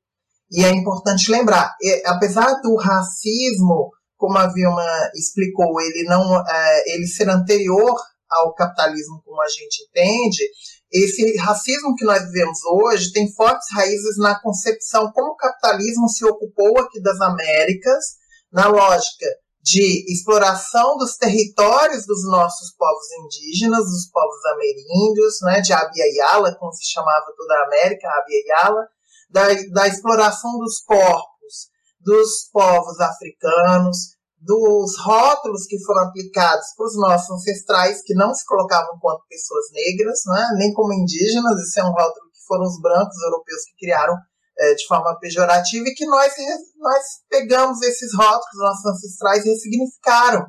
E 0.51 0.63
é 0.63 0.71
importante 0.71 1.31
lembrar, 1.31 1.75
apesar 2.05 2.61
do 2.61 2.77
racismo, 2.77 3.91
como 4.17 4.39
a 4.39 4.53
Vilma 4.53 5.11
explicou, 5.15 5.81
ele 5.81 6.05
não, 6.05 6.47
é, 6.47 6.95
ele 6.95 7.07
ser 7.07 7.29
anterior 7.29 7.95
ao 8.35 8.55
capitalismo 8.55 9.23
como 9.25 9.41
a 9.43 9.49
gente 9.49 9.85
entende, 9.89 10.45
esse 10.93 11.37
racismo 11.39 11.95
que 11.97 12.05
nós 12.05 12.23
vivemos 12.25 12.59
hoje 12.65 13.13
tem 13.13 13.33
fortes 13.33 13.67
raízes 13.73 14.17
na 14.19 14.41
concepção 14.41 15.11
como 15.13 15.33
o 15.33 15.37
capitalismo 15.37 16.09
se 16.09 16.25
ocupou 16.25 16.79
aqui 16.79 17.01
das 17.03 17.21
Américas, 17.21 18.05
na 18.53 18.69
lógica 18.69 19.27
de 19.61 20.05
exploração 20.13 20.97
dos 20.99 21.17
territórios 21.17 22.07
dos 22.07 22.23
nossos 22.29 22.77
povos 22.77 23.07
indígenas, 23.25 23.85
dos 23.85 24.11
povos 24.13 24.45
ameríndios, 24.53 25.41
né, 25.43 25.61
de 25.63 25.73
Abya 25.73 26.05
Yala, 26.17 26.55
como 26.57 26.73
se 26.73 26.85
chamava 26.93 27.25
toda 27.37 27.55
a 27.55 27.65
América, 27.65 28.07
Abya 28.07 28.41
Yala, 28.47 28.89
da, 29.31 29.49
da 29.73 29.89
exploração 29.89 30.59
dos 30.59 30.83
corpos 30.85 31.71
dos 31.99 32.51
povos 32.53 33.01
africanos, 33.01 34.14
dos 34.45 34.99
rótulos 34.99 35.67
que 35.67 35.83
foram 35.85 36.03
aplicados 36.03 36.67
para 36.77 36.87
os 36.87 36.97
nossos 36.97 37.31
ancestrais, 37.31 38.03
que 38.05 38.15
não 38.15 38.35
se 38.35 38.45
colocavam 38.45 38.95
enquanto 38.97 39.25
pessoas 39.29 39.65
negras, 39.73 40.21
né, 40.27 40.49
nem 40.59 40.73
como 40.75 40.93
indígenas, 40.93 41.61
esse 41.61 41.81
é 41.81 41.85
um 41.85 41.93
rótulo 41.93 42.31
que 42.31 42.47
foram 42.47 42.65
os 42.65 42.79
brancos 42.81 43.17
europeus 43.23 43.63
que 43.65 43.77
criaram 43.79 44.15
é, 44.59 44.75
de 44.75 44.87
forma 44.87 45.19
pejorativa, 45.19 45.89
e 45.89 45.95
que 45.95 46.07
nós, 46.07 46.33
nós 46.77 47.03
pegamos 47.29 47.81
esses 47.83 48.15
rótulos 48.15 48.59
nossos 48.59 48.87
ancestrais 48.87 49.45
ressignificaram, 49.45 50.47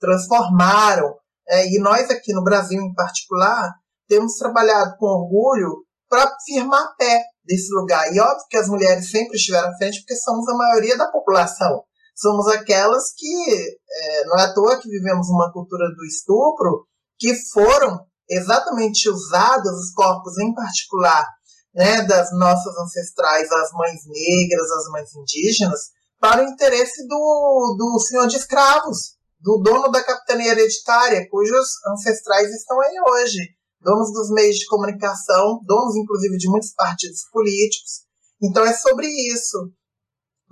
transformaram. 0.00 1.14
É, 1.46 1.68
e 1.68 1.78
nós 1.78 2.10
aqui 2.10 2.32
no 2.32 2.42
Brasil, 2.42 2.80
em 2.80 2.94
particular, 2.94 3.70
temos 4.08 4.36
trabalhado 4.36 4.96
com 4.98 5.06
orgulho 5.06 5.84
para 6.08 6.34
firmar 6.46 6.96
pé 6.96 7.22
desse 7.44 7.72
lugar. 7.74 8.12
E 8.12 8.18
óbvio 8.18 8.46
que 8.48 8.56
as 8.56 8.68
mulheres 8.68 9.10
sempre 9.10 9.36
estiveram 9.36 9.68
à 9.68 9.76
frente, 9.76 10.00
porque 10.00 10.16
somos 10.16 10.48
a 10.48 10.56
maioria 10.56 10.96
da 10.96 11.10
população 11.10 11.84
somos 12.14 12.46
aquelas 12.48 13.12
que, 13.16 13.76
é, 13.90 14.24
não 14.26 14.38
é 14.38 14.44
à 14.44 14.54
toa 14.54 14.78
que 14.78 14.88
vivemos 14.88 15.28
uma 15.28 15.52
cultura 15.52 15.86
do 15.88 16.04
estupro, 16.04 16.86
que 17.18 17.34
foram 17.52 18.00
exatamente 18.28 19.08
usados, 19.08 19.72
os 19.72 19.92
corpos 19.92 20.38
em 20.38 20.54
particular, 20.54 21.26
né, 21.74 22.02
das 22.02 22.32
nossas 22.32 22.76
ancestrais, 22.78 23.50
as 23.50 23.72
mães 23.72 24.00
negras, 24.06 24.70
as 24.70 24.88
mães 24.90 25.14
indígenas, 25.14 25.80
para 26.20 26.42
o 26.42 26.48
interesse 26.48 27.06
do, 27.06 27.76
do 27.76 28.00
senhor 28.00 28.26
de 28.26 28.36
escravos, 28.36 29.16
do 29.40 29.58
dono 29.58 29.90
da 29.90 30.02
capitania 30.02 30.52
hereditária, 30.52 31.28
cujos 31.28 31.68
ancestrais 31.92 32.48
estão 32.50 32.80
aí 32.80 32.94
hoje, 33.10 33.38
donos 33.80 34.10
dos 34.12 34.30
meios 34.30 34.56
de 34.56 34.66
comunicação, 34.66 35.60
donos 35.66 35.94
inclusive 35.96 36.38
de 36.38 36.48
muitos 36.48 36.72
partidos 36.74 37.28
políticos. 37.30 38.04
Então 38.42 38.64
é 38.64 38.72
sobre 38.72 39.06
isso. 39.06 39.70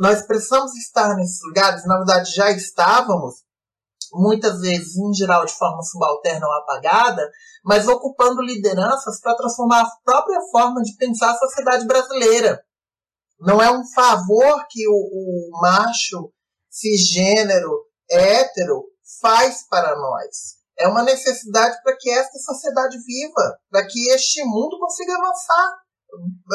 Nós 0.03 0.27
precisamos 0.27 0.75
estar 0.75 1.15
nesses 1.15 1.39
lugares, 1.45 1.87
na 1.87 1.97
verdade 1.97 2.35
já 2.35 2.51
estávamos, 2.51 3.37
muitas 4.13 4.61
vezes, 4.61 4.97
em 4.97 5.15
geral, 5.15 5.47
de 5.47 5.53
forma 5.53 5.81
subalterna 5.85 6.45
ou 6.45 6.53
apagada, 6.55 7.31
mas 7.65 7.87
ocupando 7.87 8.43
lideranças 8.43 9.21
para 9.21 9.37
transformar 9.37 9.83
a 9.83 9.91
própria 10.05 10.41
forma 10.51 10.83
de 10.83 10.97
pensar 10.97 11.31
a 11.31 11.39
sociedade 11.39 11.87
brasileira. 11.87 12.61
Não 13.39 13.63
é 13.63 13.71
um 13.71 13.85
favor 13.95 14.67
que 14.69 14.89
o, 14.89 14.93
o 14.93 15.61
macho 15.61 16.33
cisgênero 16.69 17.71
hétero 18.11 18.83
faz 19.21 19.69
para 19.69 19.95
nós. 19.95 20.57
É 20.77 20.89
uma 20.89 21.05
necessidade 21.05 21.81
para 21.81 21.97
que 21.97 22.11
esta 22.11 22.41
sociedade 22.41 22.99
viva, 23.07 23.57
para 23.71 23.87
que 23.87 24.09
este 24.11 24.43
mundo 24.43 24.81
consiga 24.81 25.15
avançar 25.15 25.82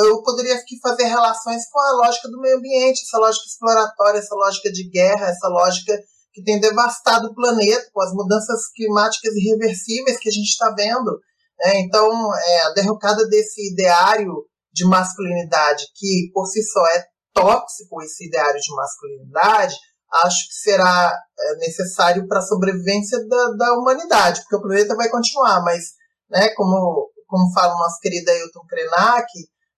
eu 0.05 0.22
poderia 0.22 0.55
aqui 0.55 0.80
fazer 0.82 1.05
relações 1.05 1.64
com 1.72 1.80
a 1.80 2.05
lógica 2.05 2.30
do 2.30 2.39
meio 2.39 2.58
ambiente, 2.58 3.01
essa 3.01 3.18
lógica 3.18 3.45
exploratória, 3.45 4.20
essa 4.20 4.36
lógica 4.36 4.72
de 4.72 4.89
guerra, 4.89 5.28
essa 5.28 5.47
lógica 5.47 5.93
que 6.34 6.43
tem 6.43 6.60
devastado 6.60 7.28
o 7.28 7.34
planeta 7.34 7.89
com 7.91 8.01
as 8.01 8.14
mudanças 8.14 8.70
climáticas 8.76 9.34
irreversíveis 9.36 10.20
que 10.20 10.30
a 10.30 10.32
gente 10.32 10.49
está 10.49 10.72
vendo. 10.78 11.20
É, 11.60 11.80
então, 11.80 12.36
é, 12.36 12.62
a 12.68 12.70
derrocada 12.74 13.28
desse 13.28 13.72
ideário 13.72 14.45
de 14.72 14.86
masculinidade, 14.86 15.86
que 15.95 16.30
por 16.32 16.45
si 16.45 16.62
só 16.62 16.86
é 16.88 17.05
tóxico, 17.34 18.01
esse 18.03 18.28
ideário 18.28 18.60
de 18.60 18.76
masculinidade, 18.76 19.76
acho 20.24 20.47
que 20.47 20.53
será 20.53 21.20
é, 21.39 21.55
necessário 21.55 22.28
para 22.28 22.39
a 22.39 22.43
sobrevivência 22.43 23.18
da, 23.28 23.49
da 23.58 23.74
humanidade, 23.74 24.41
porque 24.41 24.55
o 24.55 24.62
planeta 24.62 24.95
vai 24.95 25.10
continuar, 25.10 25.64
mas, 25.64 25.93
né, 26.30 26.49
como 26.55 27.10
como 27.28 27.51
fala 27.53 27.75
o 27.75 27.80
nosso 27.80 27.99
querido 27.99 28.30
Ailton 28.32 28.65
Krenak, 28.67 29.28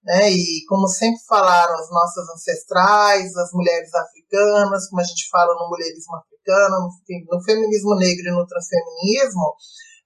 né, 0.04 0.32
e 0.32 0.66
como 0.68 0.88
sempre 0.88 1.20
falaram 1.28 1.74
as 1.76 1.90
nossas 1.92 2.30
ancestrais, 2.30 3.36
as 3.36 3.52
mulheres 3.52 3.94
africanas, 3.94 4.88
como 4.90 5.02
a 5.02 5.04
gente 5.04 5.28
fala 5.30 5.54
no 5.56 5.68
mulherismo 5.70 6.16
africano, 6.16 6.90
no, 7.30 7.44
feminismo 7.44 7.96
negro 7.96 8.28
e 8.28 8.32
no 8.32 8.48
transfeminismo, 8.48 9.54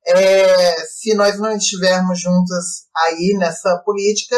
é, 0.06 0.86
se 0.86 1.14
nós 1.14 1.40
não 1.40 1.52
estivermos 1.52 2.20
juntas 2.20 2.88
aí 2.96 3.36
nessa 3.38 3.78
política, 3.86 4.36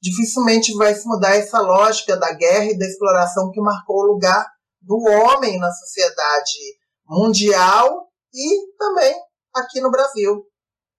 dificilmente 0.00 0.74
vai 0.74 0.94
se 0.94 1.06
mudar 1.08 1.34
essa 1.34 1.58
lógica 1.60 2.16
da 2.16 2.32
guerra 2.32 2.66
e 2.66 2.78
da 2.78 2.86
exploração 2.86 3.50
que 3.50 3.60
marcou 3.60 3.96
o 3.96 4.12
lugar 4.12 4.46
do 4.80 4.96
homem 4.96 5.58
na 5.58 5.72
sociedade 5.72 6.78
mundial 7.08 8.08
e 8.32 8.76
também 8.78 9.14
aqui 9.54 9.80
no 9.80 9.90
Brasil. 9.90 10.44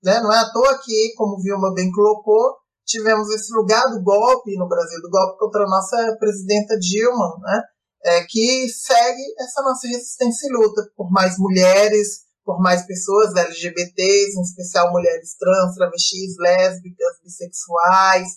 Né? 0.04 0.20
Não 0.22 0.32
é 0.32 0.40
à 0.40 0.52
toa 0.52 0.80
que, 0.84 1.14
como 1.16 1.42
Vilma 1.42 1.74
bem 1.74 1.92
colocou, 1.92 2.56
tivemos 2.86 3.30
esse 3.30 3.54
lugar 3.54 3.84
do 3.92 4.02
golpe 4.02 4.58
no 4.58 4.68
Brasil, 4.68 5.00
do 5.02 5.10
golpe 5.10 5.38
contra 5.38 5.64
a 5.64 5.70
nossa 5.70 6.18
presidenta 6.20 6.78
Dilma, 6.80 7.38
né? 7.42 7.62
É, 8.02 8.24
que 8.24 8.70
segue 8.70 9.22
essa 9.38 9.62
nossa 9.62 9.86
resistência 9.86 10.48
e 10.48 10.54
luta 10.54 10.90
por 10.96 11.12
mais 11.12 11.38
mulheres, 11.38 12.22
por 12.46 12.60
mais 12.62 12.86
pessoas 12.88 13.36
LGBTs, 13.36 14.40
em 14.40 14.42
especial 14.42 14.92
mulheres 14.92 15.36
trans, 15.38 15.76
travestis, 15.76 16.38
lésbicas, 16.40 17.20
bissexuais, 17.22 18.28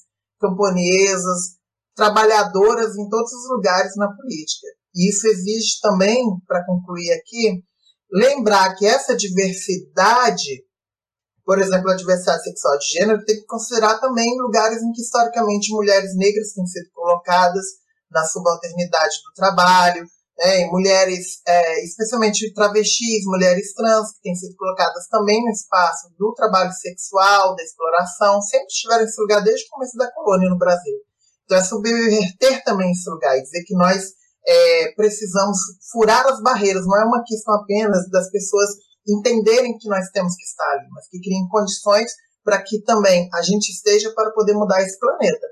camponesas, 0.40 1.56
trabalhadoras 1.94 2.96
em 2.96 3.08
todos 3.08 3.32
os 3.32 3.50
lugares 3.50 3.92
na 3.96 4.08
política. 4.08 4.66
E 4.94 5.08
isso 5.08 5.26
exige 5.28 5.80
também, 5.80 6.22
para 6.46 6.66
concluir 6.66 7.12
aqui, 7.12 7.62
lembrar 8.12 8.74
que 8.74 8.84
essa 8.84 9.16
diversidade 9.16 10.64
por 11.45 11.59
exemplo, 11.59 11.90
a 11.90 11.97
diversidade 11.97 12.43
sexual 12.45 12.78
de 12.78 12.86
gênero, 12.86 13.24
tem 13.24 13.36
que 13.36 13.47
considerar 13.47 13.99
também 13.99 14.26
lugares 14.40 14.82
em 14.82 14.93
que 14.93 15.03
historicamente 15.03 15.72
mulheres 15.72 16.16
negras 16.16 16.53
têm 16.53 16.66
sido 16.66 16.90
colocadas 16.93 17.64
na 18.11 18.24
subalternidade 18.24 19.14
do 19.24 19.34
trabalho, 19.34 20.07
né, 20.38 20.66
mulheres, 20.66 21.40
é, 21.47 21.84
especialmente 21.84 22.53
travestis, 22.53 23.24
mulheres 23.26 23.72
trans, 23.74 24.12
que 24.12 24.22
têm 24.22 24.34
sido 24.34 24.55
colocadas 24.57 25.07
também 25.09 25.43
no 25.43 25.51
espaço 25.51 26.09
do 26.18 26.32
trabalho 26.34 26.72
sexual, 26.72 27.55
da 27.55 27.62
exploração, 27.62 28.40
sempre 28.43 28.66
estiveram 28.66 29.05
nesse 29.05 29.20
lugar 29.20 29.43
desde 29.43 29.66
o 29.66 29.70
começo 29.70 29.97
da 29.97 30.11
colônia 30.12 30.49
no 30.49 30.59
Brasil. 30.59 30.95
Então 31.45 31.59
é 31.59 31.62
subverter 31.62 32.64
também 32.64 32.90
esse 32.90 33.09
lugar 33.11 33.36
e 33.36 33.43
dizer 33.43 33.62
que 33.64 33.74
nós 33.74 34.12
é, 34.47 34.93
precisamos 34.97 35.59
furar 35.90 36.26
as 36.26 36.40
barreiras, 36.43 36.86
não 36.86 36.97
é 36.97 37.05
uma 37.05 37.22
questão 37.24 37.55
apenas 37.55 38.09
das 38.11 38.30
pessoas 38.30 38.70
entenderem 39.07 39.76
que 39.78 39.88
nós 39.88 40.09
temos 40.11 40.34
que 40.36 40.44
estar 40.44 40.70
ali, 40.72 40.88
mas 40.90 41.09
que 41.09 41.20
criem 41.20 41.48
condições 41.48 42.12
para 42.44 42.62
que 42.62 42.80
também 42.82 43.28
a 43.34 43.42
gente 43.42 43.70
esteja 43.70 44.12
para 44.14 44.30
poder 44.32 44.55
mudar 44.55 44.82
esse 44.82 44.98
planeta. 44.98 45.46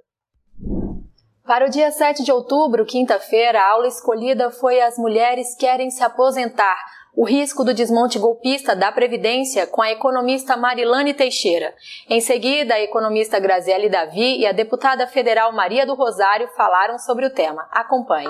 Para 1.44 1.66
o 1.66 1.70
dia 1.70 1.90
7 1.90 2.22
de 2.22 2.30
outubro, 2.30 2.86
quinta-feira, 2.86 3.61
a 3.61 3.72
aula 3.72 3.88
escolhida 3.88 4.51
foi 4.51 4.80
As 4.80 4.96
Mulheres 4.96 5.57
Querem 5.57 5.90
Se 5.90 6.03
Aposentar. 6.03 6.76
O 7.16 7.24
risco 7.26 7.64
do 7.64 7.74
desmonte 7.74 8.20
golpista 8.20 8.76
da 8.76 8.92
Previdência 8.92 9.66
com 9.66 9.82
a 9.82 9.90
economista 9.90 10.57
Marilane 10.57 11.12
Teixeira. 11.12 11.74
Em 12.09 12.20
seguida, 12.20 12.74
a 12.74 12.80
economista 12.80 13.40
Graziele 13.40 13.88
Davi 13.88 14.38
e 14.38 14.46
a 14.46 14.53
deputada 14.53 15.09
federal 15.09 15.53
Maria 15.53 15.84
do 15.84 15.94
Rosário 15.94 16.48
falaram 16.57 16.98
sobre 16.98 17.26
o 17.26 17.34
tema. 17.34 17.66
Acompanhe. 17.72 18.28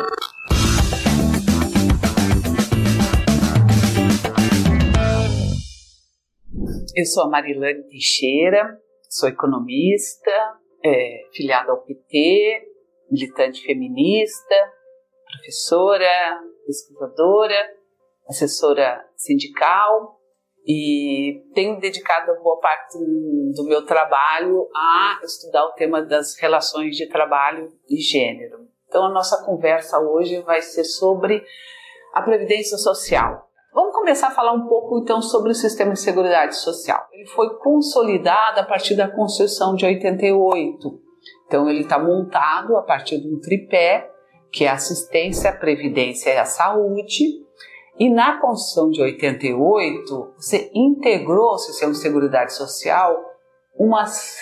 Eu 7.01 7.07
sou 7.07 7.23
a 7.23 7.31
Marilane 7.31 7.83
Teixeira, 7.85 8.79
sou 9.09 9.27
economista, 9.27 10.31
é, 10.85 11.23
filiada 11.33 11.73
ao 11.73 11.81
PT, 11.81 12.63
militante 13.11 13.63
feminista, 13.63 14.55
professora, 15.33 16.43
pesquisadora, 16.67 17.71
assessora 18.29 19.03
sindical 19.17 20.21
e 20.67 21.43
tenho 21.55 21.81
dedicado 21.81 22.39
boa 22.43 22.61
parte 22.61 22.99
do 22.99 23.65
meu 23.65 23.87
trabalho 23.87 24.69
a 24.77 25.21
estudar 25.25 25.65
o 25.69 25.73
tema 25.73 26.03
das 26.03 26.39
relações 26.39 26.97
de 26.97 27.09
trabalho 27.09 27.73
e 27.89 27.97
gênero. 27.97 28.69
Então 28.87 29.07
a 29.07 29.11
nossa 29.11 29.43
conversa 29.43 29.99
hoje 29.99 30.43
vai 30.43 30.61
ser 30.61 30.85
sobre 30.85 31.43
a 32.13 32.21
previdência 32.21 32.77
social. 32.77 33.50
Vamos 33.73 33.95
começar 33.95 34.29
a 34.29 34.33
falar 34.33 34.53
um 34.53 34.67
pouco 34.67 34.99
então 34.99 35.23
sobre 35.23 35.53
o 35.53 35.55
sistema 35.55 35.93
de 35.93 36.01
seguridade 36.01 36.57
social. 36.57 37.07
Ele 37.13 37.27
foi 37.29 37.57
consolidado 37.59 38.59
a 38.59 38.65
partir 38.65 38.97
da 38.97 39.09
Constituição 39.09 39.77
de 39.77 39.87
88. 39.87 41.01
Então 41.47 41.69
ele 41.69 41.83
está 41.83 41.97
montado 41.97 42.77
a 42.77 42.83
partir 42.83 43.21
de 43.21 43.29
um 43.29 43.39
tripé 43.39 44.11
que 44.51 44.65
é 44.65 44.69
a 44.69 44.75
assistência, 44.75 45.51
a 45.51 45.57
previdência 45.57 46.31
e 46.31 46.37
a 46.37 46.45
saúde. 46.45 47.25
E 47.97 48.11
na 48.11 48.41
Constituição 48.41 48.91
de 48.91 49.03
88, 49.03 50.35
você 50.37 50.69
integrou 50.75 51.53
o 51.53 51.59
sistema 51.59 51.93
de 51.93 51.99
seguridade 51.99 52.53
social 52.55 53.17
umas, 53.79 54.37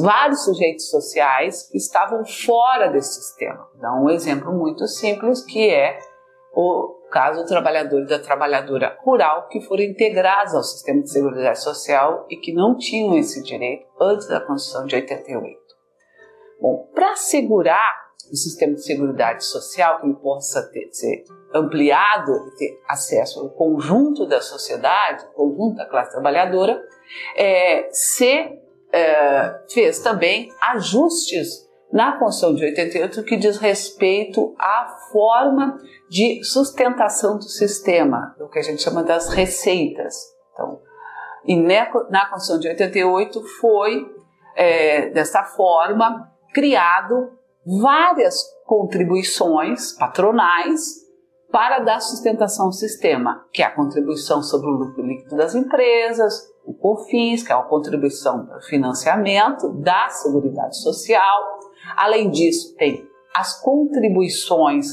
vários 0.00 0.44
sujeitos 0.44 0.88
sociais 0.88 1.68
que 1.68 1.78
estavam 1.78 2.24
fora 2.24 2.88
desse 2.88 3.14
sistema. 3.14 3.66
Dá 3.80 3.92
um 3.94 4.08
exemplo 4.08 4.52
muito 4.52 4.86
simples 4.86 5.44
que 5.44 5.68
é 5.68 5.98
o 6.54 7.01
caso 7.12 7.42
do 7.42 7.46
trabalhador 7.46 8.02
e 8.02 8.06
da 8.06 8.18
trabalhadora 8.18 8.98
rural 9.02 9.46
que 9.48 9.60
foram 9.60 9.84
integrados 9.84 10.54
ao 10.54 10.62
sistema 10.62 11.02
de 11.02 11.10
seguridade 11.10 11.62
social 11.62 12.26
e 12.30 12.36
que 12.36 12.52
não 12.52 12.76
tinham 12.76 13.16
esse 13.16 13.42
direito 13.42 13.86
antes 14.00 14.26
da 14.26 14.40
Constituição 14.40 14.86
de 14.86 14.96
88. 14.96 15.60
Bom, 16.60 16.88
para 16.94 17.12
assegurar 17.12 18.02
o 18.32 18.36
sistema 18.36 18.74
de 18.74 18.82
seguridade 18.82 19.44
social 19.44 20.00
que 20.00 20.06
ele 20.06 20.14
possa 20.14 20.62
ter, 20.72 20.88
ser 20.90 21.24
ampliado 21.54 22.32
e 22.48 22.56
ter 22.56 22.80
acesso 22.88 23.40
ao 23.40 23.50
conjunto 23.50 24.26
da 24.26 24.40
sociedade, 24.40 25.26
conjunto 25.34 25.76
da 25.76 25.86
classe 25.86 26.12
trabalhadora, 26.12 26.82
é, 27.36 27.88
se 27.92 28.58
é, 28.90 29.60
fez 29.70 29.98
também 30.00 30.50
ajustes 30.62 31.68
na 31.92 32.18
Constituição 32.18 32.54
de 32.54 32.64
88 32.64 33.22
que 33.24 33.36
diz 33.36 33.58
respeito 33.58 34.54
à 34.58 34.86
forma 35.12 35.78
de 36.08 36.42
sustentação 36.42 37.36
do 37.36 37.44
sistema, 37.44 38.34
o 38.40 38.48
que 38.48 38.58
a 38.58 38.62
gente 38.62 38.82
chama 38.82 39.02
das 39.02 39.28
receitas. 39.28 40.14
Então, 40.52 40.80
e 41.44 41.56
na 41.56 42.26
Constituição 42.30 42.58
de 42.58 42.68
88 42.68 43.42
foi, 43.60 44.06
é, 44.56 45.10
dessa 45.10 45.44
forma, 45.44 46.30
criado 46.54 47.32
várias 47.64 48.42
contribuições 48.64 49.92
patronais 49.92 51.02
para 51.50 51.80
dar 51.80 52.00
sustentação 52.00 52.66
ao 52.66 52.72
sistema, 52.72 53.44
que 53.52 53.62
é 53.62 53.66
a 53.66 53.74
contribuição 53.74 54.42
sobre 54.42 54.68
o 54.68 54.72
lucro 54.72 55.02
líquido 55.02 55.36
das 55.36 55.54
empresas, 55.54 56.50
o 56.64 56.72
COFINS, 56.72 57.42
que 57.42 57.52
é 57.52 57.54
a 57.54 57.62
contribuição 57.62 58.46
para 58.46 58.58
o 58.58 58.62
financiamento 58.62 59.68
da 59.68 60.08
Seguridade 60.08 60.80
Social. 60.80 61.60
Além 61.96 62.30
disso, 62.30 62.74
tem 62.76 63.06
as 63.34 63.60
contribuições 63.60 64.86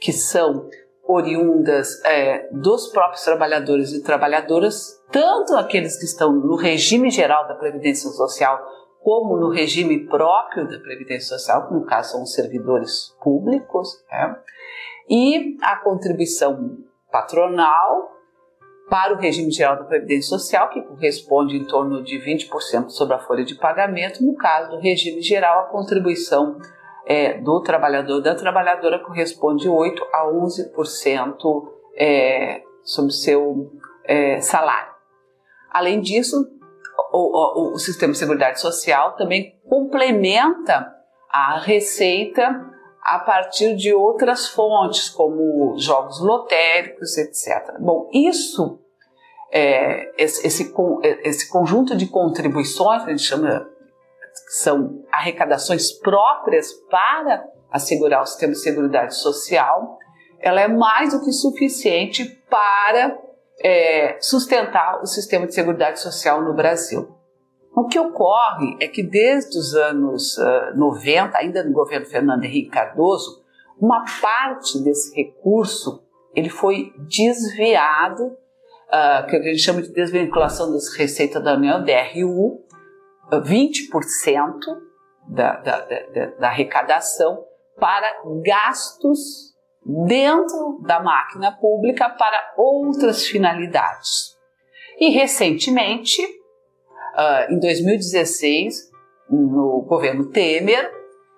que 0.00 0.12
são 0.12 0.68
oriundas 1.04 2.02
é, 2.04 2.48
dos 2.52 2.88
próprios 2.88 3.22
trabalhadores 3.22 3.92
e 3.92 4.02
trabalhadoras, 4.02 5.00
tanto 5.10 5.56
aqueles 5.56 5.98
que 5.98 6.04
estão 6.04 6.32
no 6.32 6.56
regime 6.56 7.10
geral 7.10 7.46
da 7.46 7.54
Previdência 7.54 8.08
Social, 8.10 8.58
como 9.00 9.36
no 9.36 9.50
regime 9.50 10.06
próprio 10.06 10.68
da 10.68 10.78
Previdência 10.78 11.36
Social, 11.36 11.66
que 11.66 11.74
no 11.74 11.84
caso 11.84 12.12
são 12.12 12.22
os 12.22 12.32
servidores 12.32 13.14
públicos, 13.22 13.88
né? 14.10 14.36
e 15.08 15.56
a 15.60 15.76
contribuição 15.76 16.78
patronal 17.10 18.10
para 18.92 19.14
o 19.14 19.16
regime 19.16 19.50
geral 19.50 19.78
da 19.78 19.84
Previdência 19.84 20.28
Social, 20.28 20.68
que 20.68 20.82
corresponde 20.82 21.56
em 21.56 21.64
torno 21.64 22.02
de 22.02 22.18
20% 22.18 22.90
sobre 22.90 23.14
a 23.14 23.18
folha 23.18 23.42
de 23.42 23.54
pagamento. 23.54 24.22
No 24.22 24.34
caso 24.34 24.72
do 24.72 24.80
regime 24.80 25.22
geral, 25.22 25.60
a 25.60 25.68
contribuição 25.68 26.58
é, 27.06 27.40
do 27.40 27.62
trabalhador 27.62 28.20
da 28.20 28.34
trabalhadora 28.34 28.98
corresponde 28.98 29.66
8 29.66 30.04
a 30.12 30.26
11% 30.26 31.34
é, 31.96 32.60
sobre 32.84 33.12
seu 33.12 33.72
é, 34.04 34.42
salário. 34.42 34.92
Além 35.70 35.98
disso, 35.98 36.46
o, 37.14 37.70
o, 37.70 37.72
o 37.72 37.78
sistema 37.78 38.12
de 38.12 38.18
seguridade 38.18 38.60
social 38.60 39.16
também 39.16 39.58
complementa 39.66 40.86
a 41.30 41.58
receita 41.60 42.70
a 43.02 43.18
partir 43.20 43.74
de 43.74 43.94
outras 43.94 44.48
fontes, 44.48 45.08
como 45.08 45.76
jogos 45.78 46.20
lotéricos, 46.20 47.16
etc. 47.16 47.78
Bom, 47.80 48.10
isso, 48.12 48.81
é, 49.52 50.10
esse, 50.16 50.46
esse, 50.46 50.74
esse, 51.22 51.48
conjunto 51.50 51.94
de 51.94 52.06
contribuições, 52.06 53.02
a 53.02 53.10
gente 53.10 53.22
chama, 53.22 53.68
são 54.48 55.04
arrecadações 55.12 55.92
próprias 55.92 56.72
para 56.90 57.44
assegurar 57.70 58.22
o 58.22 58.26
sistema 58.26 58.52
de 58.52 58.60
seguridade 58.60 59.14
social, 59.14 59.98
ela 60.40 60.60
é 60.60 60.68
mais 60.68 61.12
do 61.12 61.22
que 61.22 61.30
suficiente 61.32 62.24
para 62.48 63.18
é, 63.62 64.16
sustentar 64.20 65.00
o 65.02 65.06
sistema 65.06 65.46
de 65.46 65.54
seguridade 65.54 66.00
social 66.00 66.42
no 66.42 66.54
Brasil. 66.54 67.14
O 67.74 67.86
que 67.86 67.98
ocorre 67.98 68.76
é 68.80 68.88
que 68.88 69.02
desde 69.02 69.58
os 69.58 69.74
anos 69.74 70.36
uh, 70.36 70.76
90, 70.76 71.38
ainda 71.38 71.62
no 71.62 71.72
governo 71.72 72.06
Fernando 72.06 72.44
Henrique 72.44 72.70
Cardoso, 72.70 73.42
uma 73.78 74.04
parte 74.20 74.78
desse 74.82 75.14
recurso 75.14 76.02
ele 76.34 76.48
foi 76.48 76.92
desviado, 76.98 78.36
uh, 78.92 79.26
que 79.26 79.36
a 79.36 79.42
gente 79.42 79.58
chama 79.58 79.82
de 79.82 79.92
desvinculação 79.92 80.70
das 80.72 80.94
receitas 80.94 81.42
da 81.42 81.54
União, 81.54 81.82
DRU, 81.82 82.60
20% 83.32 84.58
da, 85.28 85.56
da, 85.56 85.80
da, 85.80 86.26
da 86.38 86.48
arrecadação 86.48 87.44
para 87.78 88.22
gastos 88.44 89.52
dentro 90.06 90.80
da 90.86 91.00
máquina 91.02 91.52
pública 91.52 92.08
para 92.10 92.54
outras 92.56 93.26
finalidades. 93.26 94.36
E 95.00 95.08
recentemente, 95.08 96.22
uh, 96.22 97.52
em 97.52 97.58
2016, 97.58 98.92
no 99.30 99.84
governo 99.88 100.26
Temer, 100.30 100.92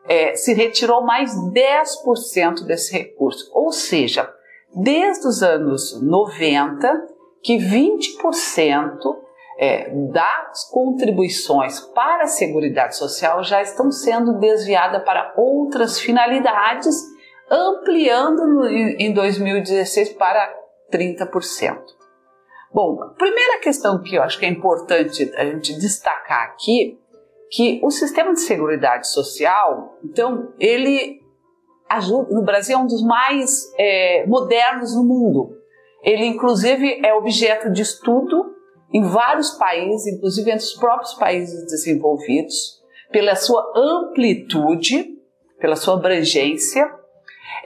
é, 0.07 0.35
se 0.35 0.53
retirou 0.53 1.03
mais 1.03 1.31
10% 1.53 2.67
desse 2.67 2.93
recurso. 2.93 3.51
Ou 3.55 3.73
seja, 3.73 4.31
desde 4.75 5.27
os 5.27 5.43
anos 5.43 6.03
90, 6.03 7.14
que 7.45 7.59
20% 7.59 8.99
é, 9.59 9.91
das 10.11 10.69
contribuições 10.71 11.79
para 11.79 12.25
a 12.25 12.27
Seguridade 12.27 12.97
Social 12.97 13.45
já 13.45 13.61
estão 13.61 13.93
sendo 13.93 14.39
desviadas 14.39 15.05
para 15.05 15.35
outras 15.37 16.01
finalidades, 16.01 16.97
ampliando 17.51 18.67
em 18.67 19.13
2016 19.13 20.15
para 20.15 20.53
30%. 20.91 21.79
Bom, 22.73 22.97
primeira 23.17 23.61
questão 23.61 24.03
que 24.03 24.17
eu 24.17 24.23
acho 24.23 24.39
que 24.39 24.47
é 24.47 24.49
importante 24.49 25.31
a 25.37 25.45
gente 25.45 25.79
destacar 25.79 26.47
aqui, 26.47 26.99
que 27.51 27.81
o 27.85 27.91
sistema 27.91 28.33
de 28.33 28.41
seguridade 28.41 29.07
social, 29.07 29.99
então, 30.03 30.53
ele 30.59 31.23
no 32.31 32.43
Brasil 32.43 32.77
é 32.77 32.81
um 32.81 32.87
dos 32.87 33.05
mais 33.05 33.73
é, 33.79 34.27
modernos 34.27 34.97
no 34.97 35.05
mundo. 35.05 35.54
Ele, 36.05 36.27
inclusive, 36.27 37.01
é 37.05 37.15
objeto 37.15 37.73
de 37.73 37.83
estudo 37.83 38.55
em 38.93 39.03
vários 39.03 39.51
países, 39.53 40.07
inclusive 40.07 40.51
entre 40.51 40.65
os 40.65 40.75
próprios 40.75 41.15
países 41.15 41.67
desenvolvidos, 41.67 42.81
pela 43.11 43.35
sua 43.35 43.73
amplitude, 43.75 45.17
pela 45.59 45.75
sua 45.75 45.95
abrangência 45.95 46.89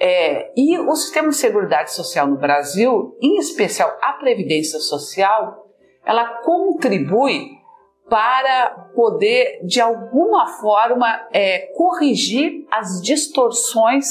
é, 0.01 0.53
e 0.57 0.78
o 0.78 0.95
sistema 0.95 1.28
de 1.28 1.36
seguridade 1.36 1.93
social 1.93 2.26
no 2.26 2.36
Brasil, 2.36 3.16
em 3.20 3.36
especial 3.39 3.97
a 4.01 4.12
Previdência 4.12 4.78
Social, 4.78 5.66
ela 6.05 6.41
contribui 6.43 7.59
para 8.09 8.70
poder, 8.95 9.61
de 9.64 9.80
alguma 9.80 10.47
forma, 10.61 11.28
é, 11.32 11.72
corrigir 11.76 12.64
as 12.70 13.03
distorções 13.03 14.07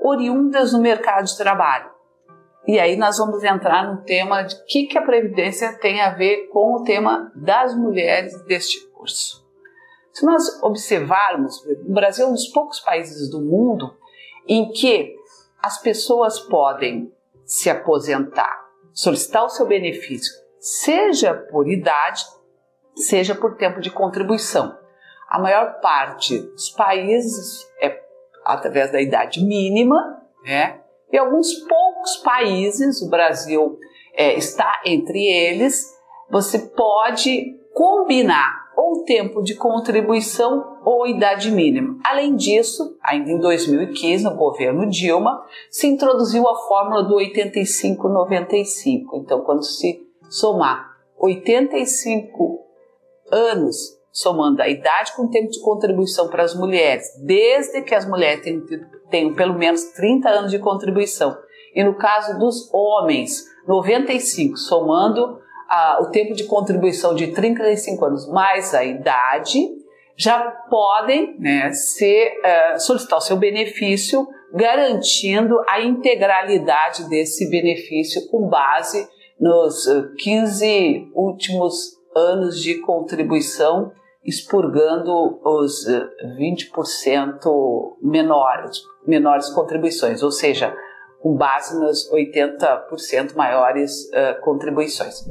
oriundas 0.00 0.72
no 0.72 0.80
mercado 0.80 1.24
de 1.24 1.36
trabalho. 1.36 1.90
E 2.68 2.78
aí 2.78 2.98
nós 2.98 3.16
vamos 3.16 3.42
entrar 3.42 3.90
no 3.90 4.02
tema 4.02 4.42
de 4.42 4.62
que, 4.66 4.88
que 4.88 4.98
a 4.98 5.02
Previdência 5.02 5.78
tem 5.78 6.02
a 6.02 6.10
ver 6.10 6.48
com 6.48 6.74
o 6.74 6.84
tema 6.84 7.32
das 7.34 7.74
mulheres 7.74 8.44
deste 8.44 8.86
curso. 8.88 9.42
Se 10.12 10.26
nós 10.26 10.62
observarmos, 10.62 11.64
o 11.64 11.94
Brasil 11.94 12.26
é 12.26 12.28
um 12.28 12.34
dos 12.34 12.48
poucos 12.48 12.78
países 12.80 13.30
do 13.30 13.40
mundo 13.40 13.96
em 14.46 14.70
que 14.70 15.16
as 15.62 15.80
pessoas 15.80 16.40
podem 16.40 17.10
se 17.42 17.70
aposentar, 17.70 18.68
solicitar 18.92 19.46
o 19.46 19.48
seu 19.48 19.64
benefício, 19.64 20.30
seja 20.60 21.32
por 21.32 21.66
idade, 21.70 22.22
seja 22.94 23.34
por 23.34 23.56
tempo 23.56 23.80
de 23.80 23.90
contribuição. 23.90 24.76
A 25.26 25.38
maior 25.38 25.80
parte 25.80 26.38
dos 26.38 26.68
países 26.68 27.66
é 27.80 27.98
através 28.44 28.92
da 28.92 29.00
idade 29.00 29.42
mínima, 29.42 30.22
né? 30.44 30.82
E 31.12 31.18
alguns 31.18 31.54
poucos 31.54 32.16
países, 32.18 33.00
o 33.02 33.08
Brasil 33.08 33.78
é, 34.14 34.34
está 34.34 34.82
entre 34.84 35.24
eles, 35.24 35.96
você 36.30 36.58
pode 36.58 37.56
combinar 37.72 38.68
ou 38.76 39.02
tempo 39.04 39.42
de 39.42 39.54
contribuição 39.56 40.78
ou 40.84 41.06
idade 41.06 41.50
mínima. 41.50 41.98
Além 42.04 42.36
disso, 42.36 42.96
ainda 43.02 43.30
em 43.30 43.38
2015, 43.40 44.22
no 44.24 44.36
governo 44.36 44.88
Dilma, 44.88 45.44
se 45.68 45.88
introduziu 45.88 46.46
a 46.48 46.54
fórmula 46.54 47.02
do 47.02 47.16
85-95. 47.16 49.04
Então, 49.14 49.40
quando 49.40 49.64
se 49.64 50.06
somar 50.30 50.96
85 51.18 52.64
anos, 53.32 53.98
somando 54.12 54.62
a 54.62 54.68
idade 54.68 55.12
com 55.16 55.28
tempo 55.28 55.50
de 55.50 55.60
contribuição 55.60 56.28
para 56.28 56.44
as 56.44 56.54
mulheres, 56.54 57.06
desde 57.24 57.82
que 57.82 57.94
as 57.94 58.06
mulheres 58.08 58.42
tenham, 58.42 58.62
tenham 59.10 59.34
pelo 59.34 59.54
menos 59.54 59.84
30 59.92 60.28
anos 60.28 60.50
de 60.50 60.58
contribuição, 60.58 61.36
e 61.74 61.84
no 61.84 61.94
caso 61.94 62.38
dos 62.38 62.72
homens, 62.72 63.44
95, 63.66 64.56
somando 64.56 65.38
a, 65.68 65.98
o 66.00 66.10
tempo 66.10 66.34
de 66.34 66.44
contribuição 66.44 67.14
de 67.14 67.28
35 67.28 68.04
anos 68.04 68.28
mais 68.28 68.74
a 68.74 68.84
idade, 68.84 69.60
já 70.16 70.40
podem 70.68 71.38
né, 71.38 71.70
ser, 71.72 72.32
uh, 72.38 72.80
solicitar 72.80 73.18
o 73.18 73.22
seu 73.22 73.36
benefício, 73.36 74.26
garantindo 74.52 75.56
a 75.68 75.80
integralidade 75.80 77.08
desse 77.08 77.48
benefício 77.50 78.28
com 78.28 78.48
base 78.48 79.06
nos 79.38 79.86
15 80.18 81.12
últimos 81.14 81.96
anos 82.16 82.60
de 82.60 82.80
contribuição, 82.80 83.92
expurgando 84.24 85.40
os 85.44 85.86
20% 86.38 87.96
menores, 88.02 88.82
menores 89.08 89.48
contribuições, 89.50 90.22
ou 90.22 90.30
seja, 90.30 90.74
com 91.20 91.34
base 91.34 91.78
nas 91.80 92.08
80% 92.12 93.34
maiores 93.34 94.04
uh, 94.06 94.40
contribuições. 94.42 95.24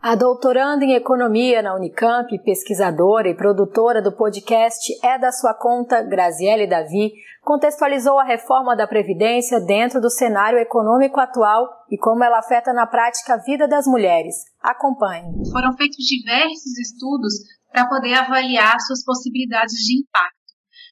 A 0.00 0.14
doutoranda 0.14 0.84
em 0.84 0.94
economia 0.94 1.60
na 1.60 1.74
Unicamp, 1.74 2.30
pesquisadora 2.44 3.28
e 3.28 3.36
produtora 3.36 4.00
do 4.00 4.12
podcast 4.12 4.80
É 5.04 5.18
da 5.18 5.32
Sua 5.32 5.52
Conta, 5.52 6.02
Graziele 6.02 6.68
Davi, 6.68 7.12
contextualizou 7.42 8.18
a 8.18 8.24
reforma 8.24 8.76
da 8.76 8.86
Previdência 8.86 9.60
dentro 9.60 10.00
do 10.00 10.08
cenário 10.08 10.58
econômico 10.58 11.18
atual 11.18 11.68
e 11.90 11.98
como 11.98 12.22
ela 12.22 12.38
afeta 12.38 12.72
na 12.72 12.86
prática 12.86 13.34
a 13.34 13.42
vida 13.42 13.66
das 13.66 13.86
mulheres. 13.86 14.36
Acompanhe. 14.62 15.24
Foram 15.50 15.76
feitos 15.76 16.04
diversos 16.04 16.78
estudos 16.78 17.34
para 17.72 17.88
poder 17.88 18.14
avaliar 18.14 18.78
suas 18.80 19.04
possibilidades 19.04 19.74
de 19.84 19.98
impacto. 19.98 20.37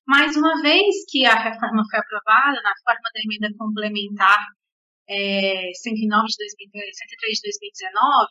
Mas 0.06 0.36
uma 0.36 0.62
vez 0.62 1.04
que 1.08 1.26
a 1.26 1.34
reforma 1.34 1.82
foi 1.90 1.98
aprovada 1.98 2.62
na 2.62 2.72
forma 2.84 3.10
da 3.12 3.20
emenda 3.20 3.50
complementar 3.58 4.38
é, 5.08 5.70
109 5.74 6.26
de 6.28 6.36
2000, 6.70 6.94
103 6.94 7.34
de 7.34 7.42
2019, 7.42 8.30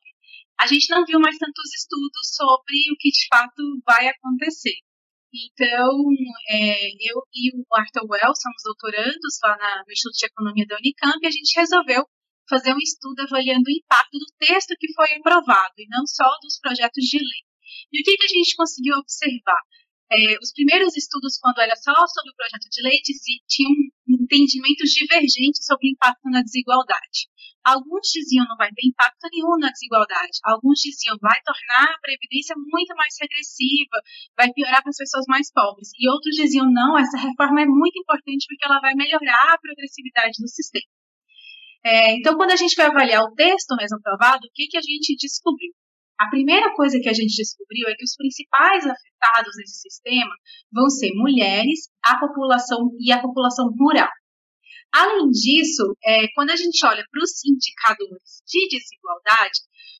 a 0.59 0.67
gente 0.67 0.89
não 0.89 1.03
viu 1.03 1.19
mais 1.19 1.37
tantos 1.37 1.73
estudos 1.75 2.35
sobre 2.35 2.75
o 2.91 2.95
que 2.97 3.09
de 3.09 3.27
fato 3.27 3.61
vai 3.85 4.07
acontecer. 4.07 4.79
Então, 5.35 5.91
é, 6.47 6.87
eu 7.11 7.19
e 7.35 7.51
o 7.51 7.65
Arthur 7.75 8.07
Wells 8.07 8.39
somos 8.39 8.63
doutorandos 8.63 9.35
lá 9.43 9.57
na, 9.57 9.83
no 9.83 9.91
Instituto 9.91 10.17
de 10.17 10.25
Economia 10.27 10.65
da 10.65 10.77
Unicamp 10.77 11.19
e 11.21 11.27
a 11.27 11.31
gente 11.31 11.59
resolveu 11.59 12.07
fazer 12.47 12.73
um 12.73 12.79
estudo 12.79 13.19
avaliando 13.19 13.67
o 13.67 13.75
impacto 13.75 14.15
do 14.17 14.31
texto 14.39 14.75
que 14.79 14.93
foi 14.93 15.11
aprovado 15.17 15.73
e 15.77 15.87
não 15.89 16.07
só 16.07 16.23
dos 16.41 16.57
projetos 16.61 17.03
de 17.03 17.17
lei. 17.17 17.43
E 17.91 17.99
o 17.99 18.03
que, 18.03 18.15
que 18.15 18.25
a 18.25 18.33
gente 18.39 18.55
conseguiu 18.55 18.95
observar? 18.95 19.59
É, 20.15 20.39
os 20.41 20.53
primeiros 20.53 20.95
estudos, 20.95 21.37
quando 21.41 21.59
era 21.59 21.75
só 21.75 21.91
sobre 21.91 22.31
o 22.31 22.35
projeto 22.39 22.71
de 22.71 22.81
lei, 22.81 23.01
tinham 23.03 23.71
entendimentos 24.07 24.89
divergentes 24.95 25.65
sobre 25.65 25.89
o 25.89 25.91
impacto 25.91 26.29
na 26.31 26.41
desigualdade. 26.41 27.27
Alguns 27.65 28.07
diziam 28.13 28.45
não 28.47 28.55
vai 28.55 28.69
ter 28.71 28.87
impacto 28.87 29.27
nenhum 29.33 29.57
na 29.59 29.71
desigualdade. 29.71 30.39
Alguns 30.45 30.79
diziam 30.79 31.17
vai 31.19 31.35
tornar 31.43 31.91
a 31.91 31.99
previdência 31.99 32.55
muito 32.55 32.95
mais 32.95 33.11
regressiva, 33.19 33.97
vai 34.37 34.53
piorar 34.53 34.81
para 34.81 34.91
as 34.91 34.97
pessoas 34.97 35.25
mais 35.27 35.51
pobres. 35.51 35.89
E 35.99 36.07
outros 36.07 36.35
diziam 36.35 36.71
não, 36.71 36.97
essa 36.97 37.17
reforma 37.17 37.61
é 37.61 37.65
muito 37.65 37.99
importante 37.99 38.45
porque 38.47 38.63
ela 38.63 38.79
vai 38.79 38.93
melhorar 38.95 39.51
a 39.51 39.59
progressividade 39.59 40.39
do 40.39 40.47
sistema. 40.47 40.87
É, 41.83 42.15
então, 42.15 42.37
quando 42.37 42.51
a 42.51 42.55
gente 42.55 42.75
vai 42.75 42.85
avaliar 42.85 43.21
o 43.23 43.35
texto 43.35 43.75
mesmo 43.75 43.97
aprovado, 43.97 44.47
o 44.47 44.51
que, 44.53 44.67
que 44.67 44.77
a 44.77 44.81
gente 44.81 45.15
descobriu? 45.17 45.73
A 46.17 46.29
primeira 46.29 46.73
coisa 46.75 46.99
que 46.99 47.09
a 47.09 47.13
gente 47.13 47.35
descobriu 47.35 47.89
é 47.89 47.95
que 47.95 48.03
os 48.03 48.15
principais 48.15 48.85
afetados 48.85 49.53
nesse 49.57 49.81
sistema 49.81 50.33
vão 50.71 50.89
ser 50.89 51.11
mulheres, 51.13 51.89
a 52.03 52.17
população 52.17 52.89
e 52.99 53.11
a 53.11 53.21
população 53.21 53.67
rural. 53.77 54.09
Além 54.93 55.29
disso, 55.29 55.83
é, 56.05 56.27
quando 56.33 56.51
a 56.51 56.55
gente 56.55 56.79
olha 56.85 57.03
para 57.11 57.21
os 57.21 57.43
indicadores 57.43 58.39
de 58.47 58.67
desigualdade, 58.69 59.59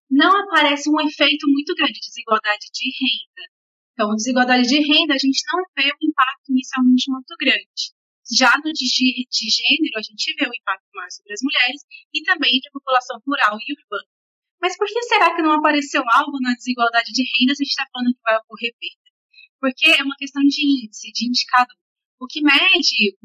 não 0.09 0.31
aparece 0.39 0.89
um 0.89 1.01
efeito 1.01 1.51
muito 1.51 1.75
grande 1.75 1.99
de 1.99 2.07
desigualdade 2.07 2.65
de 2.71 2.87
renda. 2.95 3.43
Então, 3.91 4.15
desigualdade 4.15 4.67
de 4.67 4.79
renda, 4.79 5.15
a 5.15 5.17
gente 5.17 5.43
não 5.51 5.59
vê 5.75 5.91
um 5.91 6.07
impacto 6.07 6.47
inicialmente 6.47 7.11
muito 7.11 7.35
grande. 7.37 7.91
Já 8.31 8.55
no 8.63 8.71
de, 8.71 9.27
de 9.27 9.45
gênero, 9.51 9.99
a 9.99 10.01
gente 10.01 10.33
vê 10.39 10.47
um 10.47 10.55
impacto 10.55 10.87
maior 10.95 11.11
sobre 11.11 11.33
as 11.33 11.41
mulheres 11.43 11.81
e 12.13 12.23
também 12.23 12.55
a 12.55 12.71
população 12.71 13.19
rural 13.27 13.57
e 13.59 13.73
urbana. 13.73 14.14
Mas 14.61 14.77
por 14.77 14.87
que 14.87 15.01
será 15.03 15.35
que 15.35 15.41
não 15.41 15.53
apareceu 15.53 16.03
algo 16.11 16.39
na 16.41 16.53
desigualdade 16.53 17.11
de 17.11 17.23
renda 17.23 17.55
se 17.55 17.63
a 17.63 17.65
gente 17.65 17.71
está 17.71 17.85
falando 17.91 18.13
que 18.13 18.21
vai 18.23 18.37
ocorrer 18.37 18.73
perda? 18.79 19.09
Porque 19.59 19.85
é 19.91 20.03
uma 20.03 20.15
questão 20.15 20.41
de 20.43 20.85
índice, 20.85 21.11
de 21.11 21.27
indicador. 21.27 21.77
O 22.19 22.27
que 22.27 22.41
mede 22.41 23.17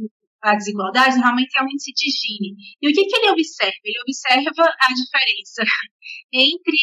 a 0.42 0.56
desigualdade 0.56 1.16
normalmente 1.16 1.52
é 1.56 1.62
o 1.62 1.68
índice 1.68 1.92
de 1.92 2.08
Gini. 2.10 2.56
E 2.80 2.88
o 2.88 2.92
que, 2.92 3.04
que 3.04 3.16
ele 3.16 3.30
observa? 3.30 3.76
Ele 3.84 4.00
observa 4.00 4.64
a 4.64 4.88
diferença 4.92 5.62
entre 6.32 6.80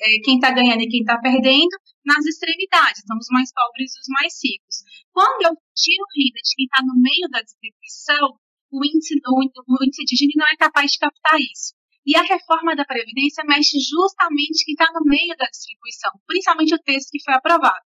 é, 0.00 0.20
quem 0.22 0.36
está 0.36 0.52
ganhando 0.52 0.82
e 0.82 0.88
quem 0.88 1.00
está 1.00 1.18
perdendo 1.18 1.74
nas 2.06 2.24
extremidades, 2.24 3.02
então 3.02 3.16
os 3.18 3.26
mais 3.30 3.50
pobres 3.52 3.96
e 3.96 4.00
os 4.00 4.08
mais 4.08 4.32
ricos. 4.42 4.76
Quando 5.12 5.42
eu 5.42 5.52
tiro 5.74 6.04
renda 6.14 6.38
de 6.38 6.54
quem 6.54 6.64
está 6.66 6.82
no 6.86 6.94
meio 7.00 7.26
da 7.30 7.42
distribuição, 7.42 8.38
o 8.70 8.84
índice, 8.84 9.14
o, 9.26 9.34
o 9.42 9.84
índice 9.84 10.04
de 10.04 10.16
Gini 10.16 10.34
não 10.36 10.46
é 10.46 10.56
capaz 10.56 10.92
de 10.92 10.98
captar 10.98 11.40
isso. 11.40 11.74
E 12.06 12.16
a 12.16 12.22
reforma 12.22 12.76
da 12.76 12.84
Previdência 12.84 13.42
mexe 13.48 13.80
justamente 13.80 14.64
quem 14.64 14.74
está 14.76 14.92
no 14.92 15.00
meio 15.04 15.34
da 15.38 15.46
distribuição, 15.46 16.10
principalmente 16.26 16.74
o 16.74 16.78
texto 16.78 17.10
que 17.10 17.22
foi 17.24 17.32
aprovado. 17.34 17.80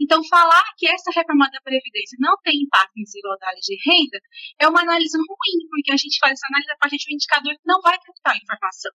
Então, 0.00 0.22
falar 0.24 0.62
que 0.78 0.86
essa 0.86 1.10
reforma 1.10 1.50
da 1.50 1.60
Previdência 1.60 2.16
não 2.20 2.36
tem 2.42 2.62
impacto 2.62 2.94
em 2.96 3.02
desigualdade 3.02 3.60
de 3.60 3.74
renda 3.82 4.18
é 4.60 4.68
uma 4.68 4.80
análise 4.80 5.16
ruim, 5.18 5.58
porque 5.68 5.90
a 5.90 5.96
gente 5.96 6.18
faz 6.18 6.32
essa 6.32 6.46
análise 6.46 6.70
a 6.70 6.78
partir 6.78 6.96
de 6.98 7.10
um 7.10 7.14
indicador 7.14 7.52
que 7.54 7.66
não 7.66 7.80
vai 7.82 7.98
captar 7.98 8.36
informação. 8.36 8.92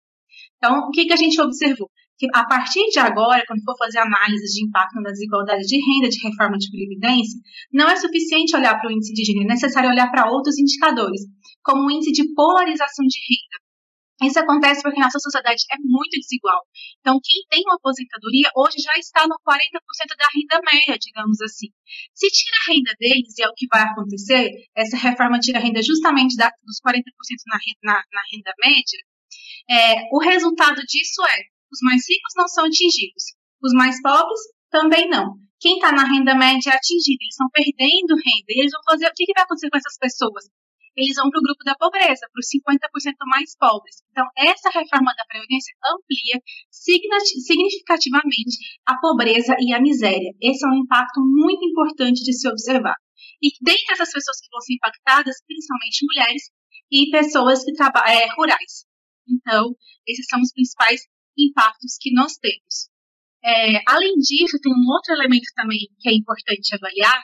Então, 0.56 0.86
o 0.86 0.90
que, 0.90 1.06
que 1.06 1.12
a 1.12 1.16
gente 1.16 1.40
observou? 1.40 1.90
Que 2.18 2.26
a 2.34 2.44
partir 2.46 2.86
de 2.90 2.98
agora, 2.98 3.44
quando 3.46 3.62
for 3.62 3.76
fazer 3.78 3.98
análise 3.98 4.46
de 4.54 4.66
impacto 4.66 5.00
na 5.00 5.10
desigualdade 5.10 5.66
de 5.66 5.78
renda 5.78 6.08
de 6.08 6.18
reforma 6.22 6.56
de 6.58 6.70
Previdência, 6.70 7.38
não 7.72 7.88
é 7.88 7.96
suficiente 7.96 8.56
olhar 8.56 8.78
para 8.78 8.88
o 8.88 8.92
índice 8.92 9.12
de 9.14 9.24
gênero, 9.24 9.46
é 9.46 9.54
necessário 9.54 9.90
olhar 9.90 10.10
para 10.10 10.30
outros 10.30 10.58
indicadores, 10.58 11.22
como 11.62 11.86
o 11.86 11.90
índice 11.90 12.12
de 12.12 12.34
polarização 12.34 13.06
de 13.06 13.18
renda. 13.18 13.67
Isso 14.22 14.38
acontece 14.40 14.82
porque 14.82 14.98
nossa 14.98 15.18
sociedade 15.18 15.62
é 15.70 15.76
muito 15.78 16.18
desigual. 16.18 16.66
Então, 16.98 17.20
quem 17.22 17.38
tem 17.48 17.62
uma 17.64 17.76
aposentadoria 17.76 18.50
hoje 18.56 18.82
já 18.82 18.92
está 18.98 19.26
no 19.28 19.38
40% 19.46 19.78
da 20.18 20.26
renda 20.34 20.58
média, 20.66 20.98
digamos 20.98 21.40
assim. 21.40 21.68
Se 22.14 22.26
tira 22.28 22.56
a 22.58 22.72
renda 22.72 22.92
deles, 22.98 23.38
e 23.38 23.42
é 23.42 23.48
o 23.48 23.54
que 23.54 23.66
vai 23.70 23.82
acontecer, 23.82 24.50
essa 24.74 24.96
reforma 24.96 25.38
tira 25.38 25.58
a 25.58 25.62
renda 25.62 25.80
justamente 25.82 26.36
da, 26.36 26.50
dos 26.66 26.80
40% 26.82 26.98
na, 27.46 27.58
na, 27.84 27.94
na, 27.94 28.22
renda 28.32 28.52
média, 28.58 28.98
é, 29.70 30.08
o 30.10 30.18
resultado 30.18 30.82
disso 30.82 31.22
é 31.22 31.42
os 31.70 31.78
mais 31.82 32.02
ricos 32.08 32.32
não 32.36 32.48
são 32.48 32.64
atingidos, 32.64 33.36
os 33.62 33.72
mais 33.74 34.00
pobres 34.02 34.40
também 34.70 35.08
não. 35.08 35.36
Quem 35.60 35.74
está 35.74 35.92
na 35.92 36.04
renda 36.04 36.34
média 36.34 36.70
é 36.70 36.76
atingido, 36.76 37.18
eles 37.20 37.34
estão 37.34 37.48
perdendo 37.52 38.14
renda. 38.14 38.48
E 38.50 38.60
eles 38.60 38.72
vão 38.72 38.82
fazer. 38.84 39.06
O 39.06 39.12
que, 39.14 39.26
que 39.26 39.34
vai 39.34 39.42
acontecer 39.42 39.70
com 39.70 39.78
essas 39.78 39.98
pessoas? 39.98 40.44
Eles 40.98 41.14
vão 41.14 41.30
para 41.30 41.38
o 41.38 41.46
grupo 41.46 41.62
da 41.62 41.78
pobreza, 41.78 42.26
para 42.26 42.40
os 42.42 42.50
50% 42.50 43.14
mais 43.30 43.56
pobres. 43.56 44.02
Então, 44.10 44.26
essa 44.36 44.68
reforma 44.70 45.14
da 45.14 45.24
Previdência 45.30 45.72
amplia 45.94 46.42
significativamente 46.70 48.58
a 48.84 48.98
pobreza 48.98 49.54
e 49.60 49.72
a 49.72 49.80
miséria. 49.80 50.34
Esse 50.42 50.66
é 50.66 50.68
um 50.68 50.82
impacto 50.82 51.20
muito 51.22 51.64
importante 51.64 52.24
de 52.24 52.34
se 52.34 52.48
observar. 52.48 52.96
E 53.40 53.50
dentre 53.62 53.94
essas 53.94 54.10
pessoas 54.10 54.40
que 54.40 54.50
vão 54.50 54.60
ser 54.60 54.74
impactadas, 54.74 55.36
principalmente 55.46 56.04
mulheres 56.04 56.42
e 56.90 57.10
pessoas 57.10 57.64
que 57.64 57.72
trabalham 57.72 58.18
é, 58.18 58.26
rurais. 58.34 58.84
Então, 59.28 59.76
esses 60.04 60.26
são 60.26 60.40
os 60.40 60.52
principais 60.52 61.02
impactos 61.38 61.96
que 62.00 62.12
nós 62.12 62.34
temos. 62.36 62.90
É, 63.44 63.78
além 63.86 64.14
disso, 64.16 64.58
tem 64.60 64.72
um 64.72 64.90
outro 64.90 65.14
elemento 65.14 65.46
também 65.54 65.78
que 66.00 66.08
é 66.08 66.12
importante 66.12 66.74
avaliar, 66.74 67.22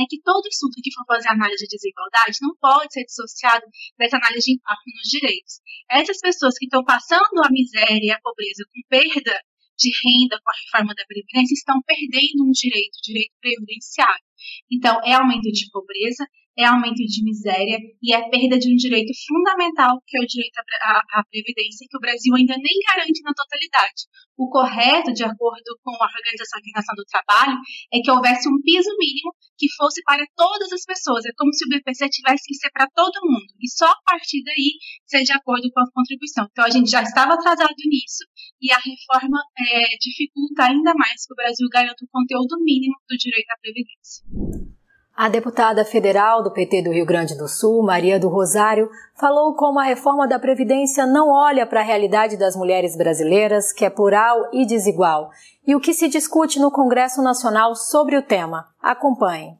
é 0.00 0.06
que 0.08 0.20
todo 0.22 0.46
estudo 0.46 0.74
que 0.82 0.92
for 0.94 1.04
fazer 1.06 1.28
análise 1.28 1.66
de 1.66 1.76
desigualdade 1.76 2.38
não 2.42 2.54
pode 2.60 2.92
ser 2.92 3.04
dissociado 3.04 3.64
dessa 3.98 4.16
análise 4.16 4.46
de 4.46 4.56
impacto 4.56 4.86
nos 4.86 5.08
direitos. 5.08 5.60
Essas 5.90 6.20
pessoas 6.20 6.58
que 6.58 6.66
estão 6.66 6.84
passando 6.84 7.44
a 7.44 7.50
miséria 7.50 8.00
e 8.02 8.10
a 8.10 8.20
pobreza 8.20 8.64
com 8.66 8.80
perda 8.88 9.34
de 9.78 9.90
renda 10.04 10.40
com 10.42 10.50
a 10.50 10.58
reforma 10.64 10.94
da 10.94 11.06
Previdência 11.06 11.54
estão 11.54 11.80
perdendo 11.86 12.42
um 12.42 12.50
direito, 12.50 12.98
direito 13.02 13.32
previdenciário. 13.40 14.26
Então, 14.70 15.00
é 15.04 15.14
aumento 15.14 15.50
de 15.50 15.70
pobreza, 15.70 16.26
é 16.58 16.64
aumento 16.66 16.98
de 16.98 17.22
miséria 17.22 17.78
e 18.02 18.12
é 18.12 18.28
perda 18.28 18.58
de 18.58 18.66
um 18.66 18.74
direito 18.74 19.14
fundamental, 19.26 20.02
que 20.04 20.18
é 20.18 20.20
o 20.20 20.26
direito 20.26 20.58
à, 20.58 21.22
previdência, 21.30 21.86
que 21.88 21.96
o 21.96 22.00
Brasil 22.00 22.34
ainda 22.34 22.58
nem 22.58 22.76
garante 22.82 23.22
na 23.22 23.30
totalidade. 23.32 24.10
O 24.36 24.50
correto, 24.50 25.14
de 25.14 25.22
acordo 25.22 25.70
com 25.82 25.94
a 25.94 26.10
Organização 26.10 26.58
Internacional 26.58 26.98
do 26.98 27.06
Trabalho, 27.06 27.58
é 27.94 28.02
que 28.02 28.10
houvesse 28.10 28.48
um 28.50 28.58
piso 28.58 28.90
mínimo 28.98 29.30
que 29.56 29.70
fosse 29.78 30.02
para 30.02 30.26
todas 30.34 30.72
as 30.72 30.82
pessoas. 30.82 31.24
É 31.26 31.30
como 31.38 31.54
se 31.54 31.64
o 31.64 31.68
BPC 31.70 32.10
tivesse 32.10 32.42
que 32.46 32.54
ser 32.54 32.70
para 32.74 32.90
todo 32.90 33.22
mundo. 33.22 33.54
E 33.62 33.70
só 33.70 33.86
a 33.86 34.02
partir 34.04 34.42
daí 34.42 34.78
ser 35.06 35.22
de 35.22 35.32
acordo 35.32 35.70
com 35.70 35.80
a 35.80 35.90
contribuição. 35.94 36.46
Então 36.50 36.64
a 36.66 36.70
gente 36.70 36.90
já 36.90 37.02
estava 37.02 37.34
atrasado 37.34 37.74
nisso 37.86 38.26
e 38.60 38.72
a 38.72 38.78
reforma 38.78 39.38
é, 39.58 39.94
dificulta 40.00 40.66
ainda 40.66 40.92
mais 40.94 41.26
que 41.26 41.32
o 41.32 41.36
Brasil 41.36 41.68
garanta 41.70 42.04
o 42.04 42.08
conteúdo 42.10 42.58
mínimo 42.62 42.94
do 43.08 43.16
direito 43.16 43.50
à 43.50 43.58
previdência. 43.62 44.77
A 45.18 45.28
deputada 45.28 45.84
federal 45.84 46.44
do 46.44 46.52
PT 46.52 46.82
do 46.82 46.92
Rio 46.92 47.04
Grande 47.04 47.36
do 47.36 47.48
Sul, 47.48 47.82
Maria 47.82 48.20
do 48.20 48.28
Rosário, 48.28 48.88
falou 49.18 49.52
como 49.56 49.80
a 49.80 49.82
reforma 49.82 50.28
da 50.28 50.38
Previdência 50.38 51.04
não 51.04 51.28
olha 51.28 51.66
para 51.66 51.80
a 51.80 51.82
realidade 51.82 52.36
das 52.36 52.54
mulheres 52.54 52.96
brasileiras, 52.96 53.72
que 53.72 53.84
é 53.84 53.90
plural 53.90 54.48
e 54.52 54.64
desigual, 54.64 55.30
e 55.66 55.74
o 55.74 55.80
que 55.80 55.92
se 55.92 56.08
discute 56.08 56.60
no 56.60 56.70
Congresso 56.70 57.20
Nacional 57.20 57.74
sobre 57.74 58.16
o 58.16 58.22
tema. 58.22 58.72
Acompanhe. 58.80 59.58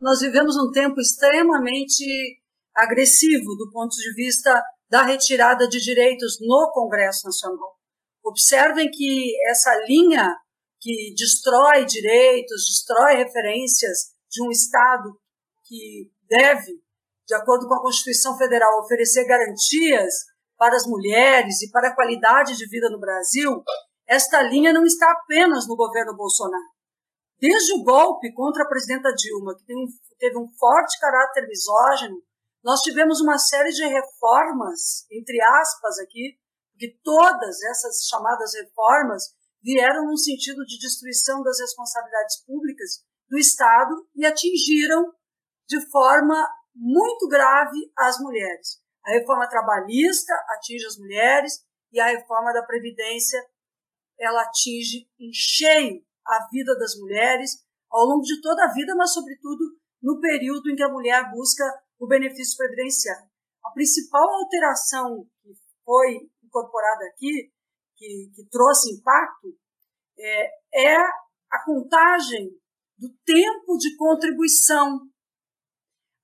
Nós 0.00 0.18
vivemos 0.18 0.56
um 0.56 0.72
tempo 0.72 1.00
extremamente 1.00 2.04
agressivo 2.74 3.54
do 3.54 3.70
ponto 3.70 3.94
de 3.94 4.12
vista 4.12 4.60
da 4.90 5.04
retirada 5.04 5.68
de 5.68 5.78
direitos 5.78 6.38
no 6.40 6.68
Congresso 6.74 7.26
Nacional. 7.26 7.76
Observem 8.24 8.90
que 8.90 9.34
essa 9.48 9.72
linha 9.86 10.36
que 10.80 11.14
destrói 11.16 11.84
direitos, 11.84 12.64
destrói 12.66 13.18
referências 13.18 14.11
de 14.32 14.42
um 14.42 14.50
Estado 14.50 15.14
que 15.64 16.10
deve, 16.26 16.72
de 17.26 17.34
acordo 17.34 17.68
com 17.68 17.74
a 17.74 17.82
Constituição 17.82 18.36
Federal, 18.38 18.80
oferecer 18.80 19.26
garantias 19.26 20.14
para 20.56 20.74
as 20.74 20.86
mulheres 20.86 21.60
e 21.62 21.70
para 21.70 21.88
a 21.88 21.94
qualidade 21.94 22.56
de 22.56 22.66
vida 22.66 22.88
no 22.88 22.98
Brasil, 22.98 23.62
esta 24.06 24.42
linha 24.42 24.72
não 24.72 24.84
está 24.84 25.12
apenas 25.12 25.68
no 25.68 25.76
governo 25.76 26.16
Bolsonaro. 26.16 26.72
Desde 27.38 27.74
o 27.74 27.82
golpe 27.82 28.32
contra 28.32 28.62
a 28.62 28.68
presidenta 28.68 29.12
Dilma, 29.12 29.54
que 29.56 29.64
teve 30.18 30.38
um 30.38 30.48
forte 30.58 30.98
caráter 30.98 31.46
misógino, 31.46 32.16
nós 32.62 32.80
tivemos 32.80 33.20
uma 33.20 33.36
série 33.38 33.70
de 33.70 33.84
reformas, 33.84 35.04
entre 35.10 35.40
aspas 35.42 35.98
aqui, 35.98 36.38
que 36.78 36.96
todas 37.02 37.60
essas 37.62 38.06
chamadas 38.08 38.54
reformas 38.54 39.24
vieram 39.62 40.06
no 40.06 40.16
sentido 40.16 40.64
de 40.64 40.78
destruição 40.78 41.42
das 41.42 41.58
responsabilidades 41.60 42.44
públicas 42.46 43.04
do 43.32 43.38
Estado 43.38 43.94
e 44.14 44.26
atingiram 44.26 45.10
de 45.66 45.80
forma 45.90 46.36
muito 46.76 47.26
grave 47.28 47.78
as 47.96 48.18
mulheres. 48.18 48.78
A 49.06 49.12
reforma 49.12 49.48
trabalhista 49.48 50.34
atinge 50.50 50.84
as 50.84 50.98
mulheres 50.98 51.64
e 51.90 51.98
a 51.98 52.08
reforma 52.08 52.52
da 52.52 52.62
Previdência 52.62 53.42
ela 54.20 54.42
atinge 54.42 55.08
em 55.18 55.32
cheio 55.32 56.04
a 56.26 56.46
vida 56.52 56.76
das 56.78 56.94
mulheres 57.00 57.64
ao 57.90 58.04
longo 58.04 58.20
de 58.20 58.38
toda 58.42 58.64
a 58.66 58.72
vida, 58.72 58.94
mas 58.94 59.14
sobretudo 59.14 59.64
no 60.02 60.20
período 60.20 60.70
em 60.70 60.76
que 60.76 60.82
a 60.82 60.92
mulher 60.92 61.30
busca 61.30 61.64
o 61.98 62.06
benefício 62.06 62.54
previdenciário. 62.58 63.30
A 63.64 63.70
principal 63.70 64.28
alteração 64.28 65.26
que 65.42 65.54
foi 65.82 66.30
incorporada 66.42 67.06
aqui, 67.06 67.50
que, 67.96 68.30
que 68.34 68.44
trouxe 68.50 68.92
impacto, 68.92 69.48
é, 70.18 70.50
é 70.74 70.96
a 70.96 71.64
contagem 71.64 72.61
do 73.02 73.08
tempo 73.26 73.76
de 73.78 73.96
contribuição. 73.96 75.00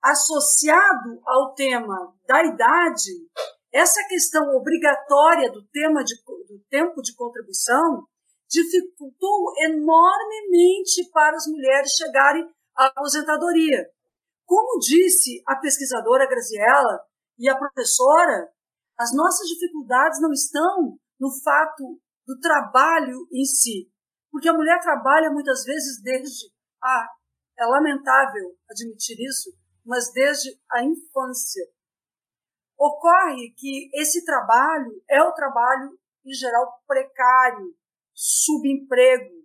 Associado 0.01 1.21
ao 1.27 1.53
tema 1.55 2.15
da 2.25 2.45
idade, 2.45 3.11
essa 3.73 4.01
questão 4.07 4.55
obrigatória 4.55 5.51
do 5.51 5.67
tema 5.73 6.05
de, 6.05 6.15
do 6.15 6.63
tempo 6.71 7.03
de 7.03 7.17
contribuição 7.17 8.07
dificultou 8.49 9.53
enormemente 9.59 11.11
para 11.13 11.35
as 11.35 11.49
mulheres 11.49 11.91
chegarem 11.95 12.49
à 12.77 12.87
aposentadoria. 12.87 13.91
Como 14.47 14.79
disse 14.79 15.43
a 15.49 15.57
pesquisadora 15.57 16.29
Graziella 16.29 17.01
e 17.37 17.49
a 17.49 17.59
professora, 17.59 18.53
as 18.97 19.13
nossas 19.13 19.49
dificuldades 19.49 20.21
não 20.21 20.31
estão 20.31 20.97
no 21.19 21.29
fato 21.43 22.01
do 22.25 22.39
trabalho 22.39 23.27
em 23.33 23.45
si, 23.45 23.91
porque 24.31 24.49
a 24.49 24.55
mulher 24.55 24.79
trabalha 24.81 25.29
muitas 25.33 25.65
vezes 25.65 26.01
desde 26.01 26.57
ah, 26.83 27.09
é 27.59 27.67
lamentável 27.67 28.57
admitir 28.71 29.17
isso, 29.21 29.51
mas 29.85 30.13
desde 30.13 30.59
a 30.71 30.85
infância. 30.85 31.65
Ocorre 32.79 33.53
que 33.57 33.91
esse 33.95 34.25
trabalho 34.25 35.03
é 35.09 35.23
o 35.23 35.33
trabalho, 35.33 35.99
em 36.25 36.33
geral, 36.33 36.81
precário, 36.87 37.75
subemprego, 38.15 39.45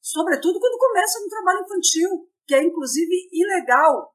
sobretudo 0.00 0.58
quando 0.58 0.78
começa 0.78 1.20
no 1.20 1.28
trabalho 1.28 1.64
infantil, 1.64 2.30
que 2.46 2.54
é 2.54 2.64
inclusive 2.64 3.28
ilegal. 3.32 4.14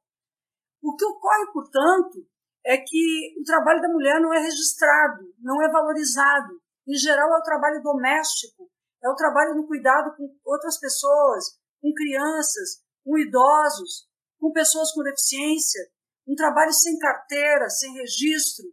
O 0.81 0.95
que 0.95 1.05
ocorre, 1.05 1.51
portanto, 1.53 2.25
é 2.65 2.77
que 2.77 3.35
o 3.39 3.43
trabalho 3.43 3.81
da 3.81 3.89
mulher 3.89 4.19
não 4.19 4.33
é 4.33 4.39
registrado, 4.39 5.23
não 5.39 5.61
é 5.61 5.69
valorizado. 5.69 6.59
Em 6.87 6.95
geral, 6.95 7.31
é 7.33 7.37
o 7.37 7.43
trabalho 7.43 7.81
doméstico, 7.81 8.69
é 9.03 9.09
o 9.09 9.15
trabalho 9.15 9.55
no 9.55 9.67
cuidado 9.67 10.15
com 10.15 10.35
outras 10.43 10.79
pessoas, 10.79 11.59
com 11.85 11.93
crianças, 11.93 12.81
com 13.03 13.15
idosos, 13.15 14.09
com 14.39 14.51
pessoas 14.51 14.91
com 14.91 15.03
deficiência, 15.03 15.87
um 16.27 16.33
trabalho 16.33 16.73
sem 16.73 16.97
carteira, 16.97 17.69
sem 17.69 17.93
registro. 17.93 18.65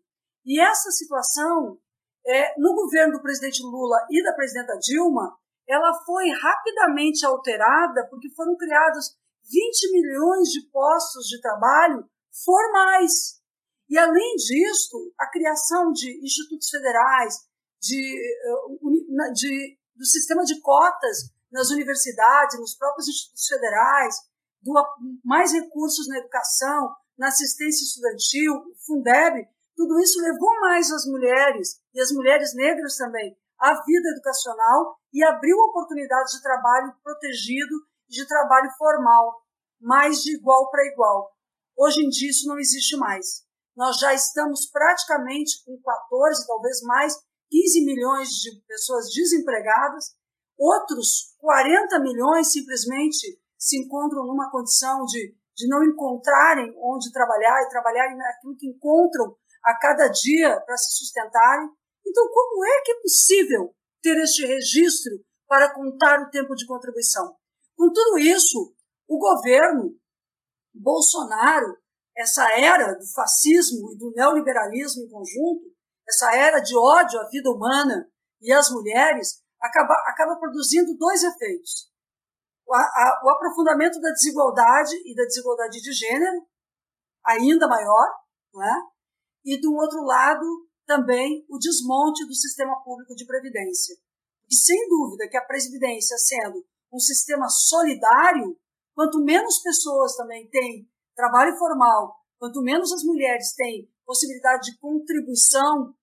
E 0.47 0.59
essa 0.59 0.91
situação, 0.91 1.79
é, 2.27 2.59
no 2.59 2.75
governo 2.75 3.19
do 3.19 3.23
presidente 3.23 3.63
Lula 3.63 3.99
e 4.11 4.23
da 4.25 4.33
presidenta 4.33 4.79
Dilma, 4.79 5.37
ela 5.69 5.93
foi 6.07 6.31
rapidamente 6.31 7.27
alterada 7.27 8.07
porque 8.09 8.31
foram 8.31 8.57
criados 8.57 9.15
20 9.45 9.93
milhões 9.93 10.49
de 10.49 10.67
postos 10.71 11.27
de 11.27 11.39
trabalho 11.43 12.09
formais. 12.45 13.43
E, 13.91 13.99
além 13.99 14.37
disso, 14.37 15.13
a 15.19 15.29
criação 15.31 15.93
de 15.93 16.25
institutos 16.25 16.71
federais, 16.71 17.35
de, 17.79 18.01
eh, 18.01 19.33
de, 19.35 19.79
do 19.95 20.07
sistema 20.07 20.45
de 20.45 20.59
cotas 20.63 21.31
nas 21.53 21.71
universidades, 21.71 22.59
nos 22.59 22.75
próprios 22.75 23.09
institutos 23.09 23.47
federais, 23.47 24.17
do, 24.63 24.73
mais 25.25 25.53
recursos 25.53 26.09
na 26.09 26.19
educação, 26.19 26.95
na 27.19 27.29
assistência 27.29 27.85
estudantil, 27.85 28.63
Fundeb, 28.87 29.47
tudo 29.77 30.01
isso 30.01 30.21
levou 30.21 30.61
mais 30.61 30.91
as 30.91 31.05
mulheres, 31.07 31.81
e 31.95 32.01
as 32.01 32.11
mulheres 32.11 32.55
negras 32.55 32.97
também, 32.97 33.37
à 33.59 33.75
vida 33.85 34.09
educacional 34.11 34.97
e 35.13 35.23
abriu 35.23 35.57
oportunidades 35.57 36.33
de 36.33 36.43
trabalho 36.43 36.95
protegido, 37.03 37.75
de 38.09 38.27
trabalho 38.27 38.71
formal, 38.77 39.43
mais 39.81 40.23
de 40.23 40.35
igual 40.35 40.71
para 40.71 40.87
igual. 40.87 41.31
Hoje 41.77 42.05
em 42.05 42.09
dia 42.09 42.31
isso 42.31 42.49
não 42.49 42.59
existe 42.59 42.97
mais. 42.97 43.45
Nós 43.77 43.99
já 43.99 44.13
estamos 44.13 44.67
praticamente 44.71 45.65
com 45.65 45.81
14, 45.81 46.47
talvez 46.47 46.83
mais, 46.83 47.15
15 47.51 47.85
milhões 47.85 48.29
de 48.29 48.61
pessoas 48.67 49.11
desempregadas 49.11 50.15
Outros 50.59 51.35
40 51.39 51.99
milhões 52.01 52.53
simplesmente 52.53 53.41
se 53.59 53.79
encontram 53.79 54.27
numa 54.27 54.51
condição 54.51 55.05
de, 55.05 55.35
de 55.57 55.69
não 55.69 55.85
encontrarem 55.85 56.75
onde 56.79 57.13
trabalhar 57.13 57.63
e 57.63 57.69
trabalharem 57.69 58.17
naquilo 58.17 58.57
que 58.57 58.69
encontram 58.69 59.37
a 59.65 59.79
cada 59.79 60.09
dia 60.09 60.61
para 60.61 60.77
se 60.77 60.97
sustentarem. 60.99 61.69
Então, 62.07 62.29
como 62.29 62.65
é 62.65 62.81
que 62.83 62.93
é 62.93 63.01
possível 63.01 63.75
ter 64.03 64.17
este 64.19 64.45
registro 64.45 65.13
para 65.47 65.73
contar 65.73 66.21
o 66.21 66.31
tempo 66.31 66.55
de 66.55 66.67
contribuição? 66.67 67.37
Com 67.77 67.93
tudo 67.93 68.19
isso, 68.19 68.75
o 69.09 69.19
governo 69.19 69.97
Bolsonaro, 70.75 71.79
essa 72.17 72.51
era 72.59 72.95
do 72.95 73.07
fascismo 73.15 73.93
e 73.93 73.99
do 73.99 74.13
neoliberalismo 74.15 75.05
em 75.05 75.09
conjunto, 75.09 75.73
essa 76.09 76.35
era 76.35 76.61
de 76.61 76.77
ódio 76.77 77.21
à 77.21 77.29
vida 77.29 77.51
humana 77.51 78.11
e 78.41 78.53
às 78.53 78.71
mulheres, 78.71 79.41
acaba, 79.63 79.95
acaba 80.09 80.37
produzindo 80.37 80.97
dois 80.97 81.23
efeitos. 81.23 81.91
O, 82.67 82.75
a, 82.75 83.21
o 83.25 83.31
aprofundamento 83.31 84.01
da 84.01 84.11
desigualdade 84.11 84.97
e 85.05 85.15
da 85.15 85.25
desigualdade 85.25 85.81
de 85.81 85.93
gênero, 85.93 86.47
ainda 87.25 87.69
maior, 87.69 88.09
não 88.53 88.63
é? 88.63 88.93
e, 89.45 89.61
do 89.61 89.73
outro 89.75 90.03
lado, 90.03 90.45
também 90.87 91.45
o 91.49 91.59
desmonte 91.59 92.27
do 92.27 92.35
sistema 92.35 92.83
público 92.83 93.15
de 93.15 93.27
previdência. 93.27 93.97
E, 94.51 94.55
sem 94.55 94.89
dúvida, 94.89 95.29
que 95.29 95.37
a 95.37 95.45
previdência 95.45 96.17
sendo 96.19 96.65
um 96.93 96.99
sistema 96.99 97.49
solidário, 97.49 98.59
quanto 98.95 99.23
menos 99.23 99.61
pessoas 99.61 100.15
também 100.17 100.49
têm 100.51 100.89
trabalho 101.15 101.57
formal, 101.57 102.17
quanto 102.39 102.61
menos 102.63 102.93
as 102.93 103.03
mulheres 103.03 103.55
têm 103.55 103.91
possibilidade 104.05 104.71
de 104.71 104.79
contribuição 104.79 105.95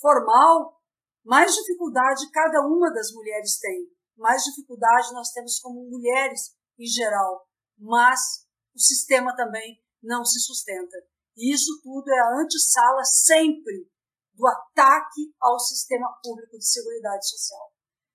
formal, 0.00 0.75
mais 1.26 1.54
dificuldade 1.56 2.30
cada 2.30 2.60
uma 2.60 2.88
das 2.92 3.10
mulheres 3.12 3.58
tem. 3.58 3.90
Mais 4.16 4.44
dificuldade 4.44 5.12
nós 5.12 5.32
temos 5.32 5.58
como 5.58 5.90
mulheres 5.90 6.54
em 6.78 6.86
geral. 6.86 7.46
Mas 7.76 8.46
o 8.74 8.80
sistema 8.80 9.34
também 9.34 9.82
não 10.00 10.24
se 10.24 10.38
sustenta. 10.38 10.96
E 11.36 11.52
isso 11.52 11.80
tudo 11.82 12.08
é 12.08 12.18
a 12.20 12.40
antessala 12.40 13.04
sempre 13.04 13.90
do 14.34 14.46
ataque 14.46 15.34
ao 15.40 15.58
sistema 15.58 16.08
público 16.22 16.56
de 16.56 16.66
seguridade 16.66 17.28
social. 17.28 17.72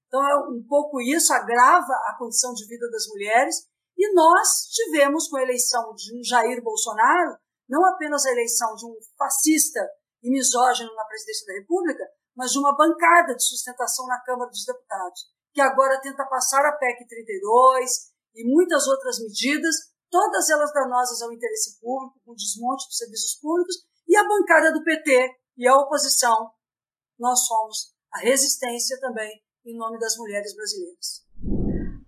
Então, 0.07 0.27
é 0.27 0.49
um 0.49 0.63
pouco 0.67 1.01
isso 1.01 1.33
agrava 1.33 1.93
a 2.07 2.15
condição 2.17 2.53
de 2.53 2.65
vida 2.65 2.89
das 2.89 3.07
mulheres. 3.07 3.55
E 3.97 4.13
nós 4.13 4.67
tivemos, 4.71 5.27
com 5.27 5.37
a 5.37 5.43
eleição 5.43 5.93
de 5.95 6.17
um 6.17 6.23
Jair 6.23 6.63
Bolsonaro, 6.63 7.37
não 7.67 7.85
apenas 7.85 8.25
a 8.25 8.31
eleição 8.31 8.73
de 8.75 8.85
um 8.85 8.95
fascista 9.17 9.79
e 10.23 10.29
misógino 10.29 10.93
na 10.95 11.05
presidência 11.05 11.45
da 11.47 11.53
República, 11.53 12.03
mas 12.35 12.51
de 12.51 12.59
uma 12.59 12.75
bancada 12.75 13.35
de 13.35 13.43
sustentação 13.43 14.07
na 14.07 14.19
Câmara 14.21 14.49
dos 14.49 14.65
Deputados, 14.65 15.21
que 15.53 15.61
agora 15.61 15.99
tenta 16.01 16.25
passar 16.25 16.65
a 16.65 16.77
PEC 16.77 17.07
32 17.07 18.11
e 18.35 18.45
muitas 18.45 18.87
outras 18.87 19.19
medidas, 19.19 19.75
todas 20.09 20.49
elas 20.49 20.73
danosas 20.73 21.21
ao 21.21 21.31
interesse 21.31 21.79
público, 21.79 22.19
com 22.25 22.35
desmonte 22.35 22.87
dos 22.87 22.97
serviços 22.97 23.35
públicos, 23.39 23.75
e 24.07 24.15
a 24.15 24.27
bancada 24.27 24.71
do 24.71 24.83
PT 24.83 25.35
e 25.57 25.67
a 25.67 25.77
oposição. 25.77 26.51
Nós 27.19 27.45
somos 27.45 27.93
a 28.11 28.19
resistência 28.19 28.99
também 28.99 29.41
em 29.65 29.77
nome 29.77 29.99
das 29.99 30.17
mulheres 30.17 30.55
brasileiras. 30.55 31.25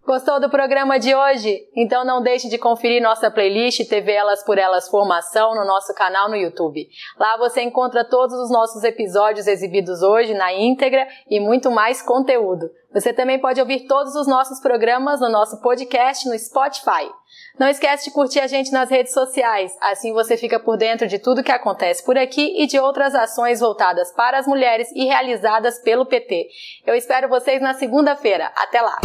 Gostou 0.05 0.37
do 0.37 0.49
programa 0.49 0.99
de 0.99 1.15
hoje? 1.15 1.65
Então 1.73 2.03
não 2.03 2.21
deixe 2.21 2.49
de 2.49 2.57
conferir 2.57 3.01
nossa 3.01 3.31
playlist 3.31 3.87
TV 3.87 4.11
Elas 4.11 4.43
por 4.43 4.57
Elas 4.57 4.89
Formação 4.89 5.55
no 5.55 5.65
nosso 5.65 5.93
canal 5.93 6.29
no 6.29 6.35
YouTube. 6.35 6.89
Lá 7.17 7.37
você 7.37 7.61
encontra 7.61 8.03
todos 8.03 8.35
os 8.35 8.51
nossos 8.51 8.83
episódios 8.83 9.47
exibidos 9.47 10.03
hoje 10.03 10.33
na 10.33 10.51
íntegra 10.51 11.07
e 11.29 11.39
muito 11.39 11.71
mais 11.71 12.01
conteúdo. 12.01 12.69
Você 12.91 13.13
também 13.13 13.39
pode 13.39 13.61
ouvir 13.61 13.87
todos 13.87 14.13
os 14.15 14.27
nossos 14.27 14.59
programas 14.59 15.21
no 15.21 15.29
nosso 15.29 15.61
podcast 15.61 16.27
no 16.27 16.37
Spotify. 16.37 17.09
Não 17.57 17.69
esquece 17.69 18.03
de 18.03 18.13
curtir 18.13 18.41
a 18.41 18.47
gente 18.47 18.73
nas 18.73 18.89
redes 18.89 19.13
sociais, 19.13 19.71
assim 19.81 20.11
você 20.11 20.35
fica 20.35 20.59
por 20.59 20.75
dentro 20.75 21.07
de 21.07 21.17
tudo 21.17 21.43
que 21.43 21.51
acontece 21.51 22.03
por 22.03 22.17
aqui 22.17 22.61
e 22.61 22.67
de 22.67 22.77
outras 22.77 23.15
ações 23.15 23.61
voltadas 23.61 24.11
para 24.11 24.37
as 24.37 24.45
mulheres 24.45 24.91
e 24.93 25.05
realizadas 25.05 25.79
pelo 25.79 26.05
PT. 26.05 26.49
Eu 26.85 26.93
espero 26.93 27.29
vocês 27.29 27.61
na 27.61 27.73
segunda-feira. 27.73 28.51
Até 28.53 28.81
lá! 28.81 28.99